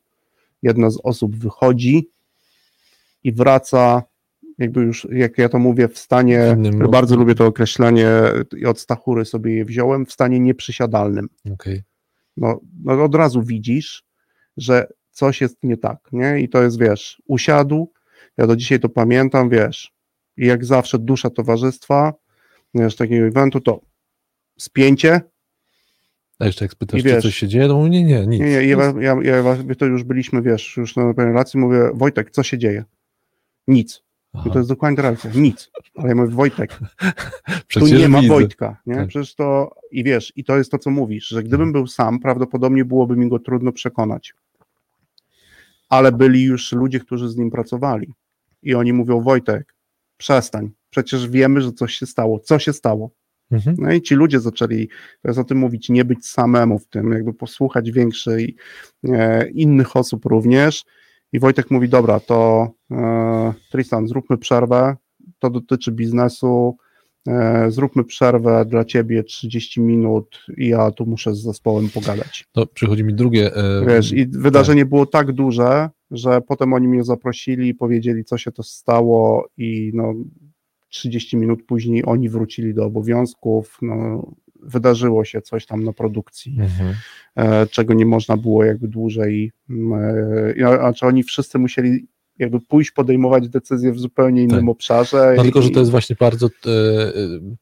jedna 0.63 0.89
z 0.89 0.99
osób 1.03 1.35
wychodzi 1.35 2.09
i 3.23 3.31
wraca, 3.31 4.03
jakby 4.57 4.81
już, 4.81 5.07
jak 5.11 5.37
ja 5.37 5.49
to 5.49 5.59
mówię, 5.59 5.87
w 5.87 5.97
stanie, 5.97 6.55
innym- 6.57 6.91
bardzo 6.91 7.15
lubię 7.15 7.35
to 7.35 7.45
określenie 7.45 8.09
i 8.57 8.65
od 8.65 8.79
Stachury 8.79 9.25
sobie 9.25 9.55
je 9.55 9.65
wziąłem, 9.65 10.05
w 10.05 10.11
stanie 10.13 10.39
nieprzysiadalnym 10.39 11.29
Okej. 11.53 11.81
no, 12.37 12.59
no 12.83 13.03
od 13.03 13.15
razu 13.15 13.41
widzisz, 13.43 14.03
że 14.57 14.87
coś 15.11 15.41
jest 15.41 15.57
nie 15.63 15.77
tak, 15.77 15.97
nie? 16.11 16.39
I 16.39 16.49
to 16.49 16.63
jest, 16.63 16.79
wiesz, 16.79 17.21
usiadł, 17.27 17.91
ja 18.37 18.47
do 18.47 18.55
dzisiaj 18.55 18.79
to 18.79 18.89
pamiętam, 18.89 19.49
wiesz, 19.49 19.93
i 20.37 20.45
jak 20.45 20.65
zawsze 20.65 20.99
dusza 20.99 21.29
towarzystwa, 21.29 22.13
wiesz, 22.75 22.95
takiego 22.95 23.25
eventu, 23.25 23.61
to 23.61 23.81
spięcie, 24.57 25.21
A 26.39 26.45
jeszcze 26.45 26.65
jak 26.65 26.71
spytasz, 26.71 26.99
I 26.99 27.03
czy 27.03 27.09
wiesz- 27.09 27.23
coś 27.23 27.35
się 27.35 27.47
dzieje, 27.47 27.67
to 27.67 27.75
mówię, 27.77 27.89
nie, 27.89 28.03
nie, 28.03 28.27
nic. 28.27 28.39
nie, 28.39 28.45
nie, 28.45 28.51
ja, 28.51 28.93
ja, 28.99 29.15
ja, 29.23 29.35
ja, 29.37 29.75
to 29.77 29.85
już 29.85 30.03
byliśmy, 30.03 30.41
wiesz, 30.41 30.77
już 30.77 30.95
na 30.95 31.13
relacji, 31.17 31.59
mówię, 31.59 31.79
Wojtek, 31.93 32.31
co 32.31 32.43
się 32.43 32.57
dzieje? 32.57 32.83
Nic. 33.67 34.03
Aha, 34.33 34.49
to 34.49 34.59
jest 34.59 34.69
dokładnie 34.69 34.97
ta 34.97 35.01
reakcja, 35.01 35.31
nic. 35.35 35.71
Ale 35.95 36.09
ja 36.09 36.15
mówię, 36.15 36.35
Wojtek, 36.35 36.79
przecież 37.67 37.89
tu 37.89 37.95
nie 37.95 38.09
ma 38.09 38.21
widzę. 38.21 38.33
Wojtka, 38.33 38.81
nie? 38.85 38.95
Tak. 38.95 39.07
Przecież 39.07 39.35
to, 39.35 39.75
i 39.91 40.03
wiesz, 40.03 40.33
i 40.35 40.43
to 40.43 40.57
jest 40.57 40.71
to, 40.71 40.77
co 40.77 40.89
mówisz, 40.89 41.27
że 41.27 41.43
gdybym 41.43 41.71
był 41.71 41.87
sam, 41.87 42.19
prawdopodobnie 42.19 42.85
byłoby 42.85 43.17
mi 43.17 43.29
go 43.29 43.39
trudno 43.39 43.71
przekonać. 43.71 44.33
Ale 45.89 46.11
byli 46.11 46.43
już 46.43 46.71
ludzie, 46.71 46.99
którzy 46.99 47.29
z 47.29 47.37
nim 47.37 47.51
pracowali. 47.51 48.13
I 48.63 48.75
oni 48.75 48.93
mówią, 48.93 49.21
Wojtek, 49.21 49.75
przestań, 50.17 50.71
przecież 50.89 51.29
wiemy, 51.29 51.61
że 51.61 51.71
coś 51.71 51.93
się 51.93 52.05
stało. 52.05 52.39
Co 52.39 52.59
się 52.59 52.73
stało? 52.73 53.11
Mhm. 53.51 53.75
No 53.79 53.93
i 53.93 54.01
ci 54.01 54.15
ludzie 54.15 54.39
zaczęli 54.39 54.89
teraz 55.21 55.37
o 55.37 55.43
tym 55.43 55.57
mówić, 55.57 55.89
nie 55.89 56.05
być 56.05 56.25
samemu 56.27 56.79
w 56.79 56.87
tym, 56.87 57.11
jakby 57.11 57.33
posłuchać 57.33 57.91
większej 57.91 58.55
e, 59.09 59.49
innych 59.49 59.95
osób 59.95 60.25
również. 60.25 60.85
I 61.33 61.39
Wojtek 61.39 61.71
mówi, 61.71 61.89
dobra, 61.89 62.19
to 62.19 62.67
e, 62.91 63.53
Tristan, 63.71 64.07
zróbmy 64.07 64.37
przerwę, 64.37 64.95
to 65.39 65.49
dotyczy 65.49 65.91
biznesu, 65.91 66.77
e, 67.27 67.71
zróbmy 67.71 68.03
przerwę 68.03 68.65
dla 68.65 68.85
ciebie 68.85 69.23
30 69.23 69.81
minut 69.81 70.45
i 70.57 70.67
ja 70.67 70.91
tu 70.91 71.05
muszę 71.05 71.35
z 71.35 71.41
zespołem 71.41 71.89
pogadać. 71.89 72.45
To 72.51 72.65
przychodzi 72.65 73.03
mi 73.03 73.13
drugie. 73.13 73.55
e, 73.55 73.85
Wiesz, 73.85 74.11
i 74.11 74.27
wydarzenie 74.27 74.85
było 74.85 75.05
tak 75.05 75.31
duże, 75.31 75.89
że 76.11 76.41
potem 76.41 76.73
oni 76.73 76.87
mnie 76.87 77.03
zaprosili 77.03 77.73
powiedzieli, 77.73 78.23
co 78.25 78.37
się 78.37 78.51
to 78.51 78.63
stało 78.63 79.47
i 79.57 79.91
no 79.93 80.13
30 80.89 81.37
minut 81.37 81.65
później 81.65 82.03
oni 82.05 82.29
wrócili 82.29 82.73
do 82.73 82.85
obowiązków, 82.85 83.77
no 83.81 84.27
wydarzyło 84.65 85.25
się 85.25 85.41
coś 85.41 85.65
tam 85.65 85.83
na 85.83 85.93
produkcji, 85.93 86.57
Mhm. 86.59 86.95
e, 87.35 87.67
czego 87.67 87.93
nie 87.93 88.05
można 88.05 88.37
było 88.37 88.63
jakby 88.63 88.87
dłużej, 88.87 89.51
mm, 89.69 89.93
e, 90.59 90.67
a- 90.67 90.79
a 90.87 90.93
czy 90.93 91.05
oni 91.05 91.23
wszyscy 91.23 91.59
musieli 91.59 92.07
jakby 92.39 92.59
pójść 92.59 92.91
podejmować 92.91 93.49
decyzje 93.49 93.91
w 93.93 93.99
zupełnie 93.99 94.43
innym 94.43 94.59
Tak. 94.59 94.69
obszarze. 94.69 95.33
No 95.37 95.43
tylko, 95.43 95.61
że 95.61 95.69
to 95.69 95.79
jest 95.79 95.91
właśnie 95.91 96.15
bardzo, 96.19 96.47
e, 96.47 96.49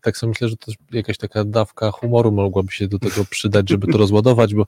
tak 0.02 0.18
sobie 0.18 0.30
myślę, 0.30 0.48
że 0.48 0.58
też 0.58 0.76
jakaś 0.92 1.18
taka 1.18 1.46
dawka 1.46 1.92
humoru 1.92 2.32
mogłaby 2.32 2.72
się 2.72 2.88
do 2.88 3.00
tego 3.00 3.26
przydać, 3.30 3.70
żeby 3.70 3.88
to 3.88 3.98
rozładować, 3.98 4.56
bo 4.56 4.66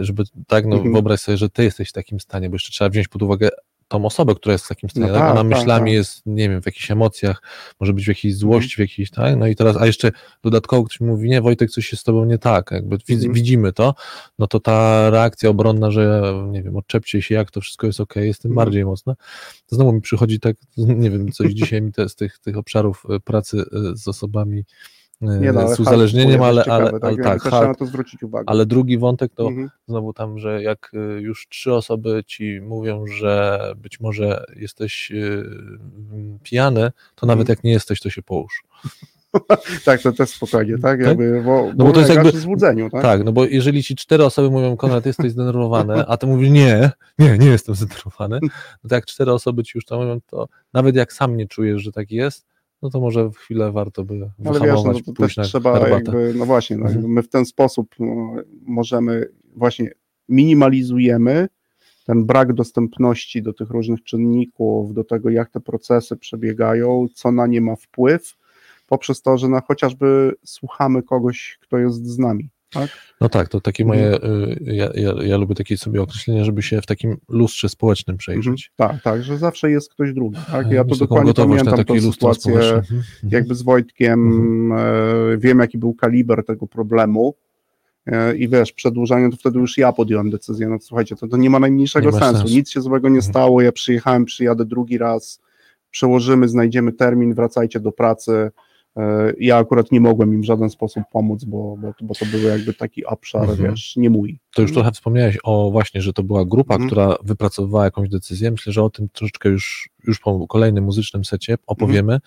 żeby 0.00 0.22
tak, 0.46 0.66
no 0.66 0.76
Mhm. 0.76 0.92
wyobraź 0.92 1.20
sobie, 1.20 1.38
że 1.38 1.50
ty 1.50 1.64
jesteś 1.64 1.88
w 1.88 1.92
takim 1.92 2.20
stanie, 2.20 2.50
bo 2.50 2.54
jeszcze 2.54 2.72
trzeba 2.72 2.90
wziąć 2.90 3.08
pod 3.08 3.22
uwagę 3.22 3.48
tą 3.88 4.04
osobę, 4.04 4.34
która 4.34 4.52
jest 4.52 4.64
w 4.64 4.68
takim 4.68 4.90
stanie, 4.90 5.06
No 5.06 5.12
tak? 5.12 5.22
tak, 5.22 5.30
ona 5.30 5.50
tak, 5.50 5.58
myślami 5.58 5.90
tak. 5.90 5.94
jest, 5.94 6.22
nie 6.26 6.48
wiem, 6.48 6.62
w 6.62 6.66
jakichś 6.66 6.90
emocjach, 6.90 7.42
może 7.80 7.92
być 7.92 8.04
w 8.04 8.08
jakiejś 8.08 8.36
złości, 8.36 8.76
w 8.76 8.78
jakiejś, 8.78 9.10
tak, 9.10 9.36
no 9.36 9.46
i 9.46 9.56
teraz, 9.56 9.76
a 9.76 9.86
jeszcze 9.86 10.12
dodatkowo 10.44 10.84
ktoś 10.84 11.00
mówi, 11.00 11.28
nie 11.28 11.40
Wojtek, 11.40 11.70
coś 11.70 11.86
się 11.86 11.96
z 11.96 12.02
tobą 12.02 12.24
nie 12.24 12.38
tak, 12.38 12.70
jakby 12.70 12.98
Mhm. 13.10 13.32
widzimy 13.32 13.72
to, 13.72 13.94
no 14.38 14.46
to 14.46 14.60
ta 14.60 15.10
reakcja 15.10 15.50
obronna, 15.50 15.90
że 15.90 16.22
nie 16.50 16.62
wiem, 16.62 16.76
odczepcie 16.76 17.22
się, 17.22 17.34
jak 17.34 17.50
to 17.50 17.60
wszystko 17.60 17.86
jest 17.86 18.00
ok, 18.00 18.16
jest 18.16 18.42
tym 18.42 18.50
Mhm. 18.50 18.66
bardziej 18.66 18.84
mocna. 18.84 19.14
To 19.66 19.76
znowu 19.76 19.92
mi 19.92 20.00
przychodzi 20.00 20.40
tak, 20.40 20.56
nie 20.76 21.10
wiem, 21.10 21.32
coś 21.32 21.52
dzisiaj 21.54 21.82
mi 21.82 21.92
te, 21.92 22.08
z 22.08 22.14
tych, 22.16 22.38
tych 22.38 22.56
obszarów 22.56 23.02
e, 23.10 23.20
pracy 23.20 23.58
e, 23.58 23.96
z 23.96 24.08
osobami 24.08 24.64
nie, 25.20 25.52
no, 25.52 25.74
z 25.74 25.80
uzależnieniem, 25.80 26.42
ale, 26.42 26.62
ciekawe, 26.62 26.90
ale 27.02 27.16
tak, 27.16 27.22
tak, 27.42 27.42
hard, 27.42 27.78
to 27.78 27.86
zwrócić 27.86 28.22
uwagę. 28.22 28.44
ale 28.46 28.66
drugi 28.66 28.98
wątek 28.98 29.32
to 29.34 29.46
Mhm. 29.48 29.70
znowu 29.88 30.12
tam, 30.12 30.38
że 30.38 30.62
jak 30.62 30.90
y, 30.94 31.20
już 31.20 31.48
trzy 31.48 31.74
osoby 31.74 32.22
ci 32.26 32.60
mówią, 32.60 33.06
że 33.06 33.60
być 33.76 34.00
może 34.00 34.44
jesteś 34.56 35.10
y, 35.10 35.44
pijany, 36.42 36.92
to 37.14 37.26
nawet 37.26 37.40
Mhm. 37.42 37.56
jak 37.56 37.64
nie 37.64 37.72
jesteś, 37.72 38.00
to 38.00 38.10
się 38.10 38.22
połóż. 38.22 38.62
Tak, 39.84 40.02
to 40.02 40.12
też 40.12 40.30
spokojnie, 40.30 40.72
tak? 40.78 40.82
Tak? 40.82 41.00
Jakby, 41.00 41.42
bo, 41.44 41.70
bo 41.76 41.84
bo 41.84 41.92
to 41.92 42.00
jest 42.00 42.14
jakby- 42.14 42.40
złudzeniu, 42.40 42.90
tak? 42.90 43.02
Tak? 43.02 43.24
no 43.24 43.32
bo 43.32 43.44
jeżeli 43.44 43.82
ci 43.82 43.96
cztery 43.96 44.24
osoby 44.24 44.50
mówią, 44.50 44.76
Konrad, 44.76 45.06
jesteś 45.06 45.32
zdenerwowany, 45.32 46.06
a 46.06 46.16
ty 46.16 46.26
mówisz, 46.26 46.50
nie, 46.50 46.90
nie, 47.18 47.38
nie 47.38 47.46
jestem 47.46 47.74
zdenerwowany, 47.74 48.38
no 48.84 48.88
to 48.88 48.94
jak 48.94 49.06
cztery 49.06 49.32
osoby 49.32 49.62
ci 49.64 49.72
już 49.74 49.84
to 49.84 49.98
mówią, 49.98 50.20
to 50.26 50.48
nawet 50.74 50.96
jak 50.96 51.12
sam 51.12 51.36
nie 51.36 51.46
czujesz, 51.46 51.82
że 51.82 51.92
tak 51.92 52.10
jest, 52.10 52.46
no 52.82 52.90
to 52.90 53.00
może 53.00 53.30
w 53.30 53.36
chwilę 53.36 53.72
warto 53.72 54.04
by 54.04 54.30
Ale 54.44 54.60
wiesz, 54.60 54.84
no, 54.84 54.94
to 55.06 55.12
też 55.12 55.34
trzeba 55.34 55.72
herbatę. 55.80 55.94
jakby, 55.94 56.34
no 56.38 56.46
właśnie, 56.46 56.76
no, 56.76 56.86
Mhm. 56.86 57.12
my 57.12 57.22
w 57.22 57.28
ten 57.28 57.44
sposób 57.44 57.94
no, 57.98 58.34
możemy 58.66 59.28
właśnie 59.56 59.90
minimalizujemy 60.28 61.48
ten 62.06 62.24
brak 62.24 62.52
dostępności 62.52 63.42
do 63.42 63.52
tych 63.52 63.70
różnych 63.70 64.02
czynników, 64.02 64.94
do 64.94 65.04
tego, 65.04 65.30
jak 65.30 65.50
te 65.50 65.60
procesy 65.60 66.16
przebiegają, 66.16 67.06
co 67.14 67.32
na 67.32 67.46
nie 67.46 67.60
ma 67.60 67.76
wpływ, 67.76 68.36
poprzez 68.86 69.22
to, 69.22 69.38
że 69.38 69.48
na 69.48 69.60
chociażby 69.60 70.32
słuchamy 70.44 71.02
kogoś, 71.02 71.58
kto 71.62 71.78
jest 71.78 72.06
z 72.06 72.18
nami. 72.18 72.48
Tak? 72.72 72.90
No 73.20 73.28
tak, 73.28 73.48
to 73.48 73.60
takie 73.60 73.84
Mhm. 73.84 74.00
moje, 74.00 74.16
y, 74.16 74.58
ja, 74.74 74.88
ja, 74.94 75.12
ja 75.22 75.36
lubię 75.36 75.54
takie 75.54 75.76
sobie 75.76 76.02
określenie, 76.02 76.44
żeby 76.44 76.62
się 76.62 76.82
w 76.82 76.86
takim 76.86 77.16
lustrze 77.28 77.68
społecznym 77.68 78.14
Mhm. 78.14 78.18
przejrzeć. 78.18 78.72
Tak, 78.76 79.02
tak, 79.02 79.22
że 79.22 79.38
zawsze 79.38 79.70
jest 79.70 79.90
ktoś 79.92 80.12
drugi. 80.12 80.38
Tak? 80.52 80.70
Ja 80.70 80.84
to 80.84 80.96
dokładnie 80.96 81.34
pamiętam 81.34 81.78
lustro 81.88 82.12
sytuację 82.12 82.40
społeczne. 82.52 82.78
Mhm, 82.78 83.00
mhm. 83.00 83.32
jakby 83.32 83.54
z 83.54 83.62
Wojtkiem, 83.62 84.72
e, 84.72 84.76
wiem 85.38 85.58
jaki 85.58 85.78
był 85.78 85.94
kaliber 85.94 86.44
tego 86.44 86.66
problemu 86.66 87.34
e, 88.06 88.36
i 88.36 88.48
wiesz, 88.48 88.72
przedłużanie, 88.72 89.30
to 89.30 89.36
wtedy 89.36 89.58
już 89.58 89.78
ja 89.78 89.92
podjąłem 89.92 90.30
decyzję, 90.30 90.68
no 90.68 90.78
słuchajcie, 90.80 91.16
to, 91.16 91.28
to 91.28 91.36
nie 91.36 91.50
ma 91.50 91.58
najmniejszego 91.58 92.10
Nie 92.10 92.18
sensu, 92.18 92.38
sensu. 92.38 92.54
nic 92.54 92.70
się 92.70 92.80
złego 92.80 93.08
nie 93.08 93.16
Mhm. 93.16 93.32
stało, 93.32 93.60
ja 93.60 93.72
przyjechałem, 93.72 94.24
przyjadę 94.24 94.64
drugi 94.64 94.98
raz, 94.98 95.40
przełożymy, 95.90 96.48
znajdziemy 96.48 96.92
termin, 96.92 97.34
wracajcie 97.34 97.80
do 97.80 97.92
pracy, 97.92 98.50
ja 99.40 99.56
akurat 99.56 99.92
nie 99.92 100.00
mogłem 100.00 100.34
im 100.34 100.40
w 100.40 100.44
żaden 100.44 100.70
sposób 100.70 101.02
pomóc, 101.12 101.44
bo, 101.44 101.76
bo, 101.76 101.92
bo 102.00 102.14
to 102.14 102.26
był 102.26 102.40
jakby 102.48 102.74
taki 102.74 103.04
obszar, 103.04 103.50
Mhm. 103.50 103.70
wiesz, 103.70 103.96
nie 103.96 104.10
mój. 104.10 104.38
To 104.54 104.62
już 104.62 104.72
trochę 104.72 104.92
wspomniałeś 104.92 105.38
o 105.44 105.70
właśnie, 105.70 106.02
że 106.02 106.12
to 106.12 106.22
była 106.22 106.44
grupa, 106.44 106.74
Mhm. 106.74 106.90
która 106.90 107.16
wypracowywała 107.22 107.84
jakąś 107.84 108.08
decyzję. 108.08 108.50
Myślę, 108.50 108.72
że 108.72 108.82
o 108.82 108.90
tym 108.90 109.08
troszeczkę 109.12 109.48
już, 109.48 109.90
już 110.04 110.20
po 110.20 110.46
kolejnym 110.46 110.84
muzycznym 110.84 111.24
secie 111.24 111.54
opowiemy 111.66 112.20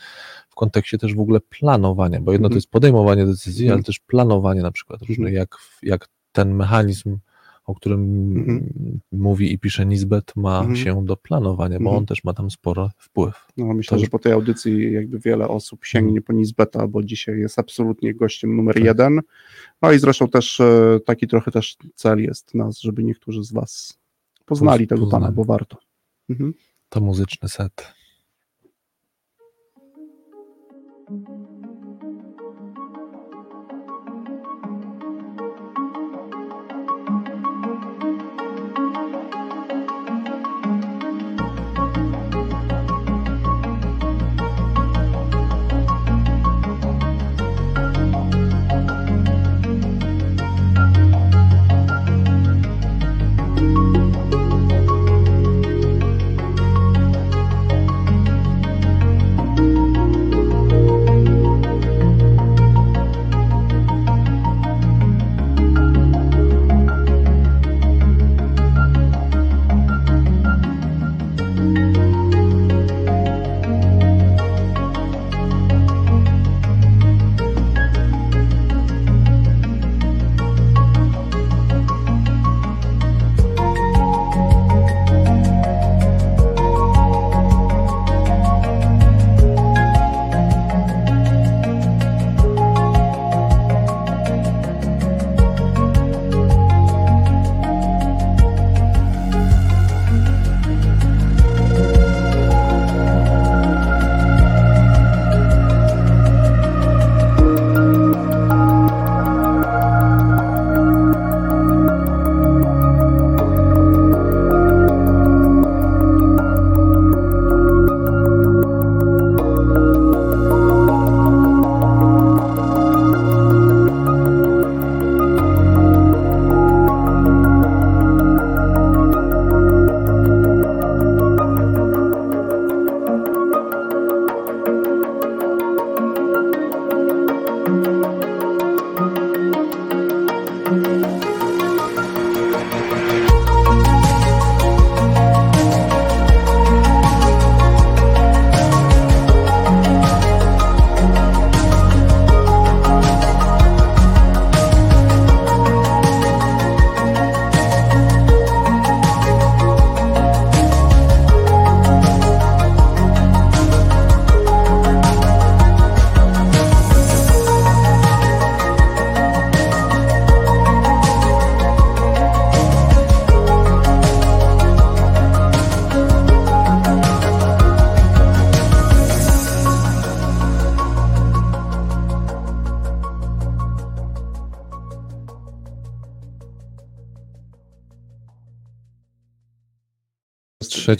w 0.49 0.55
kontekście 0.55 0.97
też 0.97 1.15
w 1.15 1.19
ogóle 1.19 1.39
planowania, 1.39 2.21
bo 2.21 2.31
jedno 2.31 2.47
to 2.47 2.51
Mhm. 2.53 2.57
jest 2.57 2.69
podejmowanie 2.71 3.25
decyzji, 3.25 3.65
Mhm. 3.65 3.77
ale 3.77 3.83
też 3.83 3.99
planowanie 3.99 4.61
na 4.61 4.71
przykład 4.71 5.01
różne, 5.01 5.27
Mhm. 5.27 5.35
jak, 5.35 5.57
jak 5.83 6.07
ten 6.31 6.53
mechanizm 6.55 7.17
o 7.71 7.75
którym 7.75 8.01
Mhm. 8.37 8.69
mówi 9.11 9.53
i 9.53 9.59
pisze 9.59 9.85
Nisbet, 9.85 10.35
ma 10.35 10.57
Mhm. 10.59 10.75
się 10.75 11.05
do 11.05 11.17
planowania, 11.17 11.77
bo 11.79 11.83
Mhm. 11.85 11.97
on 11.97 12.05
też 12.05 12.23
ma 12.23 12.33
tam 12.33 12.51
spory 12.51 12.81
wpływ. 12.97 13.47
No, 13.57 13.73
myślę, 13.73 13.97
To- 13.97 14.03
że 14.03 14.09
po 14.09 14.19
tej 14.19 14.31
audycji 14.31 14.93
jakby 14.93 15.19
wiele 15.19 15.47
osób 15.47 15.85
sięgnie 15.85 16.21
po 16.21 16.33
Nizbeta, 16.33 16.87
bo 16.87 17.03
dzisiaj 17.03 17.39
jest 17.39 17.59
absolutnie 17.59 18.13
gościem 18.13 18.55
numer 18.55 18.75
Tak. 18.75 18.83
jeden. 18.83 19.19
No 19.81 19.91
i 19.91 19.99
zresztą 19.99 20.27
też 20.27 20.59
e, 20.59 20.99
taki 21.05 21.27
trochę 21.27 21.51
też 21.51 21.77
cel 21.95 22.23
jest 22.23 22.55
nas, 22.55 22.79
żeby 22.79 23.03
niektórzy 23.03 23.43
z 23.43 23.51
Was 23.53 23.99
poznali 24.45 24.87
Poz- 24.87 24.89
tego 24.89 25.01
pana, 25.07 25.11
poznali. 25.27 25.35
bo 25.35 25.43
warto. 25.43 25.77
Mhm. 26.29 26.53
To 26.89 27.01
muzyczny 27.01 27.49
set. 27.49 27.93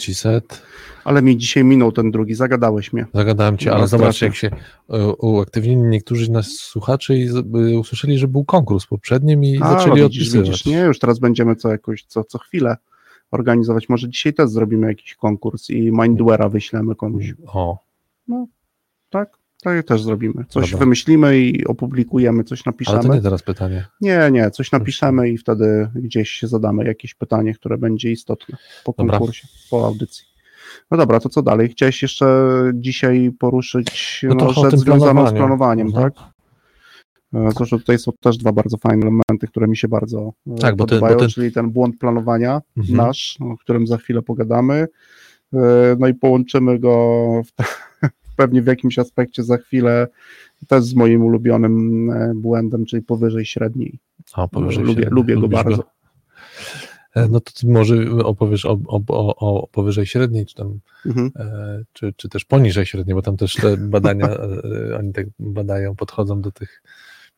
Trzeci 0.02 0.14
set. 0.14 0.62
Ale 1.04 1.22
mi 1.22 1.36
dzisiaj 1.36 1.64
minął 1.64 1.92
ten 1.92 2.10
drugi, 2.10 2.34
zagadałeś 2.34 2.92
mnie. 2.92 3.06
Zagadałem 3.14 3.58
cię, 3.58 3.70
No, 3.70 3.76
ale 3.76 3.88
zobacz, 3.88 4.16
strasznie. 4.16 4.26
jak 4.26 4.34
się 4.36 4.50
e, 4.90 5.06
uaktywnili 5.12 5.82
niektórzy 5.82 6.30
nas 6.30 6.46
słuchacze 6.46 7.16
i 7.16 7.28
z- 7.28 7.74
usłyszeli, 7.80 8.18
że 8.18 8.28
był 8.28 8.44
konkurs 8.44 8.86
poprzednim 8.86 9.44
i 9.44 9.58
A, 9.62 9.68
zaczęli 9.70 9.88
no 10.02 10.08
widzisz, 10.08 10.22
odpisywać. 10.22 10.48
widzisz, 10.48 10.66
nie, 10.66 10.78
już 10.80 10.98
teraz 10.98 11.18
będziemy 11.18 11.56
co 11.56 11.68
jakoś, 11.70 12.04
co, 12.04 12.24
co 12.24 12.38
chwilę 12.38 12.76
organizować. 13.30 13.88
Może 13.88 14.08
dzisiaj 14.08 14.34
też 14.34 14.50
zrobimy 14.50 14.86
jakiś 14.86 15.14
konkurs 15.14 15.70
i 15.70 15.92
Mindware'a 15.92 16.50
wyślemy 16.50 16.94
komuś. 16.94 17.34
O, 17.46 17.78
Tak? 19.10 19.38
Tak 19.62 19.86
też 19.86 20.02
zrobimy. 20.02 20.44
Coś 20.48 20.70
Dobra. 20.70 20.78
wymyślimy 20.84 21.38
i 21.38 21.64
opublikujemy, 21.66 22.44
coś 22.44 22.62
ale 22.66 22.72
napiszemy. 22.72 23.02
to 23.02 23.14
nie 23.14 23.20
teraz 23.22 23.42
pytanie. 23.42 23.86
Nie, 24.00 24.28
nie, 24.32 24.50
coś 24.50 24.72
napiszemy 24.72 25.30
i 25.30 25.38
wtedy 25.38 25.88
gdzieś 25.94 26.42
zadamy 26.42 26.84
jakieś 26.84 27.14
pytanie, 27.14 27.54
które 27.54 27.78
będzie 27.78 28.10
istotne 28.10 28.58
po 28.84 28.94
Dobra. 28.98 29.18
konkursie, 29.18 29.48
po 29.70 29.86
audycji. 29.86 30.24
No 30.90 30.96
dobra, 30.96 31.20
to 31.20 31.28
co 31.28 31.42
dalej? 31.42 31.68
Chciałeś 31.68 32.02
jeszcze 32.02 32.26
dzisiaj 32.74 33.30
poruszyć 33.38 34.20
No 34.28 34.34
no, 34.34 34.52
rzecz 34.52 34.74
związaną 34.80 35.26
z 35.28 35.32
planowaniem, 35.32 35.86
Mhm. 35.86 36.10
tak? 36.10 36.22
Zresztą 37.56 37.78
tutaj 37.78 37.98
są 37.98 38.12
też 38.20 38.36
dwa 38.36 38.52
bardzo 38.52 38.76
fajne 38.76 39.02
elementy, 39.06 39.46
które 39.48 39.68
mi 39.68 39.76
się 39.76 39.88
bardzo 39.88 40.32
e, 40.46 40.54
Tak, 40.54 40.76
bo 40.76 40.84
ten- 40.86 40.98
podobają, 40.98 41.14
bo 41.14 41.20
ten- 41.20 41.28
czyli 41.30 41.52
ten 41.52 41.70
błąd 41.70 41.98
planowania 41.98 42.60
Mhm. 42.76 42.96
nasz, 42.96 43.36
o 43.40 43.56
którym 43.56 43.86
za 43.86 43.96
chwilę 43.98 44.22
pogadamy, 44.22 44.86
E, 45.54 45.96
no 45.98 46.08
i 46.08 46.14
połączymy 46.14 46.78
go 46.78 47.16
w, 47.46 47.52
pewnie 48.36 48.62
w 48.62 48.66
jakimś 48.66 48.98
aspekcie 48.98 49.42
za 49.42 49.58
chwilę 49.58 50.08
też 50.68 50.84
z 50.84 50.94
moim 50.94 51.22
ulubionym 51.24 52.10
e, 52.10 52.32
błędem, 52.34 52.84
czyli 52.86 53.02
powyżej 53.02 53.44
średniej. 53.46 53.98
O, 54.34 54.48
powyżej 54.48 54.84
lubię, 54.84 54.94
średniej. 55.02 55.14
lubię 55.14 55.34
go 55.34 55.40
Lubisz 55.40 55.62
bardzo. 55.64 55.84
E, 57.14 57.28
No 57.28 57.40
to 57.40 57.52
ty 57.60 57.66
może 57.68 57.96
opowiesz 58.24 58.64
o, 58.66 58.78
o, 58.86 59.00
o, 59.08 59.36
o 59.36 59.66
powyżej 59.66 60.06
średniej, 60.06 60.46
czy 60.46 60.54
tam, 60.54 60.78
Mhm. 61.06 61.30
e, 61.36 61.82
czy, 61.92 62.12
czy 62.16 62.28
też 62.28 62.44
poniżej 62.44 62.86
średniej, 62.86 63.14
bo 63.14 63.22
tam 63.22 63.36
też 63.36 63.54
te 63.54 63.76
badania, 63.76 64.26
e, 64.90 64.98
oni 64.98 65.12
tak 65.12 65.26
badają, 65.38 65.96
podchodzą 65.96 66.40
do 66.40 66.52
tych, 66.52 66.82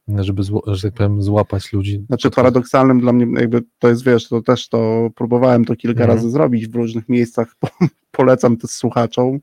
żeby, 0.09 0.43
że 0.67 0.83
tak 0.91 0.93
powiem, 0.97 1.23
złapać 1.23 1.73
ludzi. 1.73 2.05
Znaczy 2.07 2.31
paradoksalnym 2.31 3.01
dla 3.01 3.13
mnie 3.13 3.41
jakby 3.41 3.63
to 3.79 3.89
jest, 3.89 4.05
wiesz, 4.05 4.29
to 4.29 4.43
też 4.43 4.69
to 4.69 5.11
próbowałem 5.15 5.65
to 5.65 5.77
kilka 5.77 6.01
Mhm. 6.03 6.17
razy 6.19 6.31
zrobić 6.31 6.69
w 6.69 6.75
różnych 6.75 7.09
miejscach, 7.09 7.55
po, 7.61 7.69
polecam 8.17 8.57
to 8.57 8.69
słuchaczom, 8.69 9.41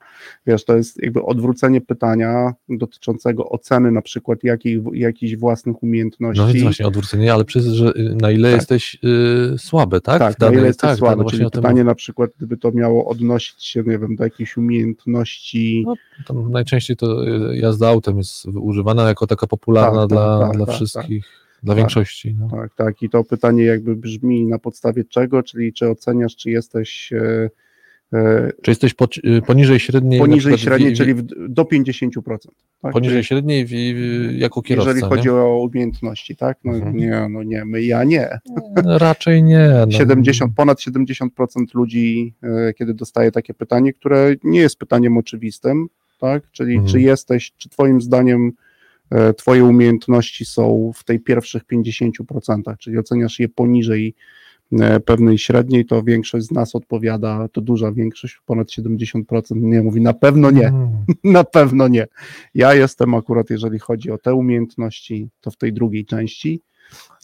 wiesz, 0.47 0.65
to 0.65 0.76
jest 0.76 1.03
jakby 1.03 1.24
odwrócenie 1.24 1.82
pytania 1.82 2.53
dotyczącego 2.69 3.49
oceny 3.49 3.91
na 3.91 4.01
przykład 4.01 4.43
jakiej, 4.43 4.84
jakichś 4.93 5.36
własnych 5.36 5.84
umiejętności. 5.84 6.41
No 6.41 6.47
więc 6.47 6.63
właśnie 6.63 6.88
odwrócenie, 6.88 7.34
ale 7.34 7.45
przez, 7.45 7.65
że 7.65 7.93
y, 7.95 8.15
na 8.22 8.32
ile 8.32 8.51
Tak. 8.51 8.59
jesteś 8.59 8.97
y, 9.53 9.57
słaby, 9.57 10.01
tak? 10.01 10.19
Tak, 10.19 10.39
na 10.39 10.51
ile 10.51 10.67
jesteś 10.67 10.89
tak, 10.89 10.97
słaby, 10.97 11.26
czyli 11.26 11.45
o 11.45 11.49
tym 11.49 11.61
pytanie 11.61 11.84
na 11.84 11.95
przykład, 11.95 12.32
gdyby 12.38 12.57
to 12.57 12.72
miało 12.72 13.05
odnosić 13.07 13.65
się, 13.65 13.84
nie 13.88 13.99
wiem, 13.99 14.15
do 14.15 14.24
jakiejś 14.24 14.57
umiejętności, 14.57 15.86
No, 16.30 16.49
najczęściej 16.49 16.97
to 16.97 17.28
y, 17.28 17.57
jazda 17.57 17.89
autem 17.89 18.17
jest 18.17 18.45
używana 18.45 19.07
jako 19.07 19.28
taka 19.28 19.47
popularna 19.47 20.01
Tak, 20.01 20.09
tak, 20.09 20.09
dla, 20.09 20.39
tak, 20.39 20.57
dla 20.57 20.65
tak, 20.65 20.76
wszystkich, 20.76 21.26
dla 21.63 21.74
Tak. 21.74 21.78
większości. 21.78 22.36
No. 22.39 22.49
Tak, 22.49 22.76
tak. 22.76 23.03
I 23.03 23.09
to 23.09 23.24
pytanie 23.24 23.63
jakby 23.63 23.95
brzmi 23.95 24.45
na 24.45 24.59
podstawie 24.59 25.03
czego, 25.03 25.43
czyli 25.43 25.74
czy 25.74 25.89
oceniasz, 25.89 26.36
czy 26.36 26.49
jesteś 26.49 27.13
E, 27.13 27.49
Czy 28.62 28.72
jesteś 28.72 28.93
po, 28.93 29.07
poniżej 29.47 29.80
średniej? 29.80 30.20
poniżej 30.20 30.57
średniej, 30.57 30.93
w- 30.93 30.97
czyli 30.97 31.14
w, 31.14 31.24
do 31.49 31.64
50%. 31.64 32.38
Tak? 32.82 32.93
Poniżej 32.93 33.16
Czyli 33.18 33.24
średniej 33.28 33.66
w, 33.66 33.72
jako 34.39 34.62
kierowca, 34.62 34.89
jeżeli 34.91 35.09
chodzi 35.09 35.28
nie? 35.28 35.34
o 35.34 35.57
umiejętności, 35.64 36.36
tak? 36.36 36.57
No 36.64 36.74
Mhm. 36.74 36.97
nie, 36.97 37.28
no 37.30 37.43
nie, 37.43 37.66
my, 37.66 37.82
ja 37.84 38.03
nie. 38.03 38.30
No, 38.84 38.97
raczej 38.97 39.43
nie. 39.43 39.70
No. 39.88 39.91
70, 39.91 40.53
ponad 40.55 40.80
70% 40.80 41.28
ludzi, 41.74 42.34
e, 42.43 42.74
kiedy 42.74 42.93
dostaje 42.93 43.32
takie 43.32 43.53
pytanie, 43.53 43.93
które 43.93 44.36
nie 44.43 44.59
jest 44.59 44.78
pytaniem 44.78 45.18
oczywistym, 45.18 45.88
tak? 46.20 46.51
Czyli 46.51 46.74
Mhm. 46.74 46.91
czy 46.91 47.01
jesteś, 47.01 47.51
czy 47.57 47.70
twoim 47.70 48.01
zdaniem 48.01 48.51
e, 49.09 49.34
twoje 49.34 49.64
umiejętności 49.66 50.45
są 50.45 50.91
w 50.95 51.03
tej 51.03 51.20
pierwszych 51.20 51.64
50%, 51.66 52.78
czyli 52.80 52.97
oceniasz 52.97 53.39
je 53.39 53.49
poniżej 53.49 54.07
e, 54.07 54.14
pewnej 55.05 55.38
średniej, 55.38 55.86
to 55.86 56.03
większość 56.03 56.45
z 56.45 56.51
nas 56.51 56.76
odpowiada, 56.76 57.47
to 57.47 57.61
duża 57.61 57.91
większość, 57.91 58.41
ponad 58.45 58.67
70% 58.67 59.24
nie 59.55 59.82
mówi, 59.82 60.01
na 60.01 60.13
pewno 60.13 60.51
nie, 60.51 60.67
Mm. 60.67 60.89
na 61.24 61.43
pewno 61.43 61.88
nie. 61.88 62.07
Ja 62.55 62.74
jestem 62.74 63.13
akurat, 63.15 63.49
jeżeli 63.49 63.80
chodzi 63.80 64.11
o 64.11 64.17
te 64.17 64.34
umiejętności, 64.34 65.30
to 65.41 65.51
w 65.51 65.57
tej 65.57 65.74
drugiej 65.74 66.05
części, 66.05 66.61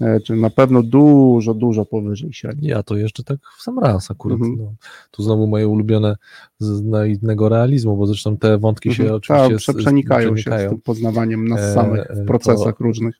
e, 0.01 0.19
czyli 0.19 0.41
na 0.41 0.49
pewno 0.49 0.83
dużo, 0.83 1.53
dużo 1.53 1.85
powyżej 1.85 2.33
średniej. 2.33 2.71
Ja 2.71 2.83
to 2.83 2.95
jeszcze 2.95 3.23
tak 3.23 3.37
w 3.57 3.61
sam 3.63 3.79
raz 3.79 4.11
akurat. 4.11 4.35
Mhm. 4.37 4.57
No. 4.59 4.73
Tu 5.11 5.23
znowu 5.23 5.47
moje 5.47 5.67
ulubione 5.67 6.15
z 6.59 6.83
naiwnego 6.83 7.49
realizmu, 7.49 7.97
bo 7.97 8.05
zresztą 8.07 8.37
te 8.37 8.57
wątki 8.57 8.93
się 8.93 9.03
Mhm. 9.03 9.17
oczywiście 9.17 9.49
Tak, 9.49 9.59
z- 9.59 9.63
prze- 9.63 9.73
z- 9.73 9.75
przenikają 9.75 10.37
się 10.37 10.51
z 10.51 10.69
tym 10.69 10.81
poznawaniem 10.81 11.47
nas 11.47 11.59
E, 11.61 11.73
samych 11.73 12.11
e, 12.11 12.15
w 12.15 12.25
procesach 12.25 12.79
różnych. 12.79 13.15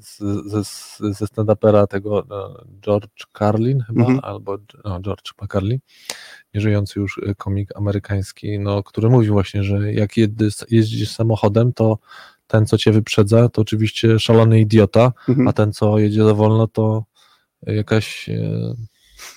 Ze, 0.00 0.62
ze 1.12 1.26
stand-upera 1.26 1.86
tego 1.86 2.24
no, 2.28 2.64
George 2.84 3.24
Carlin 3.38 3.80
chyba, 3.86 4.00
Mhm. 4.00 4.20
albo 4.22 4.58
no, 4.84 5.00
George 5.00 5.32
Carlin, 5.52 5.78
nieżyjący 6.54 7.00
już 7.00 7.20
e, 7.26 7.34
komik 7.34 7.70
amerykański, 7.76 8.58
no, 8.58 8.82
który 8.82 9.08
mówił 9.10 9.32
właśnie, 9.32 9.62
że 9.64 9.92
jak 9.92 10.10
jeździsz 10.70 11.10
samochodem, 11.10 11.72
to 11.72 11.98
ten, 12.46 12.66
co 12.66 12.78
cię 12.78 12.92
wyprzedza, 12.92 13.48
to 13.48 13.62
oczywiście 13.62 14.18
szalony 14.18 14.60
idiota, 14.60 15.12
Mhm. 15.28 15.48
a 15.48 15.52
ten, 15.52 15.72
co 15.72 15.98
jedzie 15.98 16.24
za 16.24 16.34
wolno, 16.34 16.66
to 16.66 17.04
jakaś 17.66 18.28
e, 18.28 18.74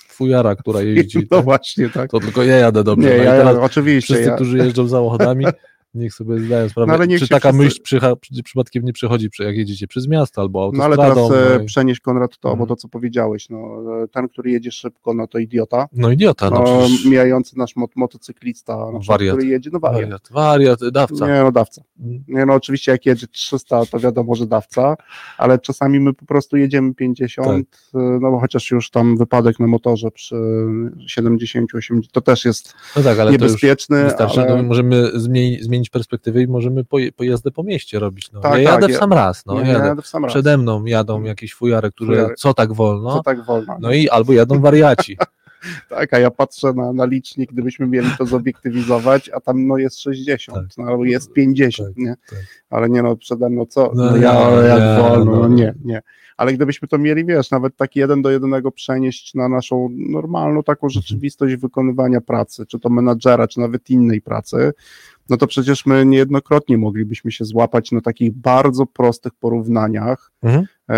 fujara, 0.08 0.56
która 0.56 0.82
jeździ. 0.82 1.18
No 1.30 1.36
tak? 1.36 1.44
właśnie, 1.44 1.90
tak. 1.90 2.10
To 2.10 2.20
tylko 2.20 2.42
ja 2.42 2.56
jadę 2.56 2.84
dobrze. 2.84 3.10
Nie, 3.10 3.16
no 3.16 3.22
ja, 3.22 3.30
teraz 3.32 3.56
ja, 3.56 3.62
oczywiście. 3.62 4.14
wszyscy, 4.14 4.30
Ja, 4.30 4.34
którzy 4.34 4.58
jeżdżą 4.58 4.88
samochodami, 4.88 5.44
niech 5.94 6.14
sobie 6.14 6.38
zdają 6.38 6.68
sprawę, 6.68 6.86
No, 6.86 6.94
ale 6.94 7.18
czy 7.18 7.28
taka 7.28 7.48
wszyscy- 7.48 7.64
myśl 7.64 7.82
przycha, 7.82 8.16
przy, 8.16 8.42
przypadkiem 8.42 8.84
nie 8.84 8.92
przechodzi, 8.92 9.30
przy, 9.30 9.42
jak 9.44 9.56
jedziecie 9.56 9.86
przez 9.86 10.08
miasto 10.08 10.40
albo 10.42 10.70
no 10.74 10.84
ale 10.84 10.96
autostradą. 10.96 11.28
teraz 11.28 11.50
e, 11.52 11.58
no, 11.58 11.62
i- 11.62 11.66
przenieś 11.66 12.00
Konrad 12.00 12.38
to, 12.38 12.48
bo 12.48 12.52
Mhm. 12.52 12.68
to 12.68 12.76
co 12.76 12.88
powiedziałeś, 12.88 13.48
no, 13.50 13.58
e, 14.04 14.08
ten, 14.08 14.28
który 14.28 14.50
jedzie 14.50 14.72
szybko, 14.72 15.14
no 15.14 15.26
to 15.26 15.38
idiota. 15.38 15.88
no 15.92 16.10
idiota, 16.10 16.50
no, 16.50 16.62
No, 16.62 16.64
przecież 16.82 17.04
mijający 17.04 17.58
nasz 17.58 17.76
mot 17.76 17.96
motocyklista, 17.96 18.76
przykład, 18.86 19.06
Wariat. 19.06 19.36
który 19.36 19.50
jedzie, 19.50 19.70
no 19.72 19.80
wariat. 19.80 20.00
wariat, 20.00 20.28
wariat, 20.30 20.92
dawca. 20.92 21.26
Nie, 21.36 21.42
no 21.42 21.52
dawca. 21.52 21.82
Nie, 22.28 22.46
no 22.46 22.54
oczywiście 22.54 22.92
jak 22.92 23.06
jedzie 23.06 23.26
300, 23.26 23.86
to 23.86 23.98
wiadomo, 23.98 24.34
że 24.34 24.46
dawca, 24.46 24.96
ale 25.38 25.58
czasami 25.58 26.00
my 26.00 26.14
po 26.14 26.26
prostu 26.26 26.56
jedziemy 26.56 26.94
50, 26.94 27.46
Tak. 27.70 28.02
e, 28.02 28.18
no 28.20 28.30
bo 28.30 28.38
chociaż 28.40 28.70
już 28.70 28.90
tam 28.90 29.16
wypadek 29.16 29.60
na 29.60 29.66
motorze 29.66 30.10
przy 30.10 30.36
70, 31.06 31.74
80, 31.74 32.12
to 32.12 32.20
też 32.20 32.44
jest 32.44 32.74
No 32.96 33.02
tak, 33.02 33.18
ale 33.18 33.30
to 33.30 33.32
już 33.32 33.32
niebezpieczny, 33.42 34.16
ale... 34.16 34.56
no, 34.56 34.62
możemy 34.62 35.10
zmienić, 35.20 35.64
zmienić 35.78 35.90
perspektywę 35.90 36.42
i 36.42 36.46
możemy 36.48 36.84
pojazdy 37.16 37.50
po 37.50 37.62
mieście 37.62 37.98
robić. 37.98 38.32
No. 38.32 38.40
Tak, 38.40 38.50
ja 38.62 38.70
tak, 38.70 38.74
jadę 38.74 38.86
w 38.86 38.90
ja- 38.90 38.98
sam 38.98 39.12
raz, 39.12 39.46
no, 39.46 39.62
nie, 39.62 39.70
jadę. 39.70 40.02
w 40.02 40.06
sam 40.06 40.24
raz. 40.24 40.32
Przede 40.32 40.58
mną 40.58 40.84
jadą 40.84 41.22
jakieś 41.22 41.54
fujary, 41.54 41.90
które 41.92 42.14
Fujary. 42.16 42.34
co 42.34 42.54
tak 42.54 42.72
wolno, 42.72 43.12
Co 43.14 43.22
tak 43.22 43.44
wolno. 43.44 43.76
no 43.80 43.92
i 43.92 44.08
albo 44.08 44.32
jadą 44.32 44.60
wariaci. 44.60 45.16
Tak, 45.88 46.14
a 46.14 46.18
ja 46.18 46.30
patrzę 46.30 46.72
na, 46.72 46.92
na 46.92 47.04
licznik, 47.04 47.52
gdybyśmy 47.52 47.86
mieli 47.86 48.08
to 48.18 48.26
zobiektywizować, 48.26 49.30
a 49.34 49.40
tam 49.40 49.66
no 49.66 49.76
jest 49.78 50.00
60, 50.00 50.58
Tak. 50.58 50.78
no, 50.78 50.84
albo 50.84 51.04
jest 51.04 51.32
50, 51.32 51.88
Tak, 51.88 51.96
nie? 51.96 52.14
tak. 52.30 52.38
Ale 52.70 52.88
nie 52.90 53.02
no, 53.02 53.16
przede 53.16 53.50
mną 53.50 53.66
co? 53.66 53.92
No 53.94 54.10
No, 54.10 54.16
ja, 54.16 54.30
ale 54.32 54.68
jak 54.68 55.02
wolno, 55.02 55.24
no. 55.32 55.42
no 55.42 55.48
nie, 55.48 55.74
nie. 55.84 56.02
Ale 56.36 56.52
gdybyśmy 56.52 56.88
to 56.88 56.98
mieli, 56.98 57.24
wiesz, 57.24 57.50
nawet 57.50 57.76
tak 57.76 57.96
jeden 57.96 58.22
do 58.22 58.30
jednego 58.30 58.70
przenieść 58.72 59.34
na 59.34 59.48
naszą 59.48 59.88
normalną 59.92 60.62
taką 60.62 60.86
Mhm. 60.86 60.90
rzeczywistość 61.02 61.54
wykonywania 61.56 62.20
pracy, 62.20 62.66
czy 62.66 62.78
to 62.80 62.88
menadżera, 62.88 63.48
czy 63.48 63.60
nawet 63.60 63.90
innej 63.90 64.20
pracy, 64.20 64.72
no 65.30 65.36
to 65.36 65.46
przecież 65.46 65.86
my 65.86 66.06
niejednokrotnie 66.06 66.78
moglibyśmy 66.78 67.32
się 67.32 67.44
złapać 67.44 67.92
na 67.92 68.00
takich 68.00 68.32
bardzo 68.32 68.86
prostych 68.86 69.32
porównaniach 69.34 70.30
Mhm. 70.42 70.66
e, 70.90 70.96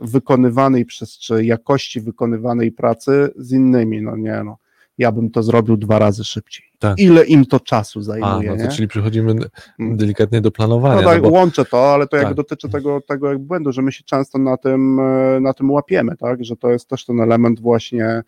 wykonywanej 0.00 0.84
przez, 0.84 1.18
czy 1.18 1.44
jakości 1.44 2.00
wykonywanej 2.00 2.72
pracy 2.72 3.28
z 3.36 3.52
innymi, 3.52 4.02
no 4.02 4.16
nie 4.16 4.42
no. 4.44 4.56
Ja 4.98 5.12
bym 5.12 5.30
to 5.30 5.42
zrobił 5.42 5.76
dwa 5.76 5.98
razy 5.98 6.24
szybciej. 6.24 6.66
Tak. 6.78 6.98
Ile 6.98 7.24
im 7.24 7.46
to 7.46 7.60
czasu 7.60 7.98
A, 7.98 8.02
zajmuje, 8.02 8.54
no 8.56 8.64
to 8.66 8.72
czyli 8.72 8.88
przechodzimy 8.88 9.34
Mm. 9.78 9.96
delikatnie 9.96 10.40
do 10.40 10.50
planowania. 10.50 11.02
No 11.02 11.08
tak, 11.08 11.22
no 11.22 11.30
bo, 11.30 11.34
łączę 11.38 11.64
to, 11.64 11.94
ale 11.94 12.06
to 12.06 12.16
Tak. 12.16 12.34
dotyczy 12.34 12.68
tego, 12.68 13.00
tego 13.00 13.28
jakby 13.28 13.44
błędu, 13.44 13.72
że 13.72 13.82
my 13.82 13.92
się 13.92 14.04
często 14.04 14.38
na 14.38 14.56
tym, 14.56 15.00
e, 15.00 15.40
na 15.40 15.54
tym 15.54 15.70
łapiemy, 15.70 16.16
tak? 16.16 16.44
Że 16.44 16.56
to 16.56 16.70
jest 16.70 16.88
też 16.88 17.04
ten 17.04 17.20
element 17.20 17.60
właśnie, 17.60 18.22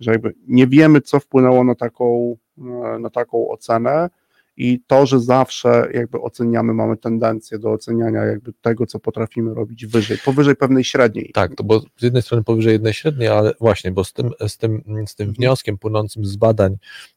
że 0.00 0.10
jakby 0.12 0.34
nie 0.48 0.66
wiemy, 0.66 1.00
co 1.00 1.20
wpłynęło 1.20 1.64
na 1.64 1.74
taką, 1.74 2.36
e, 2.58 2.98
na 2.98 3.10
taką 3.10 3.48
ocenę 3.48 4.10
i 4.56 4.80
to, 4.86 5.06
że 5.06 5.20
zawsze 5.20 5.88
jakby 5.94 6.20
oceniamy, 6.20 6.74
mamy 6.74 6.96
tendencję 6.96 7.58
do 7.58 7.72
oceniania 7.72 8.24
jakby 8.24 8.52
tego, 8.52 8.86
co 8.86 9.00
potrafimy 9.00 9.54
robić 9.54 9.86
wyżej, 9.86 10.18
powyżej 10.24 10.56
pewnej 10.56 10.84
średniej. 10.84 11.30
Tak, 11.34 11.54
to 11.54 11.64
bo 11.64 11.80
z 11.80 12.02
jednej 12.02 12.22
strony 12.22 12.44
powyżej 12.44 12.72
jednej 12.72 12.94
średniej, 12.94 13.28
ale 13.28 13.52
właśnie, 13.60 13.92
bo 13.92 14.04
z 14.04 14.12
tym, 14.12 14.30
z 14.48 14.58
tym, 14.58 14.82
z 15.06 15.14
tym 15.14 15.32
wnioskiem 15.32 15.78
płynącym 15.78 16.24
z 16.24 16.36
badań 16.36 16.76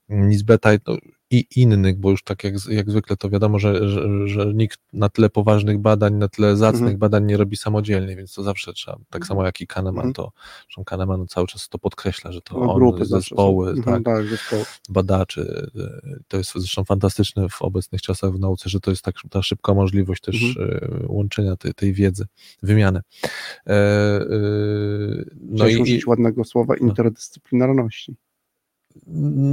Nisbeta 0.10 0.70
no, 0.88 0.98
i 1.34 1.46
innych, 1.56 2.00
bo 2.00 2.12
już 2.12 2.24
tak 2.24 2.44
jak, 2.44 2.54
jak 2.70 2.90
zwykle 2.92 3.18
to 3.18 3.30
wiadomo, 3.30 3.60
że, 3.60 3.90
że, 3.90 4.28
że 4.28 4.54
nikt 4.54 4.80
na 4.94 5.10
tyle 5.10 5.30
poważnych 5.30 5.78
badań, 5.80 6.14
na 6.14 6.28
tyle 6.28 6.58
zacnych 6.58 6.82
Mhm. 6.82 6.98
badań 6.98 7.26
nie 7.26 7.38
robi 7.38 7.58
samodzielnie, 7.58 8.16
więc 8.16 8.34
to 8.34 8.44
zawsze 8.44 8.74
trzeba, 8.74 8.98
tak 9.10 9.26
samo 9.28 9.46
jak 9.46 9.62
i 9.62 9.68
Kahneman, 9.68 9.96
Mhm. 10.06 10.14
to 10.14 10.32
zresztą 10.66 10.84
Kahneman 10.84 11.28
cały 11.28 11.48
czas 11.48 11.70
to 11.70 11.80
podkreśla, 11.80 12.32
że 12.32 12.42
to 12.42 12.60
No, 12.60 12.74
on, 12.74 12.80
grupy 12.80 13.06
zawsze 13.06 13.30
zespoły, 13.30 13.76
są. 13.76 13.76
tak, 13.76 13.88
Mhm, 13.88 14.04
tak, 14.04 14.28
zespoły. 14.28 14.64
badaczy. 14.90 15.72
e, 15.76 16.20
To 16.28 16.38
jest 16.38 16.52
zresztą 16.56 16.84
fantastyczne 16.84 17.50
w 17.50 17.62
obecnych 17.62 18.02
czasach 18.02 18.32
w 18.32 18.40
nauce, 18.40 18.70
że 18.70 18.80
to 18.80 18.92
jest 18.92 19.04
tak, 19.04 19.16
ta 19.30 19.42
szybka 19.44 19.74
możliwość 19.74 20.22
też 20.22 20.58
Mhm. 20.58 20.80
e, 21.04 21.06
łączenia 21.08 21.56
tej, 21.56 21.74
tej 21.74 21.94
wiedzy, 21.94 22.26
wymiany. 22.64 23.00
E, 23.68 23.72
e, 23.72 24.26
no 25.42 25.56
Chciałeś 25.56 25.74
i, 25.74 25.78
i 25.78 25.82
użyć 25.82 26.08
ładnego 26.08 26.44
słowa 26.44 26.76
interdyscyplinarności. 26.78 28.16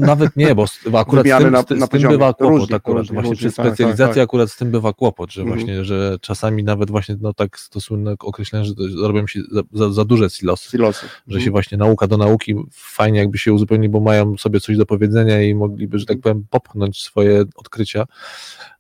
Nawet 0.01 0.36
nie, 0.36 0.55
bo 0.55 0.64
akurat 0.99 1.26
z 1.26 1.28
tym, 1.38 1.51
na- 1.51 1.64
na 1.76 1.86
z 1.86 1.88
tym 1.88 2.03
bywa 2.09 2.34
kłopot 2.34 2.59
Różnie, 2.59 2.76
akurat, 2.76 2.99
różnie, 2.99 3.14
właśnie 3.14 3.30
różnie, 3.30 3.49
przy 3.49 3.57
tak, 3.57 3.66
tak, 3.66 3.74
specjalizacji 3.74 4.14
tak. 4.14 4.24
akurat 4.24 4.51
z 4.51 4.57
tym 4.57 4.70
bywa 4.70 4.93
kłopot, 4.93 5.32
że 5.32 5.43
Mhm. 5.43 5.59
właśnie, 5.59 5.84
że 5.84 6.18
czasami 6.20 6.64
nawet 6.64 6.91
właśnie, 6.91 7.16
no 7.20 7.34
tak 7.34 7.59
to 7.70 7.80
słynne 7.80 8.14
określenie, 8.20 8.64
że 8.64 8.74
robią 9.03 9.26
się 9.26 9.41
za, 9.72 9.93
za, 9.93 10.05
duże 10.05 10.30
silosy. 10.30 10.70
Silosy. 10.70 11.07
że 11.28 11.41
się 11.41 11.51
właśnie 11.51 11.78
nauka 11.78 12.07
do 12.07 12.16
nauki 12.16 12.55
fajnie 12.72 13.18
jakby 13.18 13.38
się 13.38 13.53
uzupełni, 13.53 13.88
bo 13.88 14.01
mają 14.01 14.38
sobie 14.38 14.61
coś 14.61 14.76
do 14.76 14.86
powiedzenia 14.86 15.43
i 15.43 15.55
mogliby, 15.55 15.99
że 15.99 16.07
tak 16.07 16.16
Mhm. 16.16 16.34
powiem, 16.34 16.47
popchnąć 16.51 17.03
swoje 17.03 17.45
odkrycia. 17.55 18.05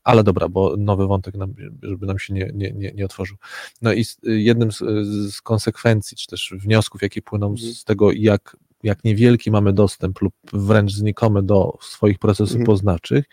Ale 0.04 0.24
dobra, 0.24 0.48
bo 0.48 0.74
nowy 0.78 1.06
wątek, 1.06 1.34
nam, 1.34 1.54
żeby 1.82 2.06
nam 2.06 2.18
się 2.18 2.34
nie, 2.34 2.50
nie, 2.54 2.72
nie, 2.72 2.92
nie 2.92 3.04
otworzył. 3.04 3.36
No 3.82 3.92
i 3.92 4.04
jednym 4.22 4.72
z, 4.72 4.78
z 5.34 5.40
konsekwencji, 5.42 6.16
czy 6.16 6.26
też 6.26 6.54
wniosków, 6.58 7.02
jakie 7.02 7.22
płyną 7.22 7.46
Mhm. 7.50 7.72
z 7.74 7.84
tego, 7.84 8.12
jak, 8.12 8.56
jak 8.82 9.04
niewielki 9.04 9.50
mamy 9.50 9.72
dostęp 9.72 10.20
lub 10.20 10.34
wręcz 10.52 10.92
znikomy 10.92 11.42
do 11.42 11.78
swoich 11.80 12.18
procesów 12.18 12.52
Mhm. 12.56 12.66
poznawczych, 12.66 13.24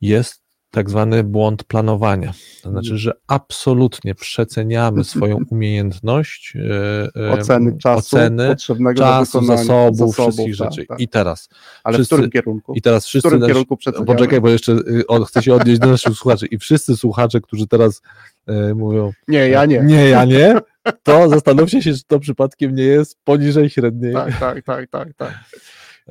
jest 0.00 0.40
tak 0.72 0.90
zwany 0.90 1.24
błąd 1.24 1.64
planowania. 1.64 2.32
To 2.62 2.70
znaczy, 2.70 2.86
Mhm. 2.86 2.98
że 2.98 3.12
absolutnie 3.26 4.14
przeceniamy 4.14 5.04
swoją 5.04 5.38
umiejętność 5.50 6.56
e, 6.56 7.22
e, 7.28 7.30
Oceny 7.32 7.78
czasu 7.78 7.98
oceny, 8.16 8.48
potrzebnego 8.48 8.98
czasu, 9.02 9.40
wykonania 9.40 9.64
zasobów, 9.64 10.14
wszystkich 10.14 10.56
tak, 10.58 10.72
rzeczy. 10.72 10.86
tak. 10.86 11.00
I 11.00 11.08
teraz, 11.08 11.48
Ale 11.84 11.94
wszyscy- 11.98 12.14
w 12.14 12.16
którym 12.18 12.30
kierunku? 12.30 12.72
i 12.74 12.82
teraz 12.82 13.04
w 13.04 13.08
wszyscy 13.08 13.28
którym 13.28 13.40
nasi, 13.40 13.50
kierunku 13.52 13.76
przeceniamy? 13.76 14.06
poczekaj, 14.06 14.40
bo 14.40 14.48
jeszcze 14.48 14.72
y, 14.72 15.06
o, 15.06 15.24
chcę 15.24 15.42
się 15.42 15.54
odnieść 15.54 15.80
do 15.80 15.86
naszych 15.86 16.14
słuchaczy 16.16 16.46
i 16.46 16.58
wszyscy 16.58 16.96
słuchacze, 16.96 17.40
którzy 17.40 17.66
teraz 17.66 18.02
e, 18.46 18.74
mówią, 18.74 19.12
Nie, 19.28 19.48
ja 19.48 19.64
nie. 19.66 19.80
nie, 19.84 20.08
ja 20.08 20.24
nie, 20.24 20.54
to 21.02 21.28
zastanówcie 21.28 21.82
się, 21.82 21.92
czy 21.94 22.04
to 22.06 22.20
przypadkiem 22.20 22.74
nie 22.74 22.82
jest 22.84 23.18
poniżej 23.24 23.70
średniej. 23.70 24.12
Tak, 24.14 24.38
tak, 24.40 24.62
tak, 24.64 24.90
tak, 24.90 25.14
tak. 25.16 25.32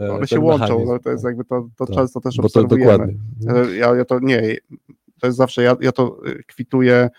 e, 0.01 0.11
One 0.11 0.27
się 0.27 0.39
łączą, 0.39 0.85
no, 0.85 0.99
to 0.99 1.09
jest 1.11 1.23
jakby 1.23 1.45
to, 1.45 1.69
to 1.77 1.85
Tak. 1.85 1.95
często 1.95 2.21
też 2.21 2.35
Bo 2.37 2.49
to 2.49 2.59
obserwujemy. 2.59 2.91
dokładnie. 3.39 3.71
E, 3.73 3.75
Ja, 3.75 3.95
ja 3.95 4.05
to 4.05 4.19
nie, 4.19 4.57
to 5.21 5.27
jest 5.27 5.37
zawsze, 5.37 5.63
ja, 5.63 5.75
ja 5.81 5.91
to 5.91 6.17
e, 6.25 6.43
kwituję 6.43 7.09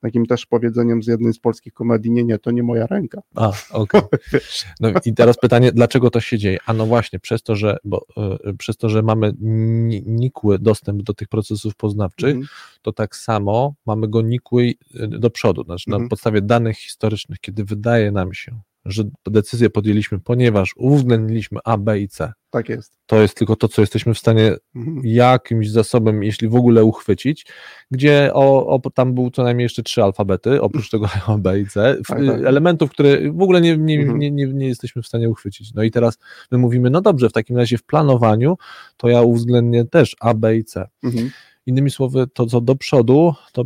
takim 0.00 0.26
też 0.26 0.46
powiedzeniem 0.46 1.02
z 1.02 1.06
jednej 1.06 1.32
z 1.32 1.38
polskich 1.38 1.72
komedii, 1.72 2.10
nie, 2.10 2.24
nie, 2.24 2.38
to 2.38 2.50
nie 2.50 2.62
moja 2.62 2.86
ręka. 2.86 3.20
A, 3.34 3.52
okej. 3.70 4.00
No 4.80 4.88
i 5.04 5.14
teraz 5.14 5.36
pytanie, 5.38 5.72
dlaczego 5.72 6.10
to 6.10 6.20
się 6.20 6.38
dzieje? 6.38 6.58
A 6.66 6.72
no 6.72 6.86
właśnie, 6.86 7.18
przez 7.20 7.42
to, 7.42 7.56
że, 7.56 7.76
bo, 7.84 8.06
y, 8.50 8.54
przez 8.56 8.76
to, 8.76 8.88
że 8.88 9.02
mamy 9.02 9.32
ni- 9.40 10.02
nikły 10.06 10.58
dostęp 10.58 11.02
do 11.02 11.14
tych 11.14 11.28
procesów 11.28 11.76
poznawczych, 11.76 12.30
Mhm. 12.30 12.46
to 12.82 12.92
tak 12.92 13.16
samo 13.16 13.74
mamy 13.86 14.08
go 14.08 14.22
nikły 14.22 14.74
y, 14.94 15.08
do 15.08 15.30
przodu. 15.30 15.64
Znaczy, 15.64 15.90
na 15.90 15.96
Mhm. 15.96 16.08
podstawie 16.08 16.42
danych 16.42 16.76
historycznych, 16.78 17.38
kiedy 17.40 17.64
wydaje 17.64 18.12
nam 18.12 18.34
się, 18.34 18.60
że 18.84 19.04
decyzję 19.26 19.70
podjęliśmy, 19.70 20.20
ponieważ 20.20 20.72
uwzględniliśmy 20.76 21.58
A, 21.64 21.78
B 21.78 22.00
i 22.00 22.08
C. 22.08 22.32
Tak 22.50 22.68
jest. 22.68 22.98
To 23.06 23.20
jest 23.22 23.34
tylko 23.36 23.56
to, 23.56 23.68
co 23.68 23.82
jesteśmy 23.82 24.14
w 24.14 24.18
stanie 24.18 24.52
Mhm. 24.76 25.00
jakimś 25.04 25.70
zasobem, 25.70 26.22
jeśli 26.22 26.48
w 26.48 26.54
ogóle 26.54 26.84
uchwycić, 26.84 27.46
gdzie 27.90 28.30
o, 28.34 28.66
o, 28.66 28.90
tam 28.90 29.14
był 29.14 29.30
co 29.30 29.42
najmniej 29.42 29.62
jeszcze 29.62 29.82
trzy 29.82 30.02
alfabety, 30.02 30.62
oprócz 30.62 30.90
tego 30.90 31.06
A, 31.26 31.38
B 31.38 31.60
i 31.60 31.66
C, 31.66 31.96
w, 32.04 32.06
Tak, 32.08 32.18
tak. 32.26 32.44
elementów, 32.44 32.90
które 32.90 33.32
w 33.32 33.42
ogóle 33.42 33.60
nie, 33.60 33.76
nie, 33.76 33.98
Mhm. 34.00 34.18
nie, 34.18 34.30
nie, 34.30 34.46
nie 34.46 34.66
jesteśmy 34.68 35.02
w 35.02 35.06
stanie 35.06 35.28
uchwycić. 35.30 35.74
No 35.74 35.82
i 35.82 35.90
teraz 35.90 36.18
my 36.50 36.58
mówimy, 36.58 36.90
no 36.90 37.00
dobrze, 37.00 37.28
w 37.28 37.32
takim 37.32 37.56
razie 37.56 37.78
w 37.78 37.82
planowaniu 37.84 38.56
to 38.96 39.08
ja 39.08 39.22
uwzględnię 39.22 39.84
też 39.84 40.16
A, 40.20 40.34
B 40.34 40.56
i 40.56 40.64
C. 40.64 40.88
Mhm. 41.02 41.30
Innymi 41.66 41.90
słowy, 41.90 42.26
to 42.34 42.46
co 42.46 42.60
do 42.60 42.76
przodu, 42.76 43.34
to, 43.52 43.64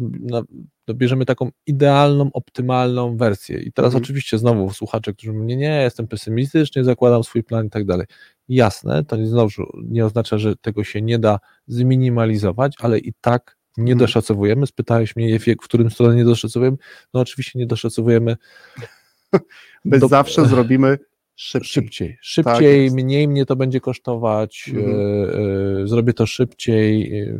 na, 0.88 0.94
to 0.94 0.98
bierzemy 0.98 1.24
taką 1.24 1.50
idealną, 1.66 2.30
optymalną 2.32 3.16
wersję. 3.16 3.58
I 3.62 3.72
teraz 3.72 3.88
Mhm. 3.88 4.02
oczywiście 4.04 4.38
znowu 4.38 4.70
słuchacze, 4.72 5.12
którzy 5.12 5.32
mówią, 5.32 5.44
nie, 5.44 5.56
nie, 5.56 5.82
jestem 5.82 6.08
pesymistyczny, 6.08 6.84
zakładam 6.84 7.24
swój 7.24 7.42
plan 7.44 7.66
i 7.66 7.70
tak 7.70 7.84
dalej. 7.84 8.06
Jasne, 8.48 9.04
to 9.04 9.16
nie, 9.16 9.26
znowu 9.26 9.50
nie 9.84 10.06
oznacza, 10.06 10.38
że 10.38 10.56
tego 10.56 10.84
się 10.84 11.02
nie 11.02 11.18
da 11.18 11.38
zminimalizować, 11.66 12.74
ale 12.80 12.98
i 12.98 13.12
tak 13.20 13.56
nie 13.76 13.92
Mhm. 13.92 13.98
doszacowujemy. 13.98 14.66
Spytałeś 14.66 15.16
mnie, 15.16 15.38
w 15.38 15.64
którym 15.64 15.90
stronę 15.90 16.14
nie 16.16 16.24
doszacowujemy? 16.24 16.76
No 17.14 17.20
oczywiście 17.20 17.58
nie 17.58 17.66
doszacowujemy 17.66 18.36
My 19.84 19.98
Do- 19.98 20.08
zawsze 20.08 20.46
zrobimy 20.46 20.98
szybciej. 21.42 21.72
szybciej. 21.82 22.18
Szybciej, 22.20 22.84
jest. 22.84 22.96
mniej 22.96 23.28
mnie 23.28 23.46
to 23.46 23.56
będzie 23.56 23.80
kosztować, 23.80 24.70
Mhm. 24.74 24.90
e, 24.96 25.82
e, 25.82 25.86
zrobię 25.86 26.12
to 26.12 26.26
szybciej, 26.26 27.18
e, 27.20 27.38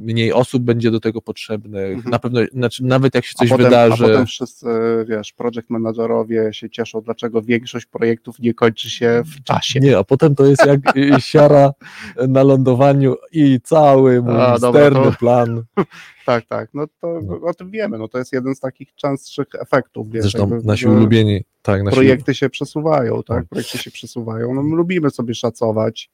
mniej 0.00 0.32
osób 0.32 0.62
będzie 0.62 0.90
do 0.90 1.00
tego 1.00 1.22
potrzebnych. 1.22 1.92
Mhm. 1.94 2.10
Na 2.10 2.18
pewno, 2.18 2.40
znaczy 2.52 2.84
nawet 2.84 3.14
jak 3.14 3.24
się 3.24 3.32
A 3.36 3.38
coś 3.38 3.48
potem, 3.50 3.64
wydarzy. 3.64 4.04
a 4.04 4.08
potem 4.08 4.26
wszyscy, 4.26 4.66
wiesz, 5.08 5.32
project 5.32 5.70
managerowie 5.70 6.48
się 6.52 6.70
cieszą, 6.70 7.00
dlaczego 7.00 7.42
większość 7.42 7.86
projektów 7.86 8.38
nie 8.38 8.54
kończy 8.54 8.90
się 8.90 9.22
w 9.26 9.42
czasie. 9.44 9.80
Nie, 9.80 9.98
a 9.98 10.04
potem 10.04 10.34
to 10.34 10.46
jest 10.46 10.66
jak 10.66 10.80
siara 11.18 11.72
na 12.28 12.42
lądowaniu 12.42 13.14
i 13.32 13.58
cały 13.64 14.22
mój 14.22 14.34
A, 14.40 14.58
dobra, 14.58 14.90
to- 14.90 15.12
plan. 15.18 15.62
Tak, 16.30 16.46
tak, 16.46 16.70
no 16.74 16.86
to 17.00 17.20
No. 17.22 17.40
o 17.40 17.54
tym 17.54 17.70
wiemy, 17.70 17.98
no 17.98 18.08
to 18.08 18.18
jest 18.18 18.32
jeden 18.32 18.54
z 18.54 18.60
takich 18.60 18.94
częstszych 18.94 19.46
efektów, 19.60 20.10
wiesz, 20.10 20.22
Zresztą 20.22 20.50
jakby, 20.50 20.66
nasi 20.66 20.86
ulubieni, 20.86 21.44
tak, 21.62 21.82
nasi 21.82 21.94
projekty 21.94 22.34
się 22.34 22.50
przesuwają, 22.50 23.22
tak, 23.22 23.38
No. 23.42 23.46
projekty 23.50 23.78
się 23.78 23.90
przesuwają, 23.90 24.54
no 24.54 24.62
my 24.62 24.76
lubimy 24.76 25.10
sobie 25.10 25.34
szacować, 25.34 26.10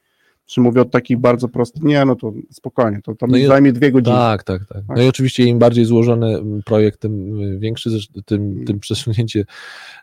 czy 0.47 0.61
mówię 0.61 0.81
od 0.81 0.91
takich 0.91 1.19
bardzo 1.19 1.49
prostych, 1.49 1.83
nie, 1.83 2.05
no 2.05 2.17
to 2.17 2.33
spokojnie, 2.53 3.01
to, 3.05 3.15
to 3.15 3.27
No 3.27 3.37
i- 3.37 3.47
zajmie 3.47 3.73
dwie 3.73 3.93
godziny. 3.93 4.17
Tak, 4.17 4.45
tak, 4.45 4.67
tak. 4.67 4.83
No 4.89 4.95
Tak. 4.95 5.05
i 5.05 5.09
oczywiście 5.09 5.45
im 5.45 5.59
bardziej 5.59 5.85
złożony 5.85 6.43
projekt, 6.65 7.01
tym 7.01 7.41
y, 7.43 7.59
większy, 7.59 7.91
tym, 8.25 8.65
tym 8.65 8.81
przesunięcie 8.81 9.45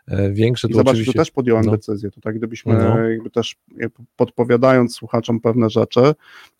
e, 0.08 0.30
większe. 0.32 0.68
I 0.68 0.70
To 0.70 0.76
zobacz, 0.76 0.92
oczywiście... 0.92 1.12
tu 1.12 1.18
też 1.18 1.30
podjąłem 1.30 1.64
no. 1.64 1.72
decyzję, 1.72 2.10
to 2.10 2.20
tak 2.20 2.36
gdybyśmy 2.38 2.74
No. 2.74 2.98
jakby 2.98 3.30
też 3.30 3.56
jakby 3.76 4.04
podpowiadając 4.16 4.94
słuchaczom 4.94 5.40
pewne 5.40 5.70
rzeczy, 5.70 6.00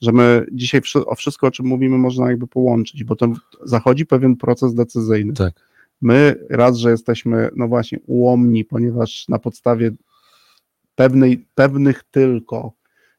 że 0.03 0.12
my 0.12 0.47
dzisiaj 0.53 0.80
o 1.07 1.14
wszystko, 1.14 1.47
o 1.47 1.51
czym 1.51 1.66
mówimy, 1.66 1.99
można 1.99 2.30
jakby 2.30 2.47
połączyć, 2.47 3.05
bo 3.05 3.16
to 3.16 3.32
zachodzi 3.64 4.07
pewien 4.07 4.37
proces 4.37 4.74
decyzyjny. 4.74 5.32
Tak. 5.32 5.55
My 6.03 6.35
raz, 6.51 6.76
że 6.76 6.91
jesteśmy, 6.91 7.51
no 7.57 7.68
właśnie, 7.68 7.99
ułomni, 8.07 8.64
ponieważ 8.64 9.28
na 9.28 9.39
podstawie 9.39 9.91
pewnej, 10.95 11.47
pewnych 11.55 12.05
tylko 12.11 12.72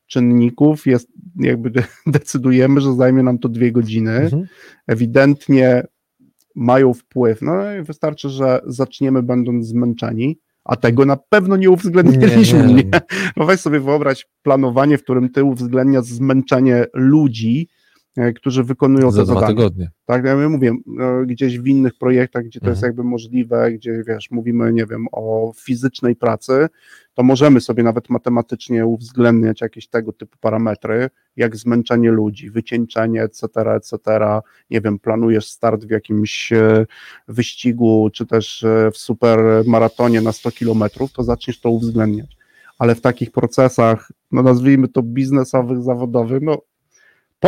czynników 0.07 0.85
jest, 0.85 1.07
jakby 1.39 1.69
de- 1.69 1.83
decydujemy, 2.07 2.81
że 2.81 2.93
zajmie 2.93 3.23
nam 3.23 3.39
to 3.39 3.49
dwie 3.49 3.71
godziny. 3.71 4.11
Mhm. 4.11 4.45
Ewidentnie 4.87 5.83
mają 6.55 6.93
wpływ. 6.93 7.41
No 7.41 7.75
i 7.75 7.83
wystarczy, 7.83 8.29
że 8.29 8.61
zaczniemy 8.65 9.23
będąc 9.23 9.67
zmęczeni, 9.67 10.39
a 10.63 10.75
tego 10.75 11.05
na 11.05 11.17
pewno 11.17 11.57
nie 11.57 11.69
uwzględniliśmy. 11.69 12.59
Nie, 12.59 12.73
Nie, 12.73 12.83
nie. 12.83 13.01
No 13.37 13.45
weź 13.45 13.59
sobie 13.59 13.79
wyobraź 13.79 14.25
planowanie, 14.41 14.97
w 14.97 15.03
którym 15.03 15.29
ty 15.29 15.43
uwzględniasz 15.43 16.05
zmęczenie 16.05 16.85
ludzi, 16.93 17.67
którzy 18.35 18.63
wykonują 18.63 19.11
Za 19.11 19.17
te 19.21 19.25
dwa 19.25 19.33
zadania. 19.33 19.47
tygodnie. 19.47 19.91
Tak, 20.05 20.25
ja 20.25 20.49
mówię, 20.49 20.75
no, 20.85 21.25
gdzieś 21.25 21.59
w 21.59 21.67
innych 21.67 21.97
projektach, 21.97 22.43
gdzie 22.45 22.59
to 22.59 22.67
jest 22.69 22.77
Mhm. 22.77 22.89
jakby 22.89 23.03
możliwe, 23.03 23.71
gdzie 23.71 24.03
wiesz, 24.07 24.31
mówimy, 24.31 24.73
nie 24.73 24.85
wiem, 24.85 25.05
o 25.11 25.51
fizycznej 25.55 26.15
pracy, 26.15 26.67
to 27.13 27.23
możemy 27.23 27.61
sobie 27.61 27.83
nawet 27.83 28.09
matematycznie 28.09 28.85
uwzględniać 28.85 29.61
jakieś 29.61 29.87
tego 29.87 30.13
typu 30.13 30.37
parametry, 30.41 31.09
jak 31.35 31.55
zmęczenie 31.55 32.11
ludzi, 32.11 32.49
wycieńczenie, 32.49 33.23
etc., 33.23 33.47
etc. 33.75 33.97
Nie 34.69 34.81
wiem, 34.81 34.99
planujesz 34.99 35.47
start 35.47 35.85
w 35.85 35.89
jakimś 35.89 36.53
e, 36.53 36.85
wyścigu, 37.27 38.09
czy 38.13 38.25
też 38.25 38.63
e, 38.63 38.91
w 38.91 38.97
super 38.97 39.39
maratonie 39.65 40.21
na 40.21 40.31
100 40.31 40.51
kilometrów, 40.51 41.11
to 41.11 41.23
zaczniesz 41.23 41.59
to 41.61 41.69
uwzględniać. 41.69 42.37
Ale 42.79 42.95
w 42.95 43.01
takich 43.01 43.31
procesach, 43.31 44.11
no 44.31 44.43
nazwijmy 44.43 44.87
to 44.87 45.03
biznesowych, 45.03 45.81
zawodowych, 45.83 46.41
no 46.41 46.61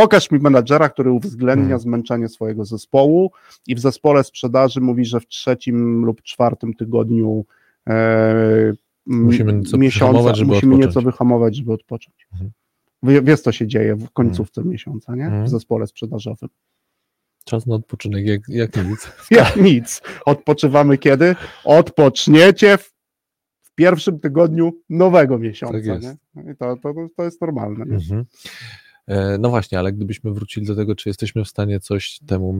Pokaż 0.01 0.31
mi 0.31 0.39
menadżera, 0.39 0.89
który 0.89 1.11
uwzględnia 1.11 1.63
Mhm. 1.63 1.79
zmęczenie 1.81 2.29
swojego 2.29 2.65
zespołu 2.65 3.31
i 3.67 3.75
w 3.75 3.79
zespole 3.79 4.23
sprzedaży 4.23 4.81
mówi, 4.81 5.05
że 5.05 5.19
w 5.19 5.27
trzecim 5.27 6.05
lub 6.05 6.21
czwartym 6.21 6.73
tygodniu 6.73 7.45
e, 7.89 8.73
Musimy 9.05 9.53
nieco 9.53 9.77
miesiąca 9.77 10.35
żeby 10.35 10.47
musimy 10.47 10.73
odpocząć. 10.75 10.95
nieco 10.95 11.01
wyhamować, 11.11 11.55
żeby 11.55 11.73
odpocząć. 11.73 12.27
Mhm. 12.33 12.51
Wie- 13.03 13.21
Wiesz, 13.21 13.41
co 13.41 13.51
się 13.51 13.67
dzieje 13.67 13.95
w 13.95 14.09
końcówce 14.11 14.63
miesiąca, 14.63 15.15
nie? 15.15 15.43
W 15.45 15.49
zespole 15.49 15.87
sprzedażowym. 15.87 16.49
Czas 17.45 17.65
na 17.65 17.75
odpoczynek, 17.75 18.25
jak, 18.25 18.41
jak 18.49 18.75
nic. 18.89 19.11
Jak 19.31 19.55
nic. 19.55 20.01
Odpoczywamy 20.25 20.97
kiedy? 20.97 21.35
Odpoczniecie 21.63 22.77
w, 22.77 22.91
pierwszym 23.75 24.19
tygodniu 24.19 24.73
nowego 24.89 25.37
miesiąca. 25.39 25.73
Tak 25.77 25.85
jest. 25.85 26.03
nie? 26.35 26.51
I 26.51 26.55
to, 26.55 26.75
to, 26.83 26.93
to 27.17 27.23
jest 27.23 27.41
normalne. 27.41 27.83
Mhm. 27.85 28.25
E, 29.07 29.37
No 29.37 29.49
właśnie, 29.49 29.79
ale 29.79 29.93
gdybyśmy 29.93 30.31
wrócili 30.33 30.65
do 30.65 30.75
tego, 30.75 30.95
czy 30.95 31.09
jesteśmy 31.09 31.43
w 31.43 31.47
stanie 31.47 31.79
coś 31.79 32.19
temu 32.27 32.53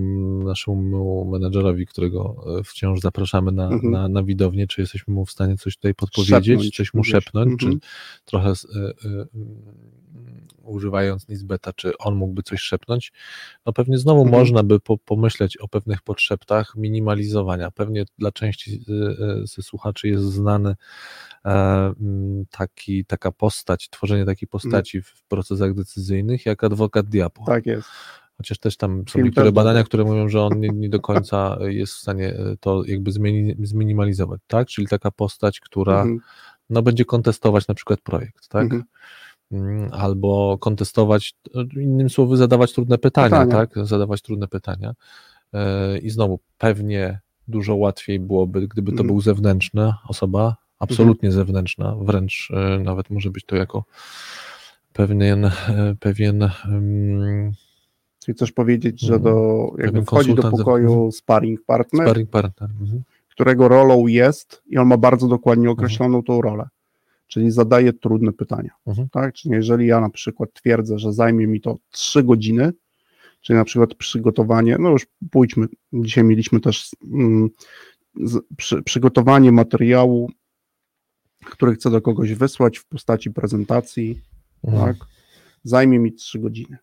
naszemu 0.43 1.26
menedżerowi, 1.32 1.86
którego 1.88 2.36
e, 2.60 2.64
wciąż 2.64 3.00
zapraszamy 3.00 3.52
na, 3.52 3.68
Mhm. 3.70 3.91
na, 3.93 4.08
na 4.10 4.24
widownię, 4.24 4.68
czy 4.68 4.82
jesteśmy 4.82 5.14
mu 5.14 5.26
w 5.26 5.32
stanie 5.32 5.58
coś 5.58 5.76
tutaj 5.76 5.95
podpowiedzieć, 5.95 6.45
Szepnąć, 6.60 6.76
coś 6.76 6.93
mu 6.93 7.04
szepnąć, 7.04 7.64
Mhm. 7.64 7.80
czy 7.80 7.88
trochę 8.26 8.50
e, 8.50 8.54
używając 10.63 11.28
Nisbeta, 11.30 11.74
czy 11.74 11.97
on 11.97 12.15
mógłby 12.15 12.43
coś 12.43 12.61
szepnąć? 12.61 13.13
No 13.65 13.74
pewnie 13.74 13.97
znowu 13.97 14.22
Mhm. 14.22 14.39
można 14.39 14.63
by 14.63 14.80
po, 14.80 14.97
pomyśleć 14.97 15.57
o 15.57 15.68
pewnych 15.68 16.01
podszeptach 16.01 16.76
minimalizowania. 16.76 17.72
Pewnie 17.72 18.05
dla 18.18 18.32
części 18.32 18.86
e, 18.89 18.93
e, 18.93 19.47
ze 19.47 19.61
słuchaczy 19.61 20.07
jest 20.07 20.24
znany 20.24 20.76
e, 21.45 21.49
mm, 21.99 22.45
taki, 22.51 23.05
taka 23.05 23.32
postać, 23.32 23.89
tworzenie 23.89 24.26
takiej 24.26 24.47
postaci 24.47 25.01
w 25.01 25.24
procesach 25.24 25.74
decyzyjnych, 25.74 26.45
jak 26.45 26.63
adwokat 26.63 27.05
diabła. 27.09 27.45
Tak 27.45 27.65
jest. 27.65 27.88
Chociaż 28.38 28.57
też 28.57 28.78
tam 28.78 29.03
są 29.09 29.20
niektóre 29.20 29.51
badania, 29.51 29.84
które 29.84 30.03
mówią, 30.03 30.30
że 30.30 30.41
on 30.41 30.59
nie, 30.59 30.70
nie 30.70 30.89
do 30.89 30.99
końca 30.99 31.57
jest 31.61 31.93
w 31.93 31.97
stanie 31.97 32.28
e, 32.28 32.57
to 32.59 32.84
jakby 32.86 33.11
zminimalizować, 33.63 34.41
tak? 34.47 34.68
Czyli 34.68 34.88
taka 34.88 35.11
postać, 35.11 35.59
która 35.59 36.01
Mhm. 36.01 36.20
no, 36.70 36.82
będzie 36.82 37.05
kontestować 37.05 37.68
na 37.68 37.76
przykład 37.76 38.01
projekt, 38.01 38.47
tak? 38.47 38.63
Mhm. 38.63 38.84
Mm, 39.52 39.89
Albo 39.93 40.58
kontestować, 40.60 41.34
e, 41.56 41.82
innym 41.82 42.10
słowy, 42.10 42.38
zadawać 42.38 42.74
trudne 42.74 42.98
pytania, 42.98 43.30
Pytania. 43.30 43.52
tak? 43.52 43.86
Zadawać 43.88 44.22
trudne 44.22 44.48
pytania. 44.48 44.93
E, 45.54 45.98
I 45.98 46.10
znowu, 46.10 46.39
pewnie 46.58 47.20
dużo 47.48 47.76
łatwiej 47.76 48.20
byłoby, 48.20 48.68
gdyby 48.68 48.91
to 48.91 48.93
Mhm. 48.93 49.08
był 49.08 49.22
zewnętrzna 49.22 49.98
osoba, 50.08 50.56
absolutnie 50.80 51.32
zewnętrzna, 51.32 51.95
wręcz 52.02 52.50
e, 52.54 52.80
nawet 52.80 53.10
może 53.10 53.30
być 53.32 53.45
to 53.45 53.56
jako 53.56 53.84
pewien, 54.93 55.52
pewien 56.00 56.50
mm, 56.66 57.52
Czyli 58.26 58.36
chcesz 58.36 58.52
powiedzieć, 58.52 59.02
że 59.02 59.14
Mhm. 59.16 59.24
do, 59.36 59.68
jakby 59.78 60.02
wchodzi 60.06 60.36
do 60.36 60.43
pokoju 60.52 61.12
sparring 61.12 61.66
partner, 61.66 62.08
sparring 62.08 62.30
partner. 62.30 62.70
Mhm. 62.82 63.04
którego 63.30 63.68
rolą 63.68 64.08
jest 64.08 64.64
i 64.70 64.78
on 64.78 64.88
ma 64.88 64.98
bardzo 64.98 65.28
dokładnie 65.28 65.70
Mhm. 65.70 65.74
określoną 65.78 66.24
tą 66.24 66.41
rolę, 66.41 66.68
czyli 67.28 67.51
zadaje 67.51 67.93
trudne 67.93 68.34
pytania. 68.34 68.71
Mhm. 68.88 69.09
Tak? 69.09 69.34
Czyli 69.34 69.55
jeżeli 69.55 69.88
ja 69.88 70.01
na 70.01 70.09
przykład 70.09 70.53
twierdzę, 70.53 70.99
że 70.99 71.13
zajmie 71.13 71.47
mi 71.47 71.61
to 71.61 71.78
3 71.89 72.23
godziny, 72.23 72.73
czyli 73.41 73.57
na 73.57 73.65
przykład 73.65 73.95
przygotowanie, 73.95 74.78
no 74.80 74.89
już 74.89 75.07
pójdźmy, 75.32 75.67
dzisiaj 75.93 76.23
mieliśmy 76.23 76.59
też 76.59 76.89
mm, 77.13 77.49
z, 78.23 78.39
przy, 78.57 78.82
przygotowanie 78.82 79.51
materiału, 79.51 80.32
który 81.45 81.73
chcę 81.73 81.91
do 81.91 82.01
kogoś 82.01 82.34
wysłać 82.34 82.78
w 82.78 82.86
postaci 82.86 83.32
prezentacji, 83.32 84.21
Mhm. 84.63 84.86
tak? 84.86 85.07
Zajmie 85.63 85.99
mi 85.99 86.13
3 86.13 86.39
godziny. 86.39 86.78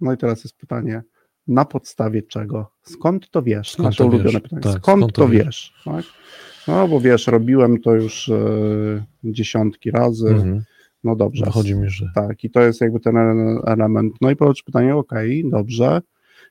No 0.00 0.12
i 0.12 0.16
teraz 0.16 0.44
jest 0.44 0.56
pytanie, 0.56 1.02
na 1.48 1.64
podstawie 1.64 2.22
czego? 2.22 2.70
Skąd 2.82 3.30
to 3.30 3.42
wiesz? 3.42 3.70
Skąd 3.70 3.84
Nasze 3.86 3.98
to 3.98 4.06
ulubione 4.06 4.40
pytanie. 4.40 4.62
Tak, 4.62 4.72
skąd, 4.72 4.82
skąd 4.82 5.12
to 5.12 5.22
to 5.22 5.28
wiesz? 5.28 5.44
wiesz? 5.44 5.74
Tak? 5.84 6.04
No 6.68 6.88
bo 6.88 7.00
wiesz, 7.00 7.26
robiłem 7.26 7.80
to 7.80 7.94
już 7.94 8.28
e, 8.28 8.40
dziesiątki 9.24 9.90
razy. 9.90 10.28
Mhm. 10.28 10.64
No 11.04 11.16
dobrze. 11.16 11.44
Wychodzi 11.44 11.74
mi, 11.74 11.90
że 11.90 12.06
Tak, 12.14 12.44
i 12.44 12.50
to 12.50 12.60
jest 12.60 12.80
jakby 12.80 13.00
ten 13.00 13.14
ele- 13.14 13.62
element. 13.66 14.14
No 14.20 14.30
i 14.30 14.36
powiedz 14.36 14.62
pytanie, 14.62 14.96
okej, 14.96 15.50
dobrze. 15.50 16.00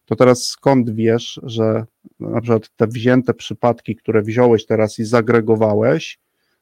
To 0.05 0.15
teraz 0.15 0.43
skąd 0.45 0.89
wiesz, 0.89 1.39
że 1.43 1.85
na 2.19 2.41
przykład 2.41 2.69
te 2.75 2.87
wzięte 2.87 3.33
przypadki, 3.33 3.95
które 3.95 4.21
wziąłeś 4.21 4.65
teraz 4.65 4.99
i 4.99 5.03
zagregowałeś, 5.03 6.19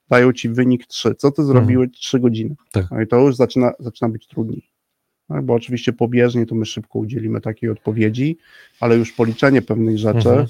dają 0.10 0.34
ci 0.34 0.50
wynik 0.50 0.86
3. 0.88 1.16
Co 1.16 1.32
ty 1.32 1.44
zrobiłeś 1.44 1.90
3 1.92 2.20
godziny? 2.20 2.56
Tak. 2.72 2.86
No 2.92 3.02
i 3.02 3.08
to 3.08 3.20
już 3.20 3.36
zaczyna, 3.36 3.72
zaczyna 3.80 4.10
być 4.10 4.28
trudniej. 4.28 4.70
Tak, 5.28 5.46
bo 5.46 5.54
oczywiście 5.54 5.94
pobieżnie 5.94 6.46
to 6.46 6.56
my 6.56 6.66
szybko 6.66 7.00
udzielimy 7.00 7.42
takiej 7.42 7.70
odpowiedzi, 7.70 8.38
ale 8.80 8.96
już 8.98 9.12
policzenie 9.12 9.62
pewnych 9.62 9.98
rzeczy 9.98 10.30
Mhm. 10.30 10.48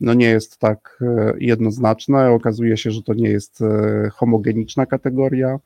no 0.00 0.14
nie 0.14 0.26
jest 0.26 0.58
tak 0.58 0.98
e, 1.02 1.34
jednoznaczne. 1.38 2.30
Okazuje 2.30 2.76
się, 2.76 2.90
że 2.90 3.02
to 3.02 3.14
nie 3.14 3.28
jest 3.28 3.62
e, 3.62 4.10
homogeniczna 4.12 4.86
kategoria, 4.86 5.58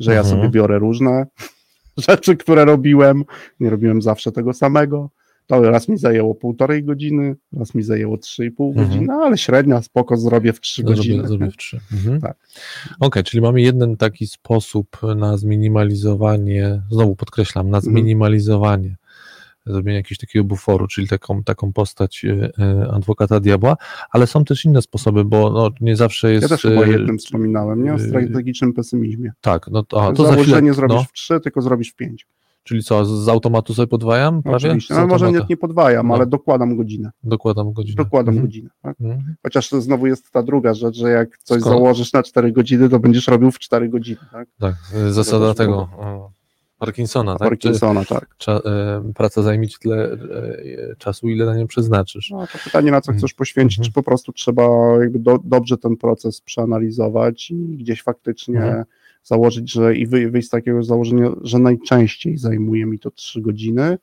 że 0.00 0.12
ja 0.14 0.20
Mhm. 0.20 0.36
sobie 0.36 0.48
biorę 0.50 0.78
różne 0.78 1.26
rzeczy, 2.08 2.36
które 2.36 2.64
robiłem. 2.64 3.24
Nie 3.60 3.70
robiłem 3.70 4.02
zawsze 4.02 4.32
tego 4.32 4.52
samego. 4.52 5.10
To 5.48 5.70
raz 5.70 5.88
mi 5.88 5.98
zajęło 5.98 6.34
półtorej 6.34 6.84
godziny, 6.84 7.36
raz 7.52 7.74
mi 7.74 7.82
zajęło 7.82 8.18
trzy 8.18 8.46
i 8.46 8.50
pół 8.50 8.68
Mhm. 8.70 8.88
godziny, 8.88 9.12
ale 9.12 9.38
średnia 9.38 9.82
spoko 9.82 10.16
zrobię 10.16 10.52
w 10.52 10.60
trzy 10.60 10.82
godziny. 10.82 11.14
Zrobię, 11.16 11.28
zrobię 11.28 11.50
w 11.50 11.56
trzy. 11.56 11.80
Mhm. 11.92 12.20
Tak. 12.20 12.36
Okej, 13.00 13.24
czyli 13.24 13.40
mamy 13.40 13.60
jeden 13.60 13.96
taki 13.96 14.26
sposób 14.26 14.96
na 15.16 15.36
zminimalizowanie, 15.36 16.82
znowu 16.90 17.16
podkreślam, 17.16 17.70
na 17.70 17.78
Mhm. 17.78 17.92
zminimalizowanie 17.92 18.96
zrobienie 19.66 19.96
jakiegoś 19.96 20.18
takiego 20.18 20.44
buforu, 20.44 20.86
czyli 20.86 21.08
taką, 21.08 21.42
taką 21.44 21.72
postać 21.72 22.24
e, 22.24 22.50
e, 22.58 22.88
adwokata 22.92 23.40
diabła, 23.40 23.76
ale 24.10 24.26
są 24.26 24.44
też 24.44 24.64
inne 24.64 24.82
sposoby, 24.82 25.24
bo 25.24 25.50
no, 25.50 25.70
nie 25.80 25.96
zawsze 25.96 26.32
jest... 26.32 26.42
Ja 26.42 26.48
też 26.48 26.62
chyba 26.62 26.82
e, 26.82 26.88
jednym 26.88 27.18
wspominałem, 27.18 27.84
nie? 27.84 27.94
O 27.94 27.98
strategicznym 27.98 28.72
pesymizmie. 28.72 29.32
Tak, 29.40 29.68
no 29.70 29.82
to, 29.82 30.06
a, 30.06 30.12
to 30.12 30.22
za 30.22 30.32
chwilę, 30.32 30.44
Założenie 30.46 30.74
zrobisz 30.74 30.96
no, 30.96 31.04
w 31.04 31.12
trzy, 31.12 31.40
tylko 31.40 31.62
zrobisz 31.62 31.90
w 31.90 31.96
pięć. 31.96 32.26
Czyli 32.62 32.82
co, 32.82 33.04
z, 33.04 33.28
automatu 33.28 33.74
sobie 33.74 33.86
podwajam 33.86 34.42
prawie? 34.42 34.56
Oczywiście. 34.56 34.94
No, 34.94 35.06
może 35.06 35.32
nie, 35.32 35.40
nie 35.50 35.56
podwajam, 35.56 36.08
No. 36.08 36.14
ale 36.14 36.26
dokładam 36.26 36.76
godzinę. 36.76 37.10
Dokładam 37.24 37.72
godzinę. 37.72 37.96
Dokładam 37.96 38.34
Mhm. 38.34 38.46
godzinę. 38.46 38.70
Tak? 38.82 38.96
Mhm. 39.00 39.34
Chociaż 39.42 39.68
to 39.68 39.80
znowu 39.80 40.06
jest 40.06 40.30
ta 40.30 40.42
druga 40.42 40.74
rzecz, 40.74 40.96
że 40.96 41.10
jak 41.10 41.38
coś 41.38 41.60
Skoro- 41.60 41.76
założysz 41.76 42.12
na 42.12 42.22
4 42.22 42.52
godziny, 42.52 42.88
to 42.88 42.98
będziesz 43.00 43.28
robił 43.28 43.50
w 43.50 43.58
4 43.58 43.88
godziny. 43.88 44.18
Tak? 44.32 44.48
Tak, 44.60 44.74
e, 44.94 45.12
zasada 45.12 45.54
tego 45.54 45.72
było. 45.72 46.04
o, 46.06 46.30
Parkinsona, 46.78 47.32
tak? 47.36 47.48
Czy, 47.48 47.48
Parkinsona, 47.50 48.04
tak. 48.04 48.34
cza, 48.38 48.52
e, 48.64 49.12
praca 49.14 49.42
zajmie 49.42 49.68
ci 49.68 49.78
tyle 49.78 50.12
e, 50.12 50.96
czasu, 50.98 51.28
ile 51.28 51.46
na 51.46 51.56
nią 51.56 51.66
przeznaczysz. 51.66 52.30
No, 52.30 52.46
to 52.46 52.58
pytanie, 52.64 52.90
na 52.90 53.00
co 53.00 53.10
Mhm. 53.12 53.18
chcesz 53.18 53.34
poświęcić, 53.34 53.78
Mhm. 53.78 53.86
czy 53.90 53.92
po 53.94 54.02
prostu 54.02 54.32
trzeba 54.32 54.62
jakby 55.00 55.18
do, 55.18 55.38
dobrze 55.44 55.78
ten 55.78 55.96
proces 55.96 56.40
przeanalizować 56.40 57.50
i 57.50 57.76
gdzieś 57.76 58.02
faktycznie 58.02 58.56
Mhm. 58.58 58.84
Założyć, 59.24 59.72
że 59.72 59.96
i 59.96 60.06
wy, 60.06 60.30
wyjść 60.30 60.48
z 60.48 60.50
takiego 60.50 60.82
założenia, 60.82 61.30
że 61.42 61.58
najczęściej 61.58 62.38
zajmuje 62.38 62.86
mi 62.86 62.98
to 62.98 63.10
3 63.10 63.40
godziny, 63.40 63.98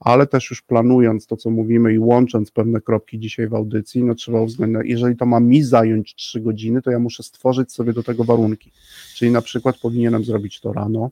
ale 0.00 0.26
też 0.26 0.50
już 0.50 0.62
planując 0.62 1.26
to, 1.26 1.36
co 1.36 1.50
mówimy 1.50 1.94
i 1.94 1.98
łącząc 1.98 2.50
pewne 2.50 2.80
kropki 2.80 3.18
dzisiaj 3.18 3.48
w 3.48 3.54
audycji, 3.54 4.04
no 4.04 4.14
trzeba 4.14 4.40
uwzględniać, 4.40 4.86
jeżeli 4.86 5.16
to 5.16 5.26
ma 5.26 5.40
mi 5.40 5.62
zająć 5.62 6.14
3 6.14 6.40
godziny, 6.40 6.82
to 6.82 6.90
ja 6.90 6.98
muszę 6.98 7.22
stworzyć 7.22 7.72
sobie 7.72 7.92
do 7.92 8.02
tego 8.02 8.24
warunki. 8.24 8.72
Czyli 9.14 9.30
na 9.30 9.42
przykład 9.42 9.78
powinienem 9.78 10.24
zrobić 10.24 10.60
to 10.60 10.72
rano, 10.72 11.10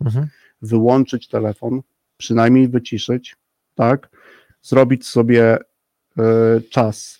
Mhm. 0.00 0.26
wyłączyć 0.62 1.28
telefon, 1.28 1.82
przynajmniej 2.16 2.68
wyciszyć, 2.68 3.36
tak? 3.74 4.10
Zrobić 4.62 5.06
sobie 5.06 5.58
e, 6.18 6.60
czas 6.70 7.18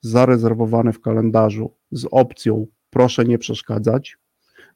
zarezerwowany 0.00 0.92
w 0.92 1.00
kalendarzu 1.00 1.70
z 1.92 2.06
opcją 2.10 2.66
proszę 2.90 3.24
nie 3.24 3.38
przeszkadzać, 3.38 4.16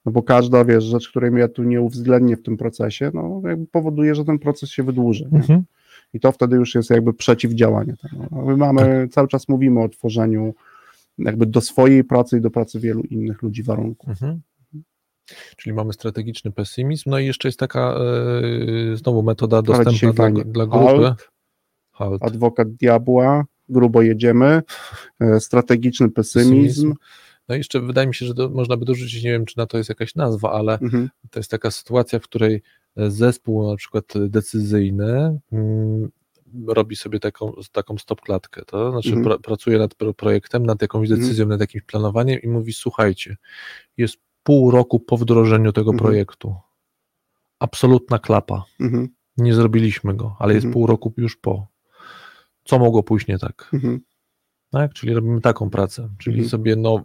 no 0.07 0.13
bo 0.13 0.23
każda, 0.23 0.65
wiesz, 0.65 0.85
rzecz, 0.85 1.09
której 1.09 1.33
ja 1.35 1.49
tu 1.49 1.63
nie 1.63 1.81
uwzględnię 1.81 2.37
w 2.37 2.43
tym 2.43 2.57
procesie, 2.57 3.11
no 3.15 3.43
jakby 3.45 3.67
powoduje, 3.67 4.15
że 4.15 4.25
ten 4.25 4.39
proces 4.39 4.71
się 4.71 4.83
wydłuży. 4.83 5.29
Mhm. 5.33 5.65
I 6.15 6.21
to 6.21 6.33
wtedy 6.33 6.57
już 6.57 6.75
jest 6.75 6.91
jakby 6.91 7.15
przeciwdziałanie 7.15 7.95
temu. 7.97 8.29
No, 8.31 8.43
My 8.43 8.57
mamy, 8.57 9.09
cały 9.11 9.29
czas 9.29 9.49
mówimy 9.49 9.83
o 9.83 9.89
tworzeniu 9.89 10.55
jakby 11.19 11.47
do 11.47 11.61
swojej 11.61 12.05
pracy 12.05 12.39
i 12.39 12.41
do 12.41 12.51
pracy 12.51 12.81
wielu 12.81 13.03
innych 13.03 13.43
ludzi 13.43 13.63
warunków. 13.63 14.09
Mhm. 14.09 14.41
Czyli 15.57 15.75
mamy 15.75 15.93
strategiczny 15.93 16.51
pesymizm, 16.53 17.11
no 17.11 17.19
i 17.19 17.27
jeszcze 17.27 17.49
jest 17.49 17.59
taka 17.59 17.95
e, 18.93 18.97
znowu 18.97 19.23
metoda 19.23 19.63
dostępna 19.63 20.13
dla, 20.13 20.45
dla 20.45 20.67
grupy. 20.67 20.87
Halt. 20.87 21.29
Halt. 21.91 22.23
Adwokat 22.23 22.71
diabła, 22.71 23.45
grubo 23.69 24.03
jedziemy, 24.03 24.63
e, 25.21 25.41
strategiczny 25.41 26.11
pesymizm. 26.11 26.55
Pesymizm. 26.55 26.95
No 27.49 27.55
i 27.55 27.59
jeszcze 27.59 27.81
wydaje 27.81 28.07
mi 28.09 28.15
się, 28.15 28.27
że 28.27 28.35
to, 28.35 28.49
można 28.51 28.77
by 28.77 28.85
dorzucić, 28.85 29.25
nie 29.25 29.31
wiem 29.31 29.45
czy 29.45 29.59
na 29.59 29.67
to 29.67 29.79
jest 29.79 29.89
jakaś 29.89 30.15
nazwa, 30.15 30.53
ale 30.53 30.79
Mhm. 30.79 31.11
to 31.31 31.39
jest 31.41 31.51
taka 31.51 31.71
sytuacja, 31.71 32.19
w 32.19 32.23
której 32.23 32.63
zespół 32.97 33.71
na 33.71 33.77
przykład 33.77 34.05
decyzyjny 34.29 35.41
mm, 35.53 36.11
robi 36.67 36.97
sobie 36.97 37.21
taką, 37.21 37.53
taką 37.73 37.99
stop 37.99 38.21
klatkę, 38.21 38.63
to 38.65 38.91
znaczy 38.91 39.09
Mhm. 39.09 39.25
pra, 39.25 39.39
pracuje 39.39 39.79
nad 39.79 39.95
pro- 39.95 40.15
projektem, 40.15 40.67
nad 40.67 40.83
jakąś 40.83 41.11
Mhm. 41.11 41.21
decyzją, 41.21 41.47
nad 41.47 41.61
jakimś 41.61 41.85
planowaniem 41.85 42.43
i 42.43 42.49
mówi 42.49 42.73
słuchajcie, 42.73 43.37
jest 43.97 44.17
pół 44.43 44.71
roku 44.71 45.01
po 45.01 45.17
wdrożeniu 45.17 45.73
tego 45.73 45.91
Mhm. 45.91 45.99
projektu. 46.07 46.55
Absolutna 47.59 48.19
klapa. 48.19 48.65
Mhm. 48.81 49.09
Nie 49.37 49.55
zrobiliśmy 49.55 50.15
go, 50.15 50.37
ale 50.39 50.55
jest 50.55 50.65
Mhm. 50.65 50.73
pół 50.73 50.87
roku 50.87 51.13
już 51.17 51.37
po. 51.37 51.67
Co 52.65 52.79
mogło 52.79 53.03
pójść 53.03 53.27
nie 53.27 53.39
tak? 53.39 53.71
Mhm. 54.75 54.89
Tak? 54.89 54.95
Czyli 54.97 55.15
robimy 55.15 55.41
taką 55.41 55.71
pracę, 55.71 56.09
czyli 56.19 56.37
Mhm. 56.37 56.51
sobie 56.51 56.77
no, 56.77 57.03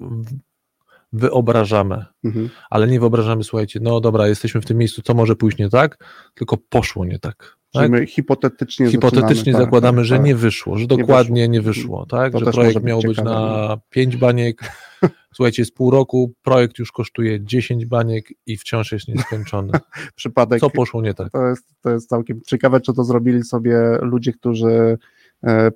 wyobrażamy, 1.14 2.06
Mhm. 2.24 2.50
ale 2.70 2.88
nie 2.88 3.00
wyobrażamy, 3.00 3.44
słuchajcie, 3.44 3.80
no 3.84 4.00
dobra, 4.00 4.28
jesteśmy 4.28 4.62
w 4.62 4.66
tym 4.66 4.78
miejscu, 4.78 5.02
co 5.02 5.14
może 5.14 5.36
pójść 5.36 5.58
nie 5.58 5.70
tak, 5.70 5.98
tylko 6.34 6.58
poszło 6.70 7.06
nie 7.06 7.20
tak. 7.20 7.60
Tak? 7.74 7.92
my 7.92 8.06
hipotetycznie 8.06 8.88
Hipotetycznie 8.92 9.54
tak, 9.54 9.62
zakładamy, 9.62 9.98
tak, 9.98 10.06
że 10.06 10.16
tak. 10.16 10.26
nie 10.26 10.36
wyszło, 10.36 10.76
że 10.78 10.82
Nie 10.82 10.88
dokładnie 10.88 11.48
nie 11.48 11.62
wyszło. 11.62 11.82
wyszło, 11.84 12.06
tak? 12.06 12.32
To 12.34 12.40
że 12.40 12.52
projekt 12.52 12.84
miał 12.84 13.02
być 13.02 13.18
ciekawe, 13.18 13.30
na 13.36 13.78
5 13.90 14.18
baniek, 14.18 14.60
słuchajcie, 15.36 15.62
jest 15.62 15.74
pół 15.76 15.92
roku, 15.92 16.34
projekt 16.44 16.80
już 16.80 16.92
kosztuje 16.92 17.44
10 17.46 17.86
baniek 17.86 18.26
i 18.46 18.58
wciąż 18.58 18.92
jest 18.92 19.08
nieskończony. 19.08 19.72
Przypadek, 20.16 20.60
Co 20.60 20.70
poszło 20.70 21.02
nie 21.02 21.14
tak? 21.14 21.30
to 21.32 21.48
jest, 21.48 21.66
to 21.82 21.90
jest 21.90 22.10
całkiem 22.10 22.42
ciekawe, 22.48 22.82
czy 22.82 22.94
to 22.94 23.04
zrobili 23.04 23.44
sobie 23.44 23.80
ludzie, 24.02 24.34
którzy 24.34 24.98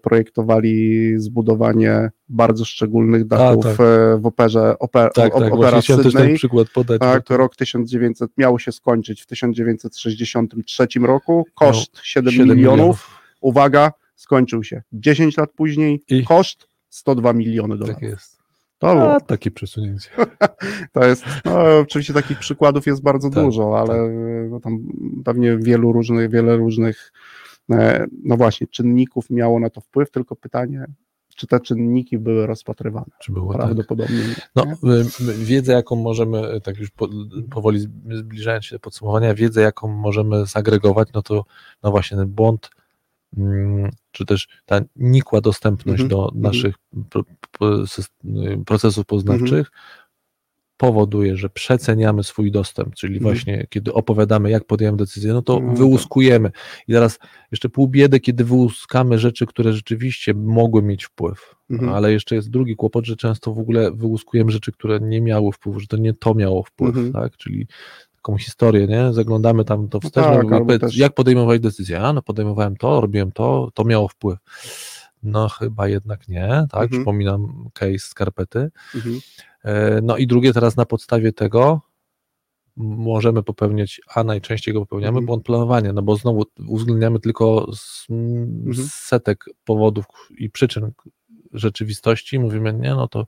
projektowali 0.02 1.14
zbudowanie 1.20 2.10
bardzo 2.30 2.66
szczególnych 2.66 3.28
dachów 3.28 3.64
tak. 3.64 3.80
e, 3.80 4.18
w 4.18 4.26
operze 4.26 4.80
oper, 4.80 5.12
Tak, 5.14 5.34
tak, 5.34 5.54
opera 5.54 5.72
też 5.72 5.88
ten 5.88 6.04
Sydney. 6.04 6.36
przykład 6.36 6.70
podać. 6.70 7.00
Tak, 7.02 7.24
to 7.24 7.38
rok 7.38 7.56
1900 7.56 8.32
miało 8.38 8.60
się 8.60 8.72
skończyć 8.72 9.22
w 9.22 9.26
1963 9.26 10.88
roku. 11.02 11.46
Koszt 11.56 12.00
7, 12.04 12.34
7 12.34 12.58
milionów. 12.58 13.20
Uwaga, 13.42 13.92
skończył 14.16 14.64
się 14.64 14.82
10 14.94 15.38
lat 15.38 15.52
później. 15.52 16.02
I? 16.10 16.24
Koszt 16.24 16.68
102 16.90 17.34
miliony 17.34 17.78
dolarów. 17.78 18.02
Tak 18.02 18.10
jest. 18.10 18.44
To. 18.80 19.16
A, 19.16 19.20
takie 19.20 19.52
przesunięcie. 19.52 20.10
to 20.94 21.06
jest, 21.06 21.26
no, 21.46 21.80
oczywiście 21.80 22.14
takich 22.14 22.40
przykładów 22.40 22.88
jest 22.88 23.04
bardzo 23.04 23.30
Tak, 23.30 23.44
dużo, 23.44 23.80
ale 23.80 24.10
no, 24.50 24.60
tam 24.60 24.80
pewnie 25.26 25.58
wielu 25.58 25.92
różnych, 25.92 26.30
wiele 26.32 26.58
różnych, 26.58 27.12
e, 27.16 27.43
no 28.24 28.38
właśnie, 28.38 28.68
czynników 28.68 29.30
miało 29.30 29.60
na 29.60 29.70
to 29.70 29.82
wpływ, 29.82 30.12
tylko 30.12 30.36
pytanie, 30.36 30.86
czy 31.36 31.48
te 31.48 31.60
czynniki 31.60 32.18
były 32.18 32.48
rozpatrywane. 32.48 33.12
Czy 33.20 33.32
było 33.32 33.54
tak? 33.54 33.62
Prawdopodobnie 33.62 34.18
nie. 34.18 34.36
No, 34.56 34.66
wiedzę, 35.38 35.74
jaką 35.74 35.96
możemy, 35.96 36.62
tak 36.62 36.78
już 36.78 36.92
po, 36.92 37.10
powoli 37.52 37.80
zbliżając 38.12 38.66
się 38.66 38.76
do 38.76 38.80
podsumowania, 38.80 39.34
wiedzę, 39.34 39.62
jaką 39.62 39.88
możemy 39.88 40.46
zagregować, 40.46 41.10
no 41.14 41.22
to 41.22 41.46
no 41.84 41.92
właśnie 41.92 42.18
ten 42.18 42.28
błąd, 42.28 42.70
mm, 43.38 43.92
czy 44.12 44.26
też 44.26 44.48
ta 44.66 44.82
nikła 44.96 45.42
dostępność 45.42 46.02
Mhm, 46.04 46.10
do 46.10 46.26
mhm. 46.26 46.42
naszych 46.42 46.76
sys- 47.86 48.10
y, 48.62 48.66
procesów 48.66 49.06
poznawczych 49.06 49.72
powoduje, 50.88 51.38
że 51.38 51.50
przeceniamy 51.50 52.24
swój 52.24 52.52
dostęp, 52.52 52.96
czyli 52.96 53.18
Mhm. 53.18 53.36
właśnie 53.36 53.68
kiedy 53.70 53.94
opowiadamy, 53.94 54.50
jak 54.50 54.66
podjęłem 54.66 54.98
decyzję, 54.98 55.34
no 55.34 55.42
to 55.42 55.60
No, 55.60 55.74
wyłuskujemy. 55.74 56.52
I 56.88 56.94
teraz 56.94 57.20
jeszcze 57.52 57.70
pół 57.70 57.88
biedy, 57.88 58.20
kiedy 58.20 58.44
wyłuskamy 58.44 59.20
rzeczy, 59.20 59.46
które 59.46 59.74
rzeczywiście 59.74 60.34
mogły 60.34 60.84
mieć 60.84 61.06
wpływ. 61.06 61.56
Mhm. 61.70 61.94
Ale 61.94 62.12
jeszcze 62.12 62.36
jest 62.36 62.50
drugi 62.50 62.76
kłopot, 62.76 63.06
że 63.06 63.16
często 63.16 63.54
w 63.54 63.60
ogóle 63.60 63.92
wyłuskujemy 63.92 64.52
rzeczy, 64.52 64.72
które 64.72 65.00
nie 65.00 65.22
miały 65.22 65.52
wpływu, 65.52 65.80
że 65.80 65.88
to 65.88 65.98
nie 65.98 66.14
to 66.14 66.34
miało 66.36 66.64
wpływ, 66.64 66.96
Mhm. 66.98 67.14
tak? 67.14 67.38
Czyli 67.38 67.68
taką 68.16 68.38
historię, 68.38 68.88
nie? 68.88 69.14
Zaglądamy 69.14 69.66
tam 69.66 69.90
to 69.90 70.00
wstecz, 70.00 70.24
tak, 70.24 70.48
no, 70.50 70.56
albo 70.56 70.80
też- 70.80 70.98
jak 70.98 71.14
podejmować 71.14 71.62
decyzję? 71.62 72.00
A, 72.00 72.14
no 72.14 72.22
podejmowałem 72.22 72.76
to, 72.78 73.02
robiłem 73.02 73.32
to, 73.32 73.70
to 73.74 73.84
miało 73.84 74.08
wpływ. 74.08 74.40
No 75.24 75.50
chyba 75.50 75.88
jednak 75.88 76.28
nie, 76.28 76.48
tak? 76.48 76.74
Mhm. 76.84 76.90
Przypominam 76.90 77.70
case 77.74 78.00
skarpety. 78.00 78.70
Mhm. 78.96 79.20
E, 79.64 80.02
No 80.02 80.18
i 80.18 80.28
drugie, 80.28 80.54
teraz 80.54 80.78
na 80.78 80.86
podstawie 80.86 81.34
tego 81.34 81.82
możemy 82.78 83.44
popełniać, 83.44 84.02
a 84.16 84.24
najczęściej 84.24 84.74
go 84.74 84.80
popełniamy, 84.80 85.10
Mhm. 85.10 85.26
błąd 85.26 85.44
planowania, 85.46 85.94
no 85.94 86.02
bo 86.02 86.16
znowu 86.16 86.44
uwzględniamy 86.68 87.20
tylko 87.20 87.72
z, 87.76 88.08
Mhm. 88.10 88.88
setek 88.92 89.46
powodów 89.66 90.06
i 90.38 90.50
przyczyn 90.50 90.92
rzeczywistości, 91.54 92.40
mówimy, 92.40 92.74
nie, 92.74 92.90
no 92.90 93.08
to 93.08 93.26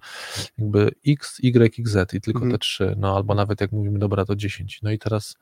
jakby 0.57 0.91
X, 1.07 1.39
Y 1.43 1.79
i 1.79 1.85
Z 1.87 2.13
i 2.13 2.21
tylko 2.21 2.37
Mhm. 2.39 2.51
te 2.51 2.57
trzy, 2.57 2.95
no 2.97 3.15
albo 3.15 3.35
nawet 3.35 3.61
jak 3.61 3.71
mówimy, 3.71 3.99
dobra, 3.99 4.25
to 4.25 4.35
10. 4.35 4.79
No 4.83 4.91
i 4.91 4.99
teraz 4.99 5.35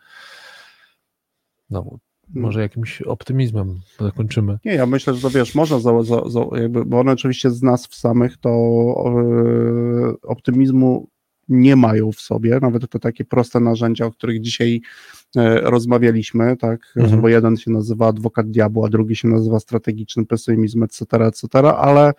no, 1.69 1.97
może 2.29 2.61
jakimś 2.61 3.01
optymizmem 3.01 3.79
zakończymy. 3.99 4.59
Nie, 4.65 4.73
ja 4.73 4.85
myślę, 4.85 5.13
że 5.13 5.21
to 5.21 5.29
wiesz, 5.29 5.55
można 5.55 5.79
za, 5.79 6.03
za, 6.03 6.29
za, 6.29 6.39
jakby, 6.61 6.85
bo 6.85 6.99
one 6.99 7.11
oczywiście 7.11 7.49
z 7.49 7.63
nas 7.63 7.87
w 7.87 7.95
samych 7.95 8.37
to 8.37 8.49
e, 8.49 10.27
optymizmu 10.27 11.07
nie 11.49 11.75
mają 11.75 12.11
w 12.11 12.21
sobie, 12.21 12.59
nawet 12.61 12.89
te 12.89 12.99
takie 12.99 13.25
proste 13.25 13.59
narzędzia, 13.59 14.05
o 14.05 14.11
których 14.11 14.41
dzisiaj 14.41 14.81
e, 15.35 15.61
rozmawialiśmy, 15.61 16.57
tak, 16.57 16.93
mhm. 16.95 17.21
bo 17.21 17.29
jeden 17.29 17.57
się 17.57 17.71
nazywa 17.71 18.07
adwokat 18.07 18.51
diabła, 18.51 18.89
drugi 18.89 19.15
się 19.15 19.27
nazywa 19.27 19.59
strategiczny 19.59 20.25
pesymizm, 20.25 20.83
etc., 20.83 21.05
etc., 21.25 21.47
ale 21.77 22.13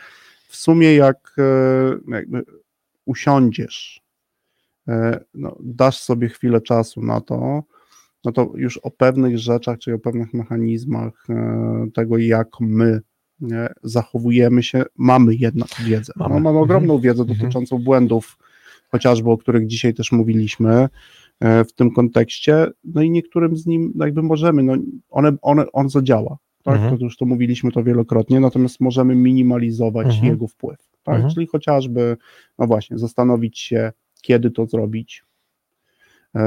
w 0.49 0.57
sumie 0.57 0.95
jak 0.95 1.37
e, 1.39 2.15
jakby 2.15 2.45
usiądziesz, 3.05 4.03
e, 4.89 5.25
no, 5.35 5.57
dasz 5.61 5.99
sobie 5.99 6.29
chwilę 6.29 6.61
czasu 6.61 7.03
na 7.03 7.21
to, 7.21 7.63
no 8.25 8.33
to 8.33 8.53
już 8.55 8.77
o 8.77 8.91
pewnych 8.91 9.39
rzeczach, 9.39 9.79
czyli 9.79 9.97
o 9.97 9.99
pewnych 9.99 10.35
mechanizmach 10.35 11.27
tego, 11.95 12.19
jak 12.19 12.49
my 12.61 13.01
nie, 13.41 13.69
zachowujemy 13.83 14.63
się, 14.63 14.85
mamy 14.97 15.35
jednak 15.35 15.69
wiedzę. 15.85 16.13
Mamy, 16.17 16.35
no, 16.35 16.41
mamy 16.41 16.59
mhm. 16.59 16.65
ogromną 16.65 16.99
wiedzę 16.99 17.23
mhm. 17.23 17.39
dotyczącą 17.39 17.79
błędów, 17.79 18.39
chociażby 18.89 19.31
o 19.31 19.39
których 19.39 19.67
dzisiaj 19.67 19.95
też 19.95 20.13
mówiliśmy 20.13 20.89
e, 21.41 21.65
w 21.65 21.73
tym 21.73 21.91
kontekście, 21.91 22.67
no 22.85 23.03
i 23.03 23.11
niektórym 23.11 23.57
z 23.57 23.67
nim 23.67 23.93
jakby 24.01 24.23
możemy, 24.23 24.63
no 24.63 24.77
one, 25.11 25.37
one, 25.43 25.73
on 25.73 25.89
zadziała, 25.89 26.37
tak, 26.63 26.75
mhm. 26.75 26.99
to 26.99 27.05
już 27.05 27.17
to 27.17 27.27
mówiliśmy 27.27 27.73
to 27.73 27.83
wielokrotnie, 27.83 28.41
natomiast 28.41 28.81
możemy 28.81 29.15
minimalizować 29.15 30.07
mhm. 30.07 30.27
jego 30.27 30.49
wpływ, 30.49 30.79
tak, 31.03 31.15
mhm. 31.15 31.35
czyli 31.35 31.47
chociażby, 31.47 32.17
no 32.59 32.67
właśnie, 32.67 32.99
zastanowić 32.99 33.59
się, 33.59 33.93
kiedy 34.23 34.51
to 34.51 34.67
zrobić, 34.67 35.25
e, 35.25 35.34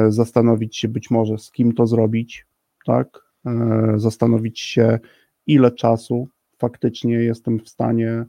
zastanowić 0.10 0.78
się 0.78 0.88
być 0.88 1.12
może 1.12 1.38
z 1.38 1.52
kim 1.52 1.74
to 1.74 1.88
zrobić, 1.88 2.46
tak, 2.86 3.08
e, 3.46 3.94
zastanowić 3.96 4.60
się, 4.60 5.00
ile 5.48 5.72
czasu 5.72 6.28
faktycznie 6.58 7.14
jestem 7.16 7.60
w 7.60 7.70
stanie, 7.70 8.26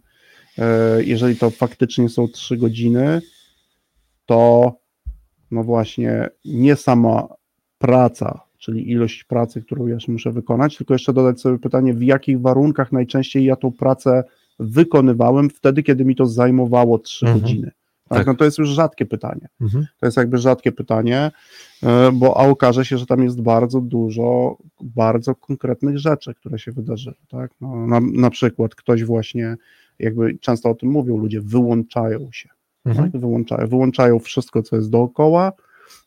jeżeli 0.99 1.37
to 1.37 1.51
faktycznie 1.51 2.09
są 2.09 2.29
trzy 2.29 2.57
godziny, 2.57 3.21
to 4.27 4.73
no 5.51 5.65
właśnie 5.65 6.29
nie 6.45 6.77
sama 6.77 7.29
praca, 7.79 8.41
czyli 8.59 8.91
ilość 8.91 9.25
pracy, 9.25 9.63
którą 9.63 9.87
ja 9.87 9.97
muszę 10.09 10.33
wykonać, 10.33 10.77
tylko 10.77 10.95
jeszcze 10.95 11.13
dodać 11.13 11.41
sobie 11.41 11.59
pytanie, 11.59 11.95
w 11.95 12.03
jakich 12.03 12.41
warunkach 12.41 12.93
najczęściej 12.93 13.45
ja 13.45 13.57
tą 13.57 13.73
pracę 13.73 14.25
wykonywałem 14.59 15.51
wtedy, 15.51 15.83
kiedy 15.83 16.05
mi 16.05 16.17
to 16.17 16.27
zajmowało 16.27 16.99
3 16.99 17.27
mhm. 17.27 17.41
godziny. 17.41 17.71
Tak, 18.09 18.19
tak, 18.19 18.27
No 18.27 18.35
to 18.35 18.45
jest 18.45 18.59
już 18.59 18.69
rzadkie 18.69 19.07
pytanie. 19.07 19.49
Mhm. 19.61 19.87
To 20.01 20.07
jest 20.07 20.17
jakby 20.17 20.39
rzadkie 20.39 20.73
pytanie, 20.73 21.31
e, 21.83 22.13
bo 22.13 22.41
a 22.41 22.49
okaże 22.49 22.85
się, 22.85 22.99
że 22.99 23.07
tam 23.07 23.25
jest 23.25 23.41
bardzo 23.43 23.81
dużo 23.81 24.57
bardzo 24.81 25.35
konkretnych 25.35 25.99
rzeczy, 25.99 26.35
które 26.35 26.59
się 26.59 26.73
wydarzyły. 26.73 27.17
Tak? 27.29 27.51
No, 27.61 27.87
na, 27.87 28.01
na 28.01 28.31
przykład 28.31 28.75
ktoś 28.75 29.05
właśnie, 29.05 29.57
jakby 29.99 30.39
często 30.39 30.71
o 30.71 30.75
tym 30.75 30.89
mówią 30.91 31.17
ludzie, 31.17 31.41
wyłączają 31.41 32.29
się 32.33 32.49
mhm. 32.85 33.13
tak? 33.13 33.21
wyłączają, 33.21 33.67
wyłączają 33.67 34.19
wszystko, 34.19 34.63
co 34.63 34.77
jest 34.77 34.91
dookoła, 34.91 35.53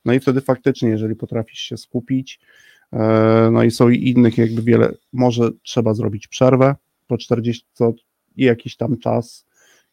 no 0.05 0.13
i 0.13 0.19
wtedy 0.19 0.41
faktycznie, 0.41 0.89
jeżeli 0.89 1.15
potrafisz 1.15 1.59
się 1.59 1.77
skupić, 1.77 2.39
e, 2.93 3.49
no 3.51 3.63
i 3.63 3.71
są 3.71 3.89
i 3.89 4.09
innych 4.09 4.37
jakby 4.37 4.61
wiele, 4.61 4.93
może 5.13 5.49
trzeba 5.63 5.93
zrobić 5.93 6.27
przerwę 6.27 6.75
po 7.07 7.17
40 7.17 7.65
co 7.73 7.93
jakiś 8.37 8.77
tam 8.77 8.97
czas 8.97 9.45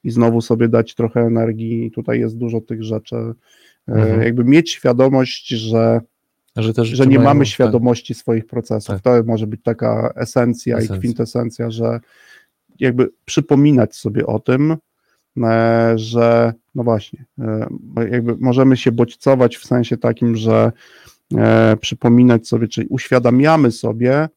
i 0.04 0.10
znowu 0.10 0.40
sobie 0.40 0.68
dać 0.68 0.94
trochę 0.94 1.20
energii, 1.20 1.90
tutaj 1.90 2.20
jest 2.20 2.36
dużo 2.36 2.60
tych 2.60 2.82
rzeczy, 2.82 3.16
e, 3.16 3.34
mhm. 3.86 4.22
jakby 4.22 4.44
mieć 4.44 4.70
świadomość, 4.70 5.48
że 5.48 6.00
że, 6.56 6.84
że 6.84 7.06
nie 7.06 7.18
mamy 7.18 7.46
świadomości 7.46 8.14
tak. 8.14 8.20
swoich 8.20 8.46
procesów. 8.46 8.94
Tak. 8.94 9.02
To 9.02 9.22
może 9.26 9.46
być 9.46 9.62
taka 9.62 10.12
esencja, 10.16 10.76
esencja 10.76 10.96
i 10.96 10.98
kwintesencja, 10.98 11.70
że 11.70 12.00
jakby 12.80 13.10
przypominać 13.24 13.96
sobie 13.96 14.26
o 14.26 14.38
tym, 14.38 14.76
E, 15.44 15.92
że 15.98 16.52
no 16.74 16.84
właśnie, 16.84 17.24
e, 17.38 17.68
jakby 18.10 18.36
możemy 18.36 18.76
się 18.76 18.92
bodźcować 18.92 19.56
w 19.56 19.66
sensie 19.66 19.96
takim, 19.96 20.36
że 20.36 20.72
przypominać 21.80 22.48
sobie, 22.48 22.68
czyli 22.68 22.86
uświadamiamy 22.86 23.72
sobie 23.72 24.28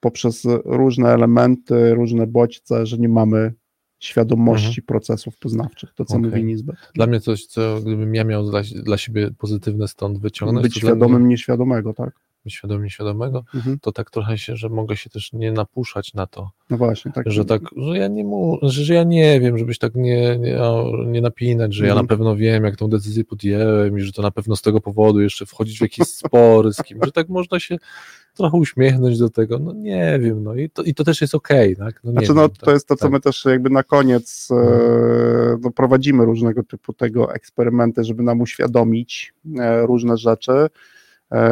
poprzez 0.00 0.42
różne 0.64 1.08
elementy, 1.08 1.94
różne 1.94 2.26
bodźce, 2.26 2.86
że 2.86 2.98
nie 2.98 3.08
mamy 3.08 3.52
świadomości 4.04 4.68
mhm. 4.68 4.86
procesów 4.86 5.38
poznawczych, 5.38 5.94
to 5.94 6.04
co 6.04 6.14
okay. 6.16 6.30
mówi 6.30 6.44
Nisbet. 6.44 6.76
Dla 6.94 7.06
mnie 7.06 7.20
coś, 7.20 7.46
co 7.46 7.80
gdybym 7.80 8.14
ja 8.14 8.24
miał 8.24 8.50
dla, 8.50 8.62
dla 8.82 8.98
siebie 8.98 9.30
pozytywne 9.38 9.88
stąd 9.88 10.18
wyciągnąć. 10.18 10.62
Być 10.62 10.76
świadomym 10.76 11.22
mnie... 11.22 11.30
nieświadomego, 11.30 11.94
tak 11.94 12.31
świadomie 12.50 12.90
świadomego, 12.90 13.44
mhm. 13.54 13.78
to 13.78 13.92
tak 13.92 14.10
trochę 14.10 14.38
się, 14.38 14.56
że 14.56 14.68
mogę 14.68 14.96
się 14.96 15.10
też 15.10 15.32
nie 15.32 15.52
napuszać 15.52 16.14
na 16.14 16.26
to. 16.26 16.50
No 16.70 16.76
właśnie, 16.76 17.12
tak. 17.12 17.30
Że 17.30 17.44
tak, 17.44 17.62
że 17.76 17.98
ja 17.98 18.08
nie 18.08 18.24
mu, 18.24 18.58
że 18.62 18.94
ja 18.94 19.04
nie 19.04 19.40
wiem, 19.40 19.58
żebyś 19.58 19.78
tak 19.78 19.94
nie, 19.94 20.38
nie, 20.38 20.58
nie 21.06 21.20
napinać, 21.20 21.74
że 21.74 21.84
mhm. 21.84 21.88
ja 21.88 21.94
na 21.94 22.00
mhm. 22.00 22.18
pewno 22.18 22.36
wiem, 22.36 22.64
jak 22.64 22.76
tą 22.76 22.88
decyzję 22.88 23.24
podjęłem 23.24 23.98
i 23.98 24.00
że 24.00 24.12
to 24.12 24.22
na 24.22 24.30
pewno 24.30 24.56
z 24.56 24.62
tego 24.62 24.80
powodu 24.80 25.20
jeszcze 25.20 25.46
wchodzić 25.46 25.78
w 25.78 25.82
jakieś 25.82 26.08
spory 26.08 26.72
z 26.72 26.82
kim, 26.82 26.98
że 27.04 27.12
tak 27.12 27.28
można 27.28 27.60
się 27.60 27.78
trochę 28.34 28.56
uśmiechnąć 28.56 29.18
do 29.18 29.30
tego, 29.30 29.58
no 29.58 29.72
nie 29.72 30.18
wiem, 30.22 30.44
no 30.44 30.54
i 30.54 30.70
to, 30.70 30.82
i 30.82 30.94
to 30.94 31.04
też 31.04 31.20
jest 31.20 31.34
okej, 31.34 31.74
okay, 31.74 31.86
tak? 31.86 32.00
No, 32.04 32.12
znaczy, 32.12 32.34
no, 32.34 32.48
to 32.48 32.66
tak, 32.66 32.74
jest 32.74 32.88
to, 32.88 32.96
co 32.96 33.04
tak. 33.04 33.12
my 33.12 33.20
też 33.20 33.44
jakby 33.44 33.70
na 33.70 33.82
koniec 33.82 34.48
e, 34.50 34.54
mhm. 34.54 35.60
no, 35.62 35.70
prowadzimy 35.70 36.24
różnego 36.24 36.62
typu 36.62 36.92
tego 36.92 37.34
eksperymenty, 37.34 38.04
żeby 38.04 38.22
nam 38.22 38.40
uświadomić 38.40 39.34
e, 39.58 39.86
różne 39.86 40.16
rzeczy, 40.16 40.52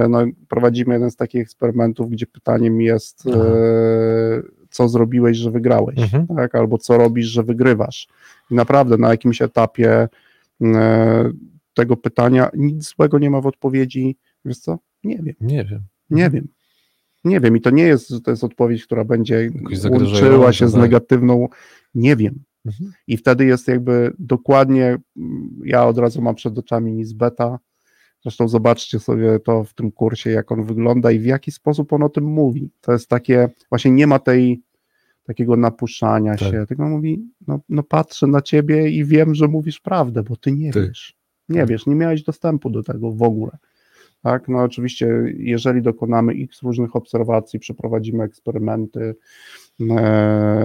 no, 0.08 0.18
prowadzimy 0.48 0.94
jeden 0.94 1.10
z 1.10 1.16
takich 1.16 1.42
eksperymentów, 1.42 2.10
gdzie 2.10 2.26
pytaniem 2.26 2.80
jest, 2.80 3.26
e, 3.26 4.42
co 4.70 4.88
zrobiłeś, 4.88 5.36
że 5.36 5.50
wygrałeś, 5.50 5.98
mhm. 5.98 6.26
tak? 6.26 6.54
albo 6.54 6.78
co 6.78 6.98
robisz, 6.98 7.26
że 7.26 7.42
wygrywasz. 7.42 8.08
I 8.50 8.54
naprawdę 8.54 8.96
na 8.96 9.10
jakimś 9.10 9.42
etapie 9.42 10.08
e, 10.62 11.30
tego 11.74 11.96
pytania 11.96 12.50
nic 12.54 12.94
złego 12.94 13.18
nie 13.18 13.30
ma 13.30 13.40
w 13.40 13.46
odpowiedzi. 13.46 14.16
Wiesz 14.44 14.58
co? 14.58 14.78
Nie 15.04 15.18
wiem. 15.22 15.34
Nie 15.40 15.64
wiem. 15.64 15.82
Nie 16.10 16.24
mhm. 16.24 16.32
wiem. 16.32 16.48
Nie 17.24 17.40
wiem. 17.40 17.56
I 17.56 17.60
to 17.60 17.70
nie 17.70 17.82
jest, 17.82 18.08
że 18.08 18.20
to 18.20 18.30
jest 18.30 18.44
odpowiedź, 18.44 18.84
która 18.84 19.04
będzie 19.04 19.50
łączyła 19.90 20.52
się 20.52 20.68
z 20.68 20.72
tak. 20.72 20.82
negatywną. 20.82 21.48
Nie 21.94 22.16
wiem. 22.16 22.42
Mhm. 22.66 22.92
I 23.06 23.16
wtedy 23.16 23.44
jest 23.44 23.68
jakby 23.68 24.12
dokładnie, 24.18 24.98
ja 25.64 25.86
od 25.86 25.98
razu 25.98 26.22
mam 26.22 26.34
przed 26.34 26.58
oczami 26.58 26.92
nic 26.92 27.12
beta, 27.12 27.58
Zresztą 28.22 28.48
zobaczcie 28.48 28.98
sobie 28.98 29.38
to 29.38 29.64
w 29.64 29.74
tym 29.74 29.92
kursie, 29.92 30.30
jak 30.30 30.52
on 30.52 30.64
wygląda 30.64 31.10
i 31.10 31.18
w 31.18 31.24
jaki 31.24 31.52
sposób 31.52 31.92
on 31.92 32.02
o 32.02 32.08
tym 32.08 32.24
mówi. 32.24 32.70
To 32.80 32.92
jest 32.92 33.08
takie, 33.08 33.48
właśnie 33.68 33.90
nie 33.90 34.06
ma 34.06 34.18
tej 34.18 34.62
takiego 35.24 35.56
napuszczania 35.56 36.36
tak. 36.36 36.50
się, 36.50 36.64
tylko 36.68 36.88
mówi, 36.88 37.24
no, 37.46 37.60
no 37.68 37.82
patrzę 37.82 38.26
na 38.26 38.40
ciebie 38.40 38.90
i 38.90 39.04
wiem, 39.04 39.34
że 39.34 39.48
mówisz 39.48 39.80
prawdę, 39.80 40.22
bo 40.22 40.36
ty 40.36 40.52
nie 40.52 40.72
ty. 40.72 40.88
wiesz. 40.88 41.16
Nie 41.48 41.60
tak. 41.60 41.68
wiesz, 41.68 41.86
nie 41.86 41.94
miałeś 41.94 42.22
dostępu 42.22 42.70
do 42.70 42.82
tego 42.82 43.12
w 43.12 43.22
ogóle. 43.22 43.58
Tak, 44.22 44.48
no 44.48 44.58
oczywiście, 44.58 45.08
jeżeli 45.36 45.82
dokonamy 45.82 46.32
x 46.32 46.62
różnych 46.62 46.96
obserwacji, 46.96 47.58
przeprowadzimy 47.58 48.24
eksperymenty, 48.24 49.14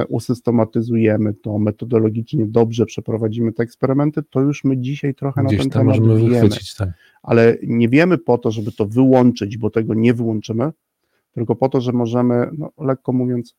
usystematyzujemy 0.09 1.33
to 1.33 1.59
metodologicznie, 1.59 2.45
dobrze 2.45 2.85
przeprowadzimy 2.85 3.53
te 3.53 3.63
eksperymenty, 3.63 4.23
to 4.29 4.41
już 4.41 4.63
my 4.63 4.77
dzisiaj 4.77 5.15
trochę 5.15 5.43
Gdzieś 5.43 5.57
na 5.57 5.63
ten 5.63 5.71
temat 5.71 5.99
możemy 5.99 6.29
wiemy. 6.29 6.49
Tak. 6.77 6.89
Ale 7.23 7.57
nie 7.63 7.89
wiemy 7.89 8.17
po 8.17 8.37
to, 8.37 8.51
żeby 8.51 8.71
to 8.71 8.85
wyłączyć, 8.85 9.57
bo 9.57 9.69
tego 9.69 9.93
nie 9.93 10.13
wyłączymy, 10.13 10.71
tylko 11.31 11.55
po 11.55 11.69
to, 11.69 11.81
że 11.81 11.91
możemy, 11.91 12.49
no, 12.57 12.71
lekko 12.77 13.13
mówiąc, 13.13 13.55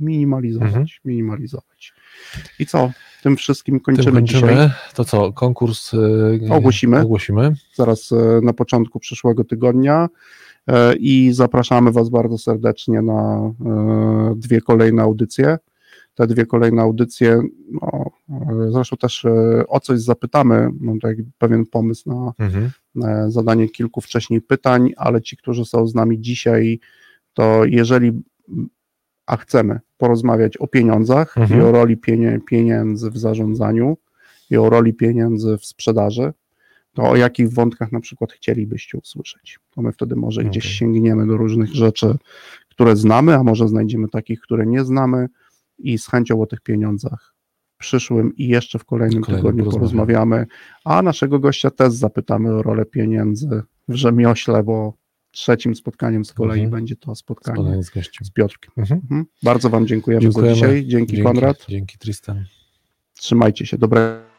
minimalizować, 0.00 0.68
mhm. 0.68 0.86
minimalizować. 1.04 1.92
I 2.58 2.66
co? 2.66 2.90
Tym 3.22 3.36
wszystkim 3.36 3.80
kończymy, 3.80 4.04
Tym 4.04 4.14
kończymy. 4.14 4.52
dzisiaj. 4.52 4.70
To 4.94 5.04
co, 5.04 5.32
konkurs 5.32 5.92
yy, 5.92 6.54
ogłosimy. 6.54 7.00
ogłosimy. 7.00 7.54
Zaraz 7.74 8.10
yy, 8.10 8.40
na 8.42 8.52
początku 8.52 9.00
przyszłego 9.00 9.44
tygodnia 9.44 10.08
i 10.98 11.32
zapraszamy 11.32 11.92
Was 11.92 12.08
bardzo 12.08 12.38
serdecznie 12.38 13.02
na 13.02 13.52
dwie 14.36 14.60
kolejne 14.60 15.02
audycje. 15.02 15.58
Te 16.14 16.26
dwie 16.26 16.46
kolejne 16.46 16.82
audycje, 16.82 17.42
no, 17.72 18.10
zresztą 18.70 18.96
też 18.96 19.26
o 19.68 19.80
coś 19.80 20.00
zapytamy, 20.00 20.68
mam 20.80 20.94
tutaj 20.94 21.16
pewien 21.38 21.66
pomysł 21.66 22.08
na, 22.08 22.32
mhm. 22.38 22.70
zadanie 23.30 23.68
kilku 23.68 24.00
wcześniej 24.00 24.40
pytań, 24.40 24.92
ale 24.96 25.22
ci, 25.22 25.36
którzy 25.36 25.64
są 25.64 25.86
z 25.86 25.94
nami 25.94 26.20
dzisiaj, 26.20 26.80
to 27.34 27.64
jeżeli 27.64 28.22
a 29.26 29.36
chcemy 29.36 29.80
porozmawiać 29.98 30.56
o 30.56 30.66
pieniądzach 30.66 31.38
mhm. 31.38 31.60
i 31.60 31.64
o 31.64 31.72
roli 31.72 31.96
pieniędzy 32.46 33.10
w 33.10 33.18
zarządzaniu 33.18 33.96
i 34.50 34.56
o 34.56 34.70
roli 34.70 34.94
pieniędzy 34.94 35.58
w 35.58 35.64
sprzedaży, 35.64 36.32
to 36.94 37.02
o 37.02 37.16
jakich 37.16 37.52
wątkach 37.52 37.92
na 37.92 38.00
przykład 38.00 38.32
chcielibyście 38.32 38.98
usłyszeć? 38.98 39.58
To 39.70 39.82
my 39.82 39.92
wtedy 39.92 40.16
może 40.16 40.40
okay. 40.40 40.50
gdzieś 40.50 40.64
sięgniemy 40.64 41.26
do 41.26 41.36
różnych 41.36 41.74
rzeczy, 41.74 42.14
które 42.68 42.96
znamy, 42.96 43.34
a 43.34 43.42
może 43.42 43.68
znajdziemy 43.68 44.08
takich, 44.08 44.40
które 44.40 44.66
nie 44.66 44.84
znamy 44.84 45.26
i 45.78 45.98
z 45.98 46.06
chęcią 46.06 46.42
o 46.42 46.46
tych 46.46 46.60
pieniądzach 46.60 47.34
przyszłym 47.80 48.36
i 48.36 48.48
jeszcze 48.48 48.78
w 48.78 48.84
kolejnym, 48.84 49.22
tygodniu 49.22 49.70
porozmawiamy, 49.70 50.46
a 50.84 51.02
naszego 51.02 51.38
gościa 51.38 51.70
też 51.70 51.92
zapytamy 51.92 52.54
o 52.54 52.62
rolę 52.62 52.84
pieniędzy 52.84 53.62
w 53.88 53.94
rzemiośle, 53.94 54.62
bo 54.62 54.94
trzecim 55.30 55.74
spotkaniem 55.74 56.24
z 56.24 56.32
kolei 56.32 56.60
mhm. 56.60 56.70
będzie 56.70 56.96
to 56.96 57.14
spotkanie 57.14 57.82
z, 57.82 57.90
z 58.22 58.30
Piotrkiem. 58.30 58.72
Mhm. 58.76 59.00
Mhm. 59.02 59.26
Bardzo 59.42 59.70
Wam 59.70 59.86
dziękujemy, 59.86 60.22
dziękujemy, 60.22 60.50
za 60.50 60.54
dzisiaj. 60.54 60.86
Dzięki, 60.86 60.90
dzięki 60.90 61.22
Konrad. 61.22 61.66
Dzięki 61.68 61.98
Tristan. 61.98 62.44
Trzymajcie 63.14 63.66
się. 63.66 63.78
Dobrego 63.78 64.29